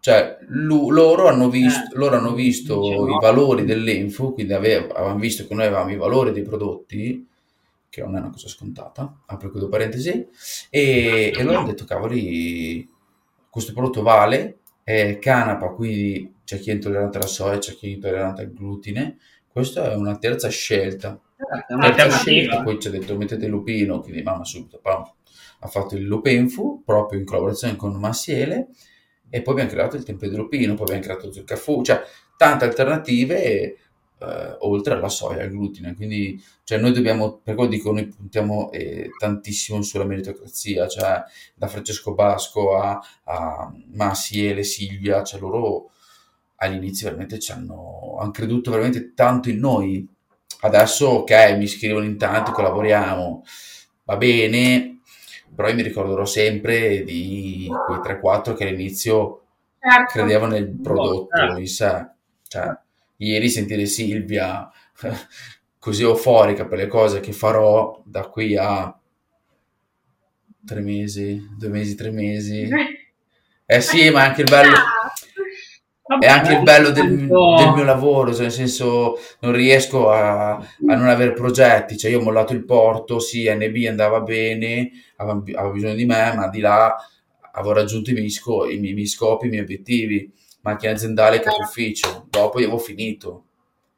Cioè, 0.00 0.38
lu- 0.48 0.90
loro 0.90 1.28
hanno 1.28 1.48
visto, 1.48 1.94
Eh, 1.94 1.98
loro 1.98 2.16
hanno 2.16 2.34
visto 2.34 2.80
diciamo. 2.80 3.08
i 3.08 3.18
valori 3.20 3.64
dell'Enfo, 3.64 4.32
quindi 4.32 4.52
ave- 4.52 4.88
avevano 4.88 5.18
visto 5.18 5.46
che 5.46 5.54
noi 5.54 5.66
avevamo 5.66 5.90
i 5.90 5.96
valori 5.96 6.32
dei 6.32 6.42
prodotti, 6.42 7.24
che 7.88 8.00
non 8.00 8.16
è 8.16 8.18
una 8.18 8.30
cosa 8.30 8.48
scontata, 8.48 9.20
apro 9.26 9.50
chiudo 9.50 9.68
parentesi, 9.68 10.26
e, 10.70 11.32
e 11.36 11.42
loro 11.44 11.58
hanno 11.58 11.68
detto, 11.68 11.84
cavoli, 11.84 12.88
questo 13.48 13.72
prodotto 13.72 14.02
vale, 14.02 14.58
è 14.82 15.18
canapa, 15.20 15.68
quindi 15.68 16.34
c'è 16.44 16.58
chi 16.58 16.70
è 16.70 16.72
intollerante 16.72 17.18
alla 17.18 17.26
soia, 17.28 17.58
c'è 17.58 17.74
chi 17.74 17.86
è 17.86 17.94
intollerante 17.94 18.42
al 18.42 18.52
glutine, 18.52 19.18
questa 19.46 19.92
è 19.92 19.94
una 19.94 20.16
terza 20.16 20.48
scelta. 20.48 21.20
Un'alternativa. 21.68 22.10
scelta, 22.10 22.62
poi 22.62 22.78
ci 22.80 22.88
ha 22.88 22.90
detto 22.90 23.16
mettete 23.16 23.46
lupino, 23.46 24.00
quindi 24.00 24.22
mamma 24.22 24.44
subito, 24.44 24.78
pam, 24.80 25.04
ha 25.60 25.66
fatto 25.68 25.96
il 25.96 26.04
Lupenfu, 26.04 26.82
proprio 26.84 27.18
in 27.18 27.24
collaborazione 27.24 27.76
con 27.76 27.94
Massiele, 27.94 28.68
e 29.34 29.40
poi 29.42 29.54
abbiamo 29.54 29.70
creato 29.70 29.96
il 29.96 30.04
Tempio 30.04 30.28
di 30.28 30.36
Lupino, 30.36 30.74
poi 30.74 30.84
abbiamo 30.84 31.02
creato 31.02 31.32
Zuccafu, 31.32 31.82
cioè 31.82 32.02
tante 32.36 32.66
alternative 32.66 33.42
eh, 34.22 34.56
oltre 34.60 34.92
alla 34.92 35.08
soia 35.08 35.38
e 35.38 35.44
al 35.44 35.50
glutine. 35.50 35.94
Quindi 35.94 36.42
cioè, 36.64 36.78
noi 36.78 36.92
dobbiamo, 36.92 37.40
per 37.42 37.54
quello 37.54 37.70
dico, 37.70 37.92
noi 37.92 38.06
puntiamo 38.06 38.70
eh, 38.72 39.10
tantissimo 39.18 39.80
sulla 39.82 40.04
meritocrazia, 40.04 40.86
cioè 40.86 41.22
da 41.54 41.66
Francesco 41.66 42.12
Basco 42.12 42.76
a, 42.76 43.00
a 43.24 43.72
Massiele, 43.92 44.64
Silvia, 44.64 45.22
cioè 45.22 45.40
loro 45.40 45.90
all'inizio 46.56 47.06
veramente 47.06 47.38
ci 47.38 47.52
hanno, 47.52 48.16
hanno 48.20 48.30
creduto 48.32 48.70
veramente 48.70 49.14
tanto 49.14 49.48
in 49.48 49.58
noi. 49.58 50.08
Adesso, 50.62 51.06
ok, 51.08 51.56
mi 51.56 51.66
scrivono 51.66 52.04
in 52.04 52.16
tanti, 52.16 52.52
collaboriamo, 52.52 53.44
va 54.04 54.16
bene, 54.16 55.00
però 55.54 55.68
io 55.68 55.74
mi 55.74 55.82
ricorderò 55.82 56.24
sempre 56.24 57.04
di 57.04 57.68
quei 57.86 57.98
3-4 57.98 58.54
che 58.54 58.64
all'inizio 58.64 59.42
Certo. 59.82 60.12
credevano 60.12 60.52
nel 60.52 60.68
prodotto 60.80 61.36
certo. 61.36 61.58
in 61.58 61.66
sé. 61.66 62.06
Cioè, 62.46 62.78
ieri 63.16 63.48
sentire 63.48 63.86
Silvia 63.86 64.70
così 65.78 66.04
euforica 66.04 66.66
per 66.66 66.78
le 66.78 66.86
cose 66.86 67.18
che 67.18 67.32
farò 67.32 68.00
da 68.04 68.28
qui 68.28 68.56
a 68.56 68.96
tre 70.64 70.80
mesi, 70.80 71.48
due 71.58 71.68
mesi, 71.68 71.94
tre 71.96 72.10
mesi. 72.10 72.68
Eh 73.64 73.80
sì, 73.80 74.10
ma 74.10 74.24
anche 74.24 74.42
il 74.42 74.50
bello, 74.50 74.74
è 76.20 76.26
anche 76.26 76.52
il 76.52 76.62
bello 76.62 76.90
del, 76.90 77.08
del 77.16 77.72
mio 77.74 77.84
lavoro, 77.84 78.32
cioè 78.32 78.42
nel 78.42 78.52
senso 78.52 79.18
non 79.40 79.52
riesco 79.52 80.10
a, 80.10 80.52
a 80.54 80.66
non 80.94 81.08
avere 81.08 81.32
progetti, 81.32 81.96
cioè 81.96 82.10
io 82.10 82.20
ho 82.20 82.22
mollato 82.22 82.52
il 82.52 82.64
porto, 82.64 83.18
sì, 83.18 83.48
NB 83.48 83.86
andava 83.88 84.20
bene, 84.20 84.90
aveva, 85.16 85.42
aveva 85.54 85.70
bisogno 85.72 85.94
di 85.94 86.04
me, 86.04 86.34
ma 86.34 86.48
di 86.48 86.60
là 86.60 86.96
avevo 87.52 87.74
raggiunto 87.74 88.10
i 88.10 88.14
miei, 88.14 88.30
sco- 88.30 88.68
i 88.68 88.78
miei, 88.78 88.92
i 88.92 88.94
miei 88.94 89.06
scopi, 89.06 89.46
i 89.46 89.48
miei 89.50 89.62
obiettivi, 89.62 90.32
macchina 90.62 90.92
aziendale, 90.92 91.40
capo 91.40 91.62
ufficio, 91.62 92.26
dopo 92.28 92.58
io 92.58 92.66
avevo 92.66 92.80
finito. 92.80 93.44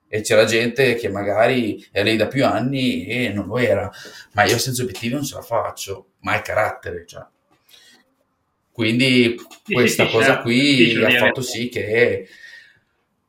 E 0.08 0.20
c'era 0.20 0.44
gente 0.44 0.94
che 0.94 1.08
magari 1.08 1.84
è 1.90 2.02
lì 2.04 2.16
da 2.16 2.28
più 2.28 2.44
anni 2.44 3.04
e 3.06 3.30
non 3.30 3.46
lo 3.46 3.58
era, 3.58 3.90
ma 4.32 4.44
io 4.44 4.58
senza 4.58 4.82
obiettivi 4.82 5.12
non 5.12 5.24
ce 5.24 5.34
la 5.34 5.42
faccio, 5.42 6.10
ma 6.20 6.34
è 6.36 6.42
carattere, 6.42 7.04
cioè. 7.06 7.26
Quindi 8.74 9.36
questa 9.64 10.06
cosa 10.08 10.24
certo. 10.24 10.42
qui 10.42 11.00
ha 11.00 11.10
fatto 11.10 11.42
sì 11.42 11.68
che 11.68 12.26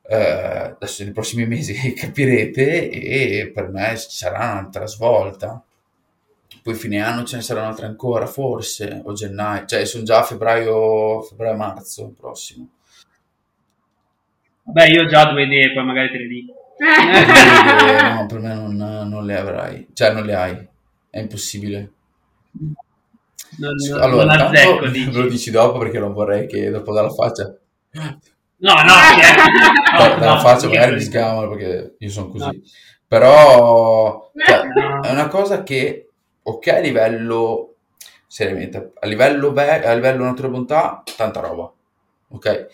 eh, 0.08 0.16
adesso 0.18 1.04
nei 1.04 1.14
prossimi 1.14 1.46
mesi 1.46 1.76
capirete 1.94 2.90
e 2.90 3.52
per 3.54 3.70
me 3.70 3.96
ci 3.96 4.08
sarà 4.10 4.54
un'altra 4.54 4.88
svolta. 4.88 5.64
Poi 6.64 6.74
fine 6.74 7.00
anno 7.00 7.26
ce 7.26 7.36
ne 7.36 7.42
sarà 7.44 7.62
un'altra 7.62 7.86
ancora, 7.86 8.26
forse, 8.26 9.04
o 9.06 9.14
gennaio, 9.14 9.68
cioè 9.68 9.86
sono 9.86 10.04
già 10.04 10.22
a 10.22 10.24
febbraio, 10.24 11.22
febbraio-marzo 11.22 12.16
prossimo. 12.18 12.70
Vabbè, 14.64 14.88
io 14.88 15.06
già 15.06 15.30
due 15.30 15.44
idee, 15.44 15.74
poi 15.74 15.86
magari 15.86 16.10
te 16.10 16.18
le 16.18 16.28
dico. 16.28 16.54
Quindi, 16.76 18.02
no, 18.02 18.26
per 18.26 18.40
me 18.40 18.56
non, 18.56 18.76
non 19.08 19.26
le 19.28 19.38
avrai, 19.38 19.88
cioè 19.94 20.12
non 20.12 20.26
le 20.26 20.34
hai, 20.34 20.68
è 21.12 21.20
impossibile. 21.20 21.92
Non, 23.58 23.76
non, 23.76 24.02
Allora, 24.02 24.24
non 24.36 24.48
azzecco, 24.48 24.88
dici. 24.88 25.12
lo 25.12 25.28
dici 25.28 25.52
dopo 25.52 25.78
perché 25.80 26.00
non 26.00 26.14
vorrei 26.14 26.48
che 26.48 26.70
dopo 26.70 26.94
dalla 26.94 27.10
faccia, 27.10 27.56
No, 28.58 28.74
no, 28.84 28.94
cioè, 29.20 29.36
da- 29.98 30.14
no, 30.14 30.20
dalla 30.20 30.34
no, 30.36 30.40
faccia 30.40 30.68
magari 30.68 30.94
mi 30.96 31.02
sgamano 31.02 31.50
perché 31.50 31.96
io 32.00 32.10
sono 32.10 32.30
così. 32.30 32.62
Però 33.08 34.32
cioè, 34.36 34.64
No. 34.74 35.02
è 35.02 35.12
una 35.12 35.28
cosa 35.28 35.64
che, 35.64 36.10
ok, 36.42 36.68
a 36.68 36.80
livello, 36.80 37.76
seriamente, 38.28 38.94
a 39.00 39.08
livello, 39.08 39.52
ve- 39.52 39.86
a 39.86 39.94
livello 39.94 40.24
natura 40.24 40.48
e 40.48 40.52
bontà, 40.52 41.04
tanta 41.18 41.40
roba, 41.42 41.72
ok? 42.30 42.68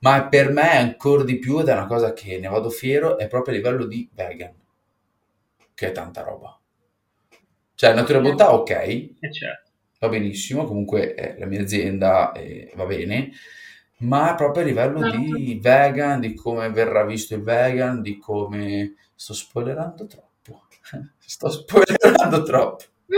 Ma 0.00 0.26
per 0.28 0.50
me 0.52 0.76
ancora 0.78 1.22
di 1.24 1.38
più, 1.38 1.58
ed 1.60 1.68
è 1.68 1.72
una 1.72 1.86
cosa 1.86 2.12
che 2.12 2.38
ne 2.38 2.48
vado 2.48 2.70
fiero, 2.70 3.18
è 3.18 3.28
proprio 3.28 3.54
a 3.54 3.56
livello 3.58 3.84
di 3.86 4.08
vegan, 4.12 4.54
che 5.74 5.88
è 5.88 5.92
tanta 5.92 6.22
roba. 6.22 6.58
Cioè, 7.74 7.94
natura 7.94 8.18
e 8.18 8.22
bontà, 8.22 8.52
ok, 8.54 8.70
Eh, 8.70 9.32
certo. 9.32 9.65
Va 9.98 10.08
benissimo, 10.08 10.64
comunque 10.64 11.14
è 11.14 11.36
la 11.38 11.46
mia 11.46 11.60
azienda 11.60 12.32
e 12.32 12.72
va 12.74 12.84
bene, 12.84 13.30
ma 13.98 14.34
proprio 14.34 14.62
a 14.62 14.66
livello 14.66 15.10
di 15.10 15.58
vegan, 15.60 16.20
di 16.20 16.34
come 16.34 16.70
verrà 16.70 17.04
visto 17.04 17.34
il 17.34 17.42
vegan, 17.42 18.02
di 18.02 18.18
come 18.18 18.94
sto 19.14 19.34
spoilerando 19.34 20.06
troppo. 20.06 20.24
Sto 21.18 21.50
spoilerando 21.50 22.44
troppo. 22.44 22.84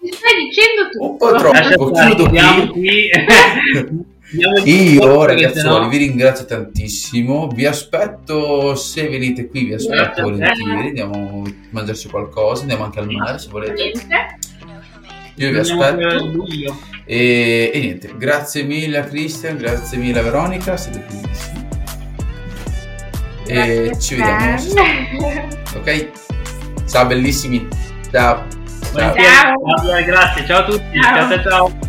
Mi 0.00 0.12
stai 0.12 0.44
dicendo 0.44 0.90
tu. 0.90 1.04
Un 1.04 1.16
po' 1.16 1.34
troppo, 1.34 1.90
chiudo 1.90 2.70
qui. 2.70 3.10
Io 4.64 5.24
ragazzi 5.24 5.66
vi 5.88 5.96
ringrazio 5.96 6.44
tantissimo, 6.44 7.48
vi 7.48 7.64
aspetto 7.64 8.74
se 8.74 9.08
venite 9.08 9.48
qui, 9.48 9.64
vi 9.64 9.72
aspetto 9.72 10.20
volentieri, 10.20 10.88
andiamo 10.88 11.44
a 11.46 11.50
mangiarci 11.70 12.10
qualcosa, 12.10 12.60
andiamo 12.60 12.84
anche 12.84 12.98
al 12.98 13.10
mare 13.10 13.38
se 13.38 13.48
volete. 13.48 13.92
Io 15.38 15.50
vi 15.50 15.58
aspetto. 15.58 16.46
E, 17.04 17.70
e 17.72 17.80
niente, 17.80 18.14
grazie 18.16 18.62
mille 18.64 18.98
a 18.98 19.04
Christian, 19.04 19.56
grazie 19.56 19.96
mille 19.96 20.18
a 20.18 20.22
Veronica, 20.22 20.76
siete 20.76 21.04
bellissimi. 21.08 21.66
E 23.46 23.96
ci 23.98 24.14
vediamo. 24.16 25.56
Ok? 25.74 26.10
Ciao 26.86 27.06
bellissimi. 27.06 27.68
Ciao. 28.10 28.44
Ciao. 28.94 29.14
ciao. 29.14 30.04
Grazie, 30.04 30.46
ciao 30.46 30.60
a 30.60 30.64
tutti. 30.64 31.00
ciao. 31.00 31.28
ciao. 31.28 31.42
ciao. 31.42 31.87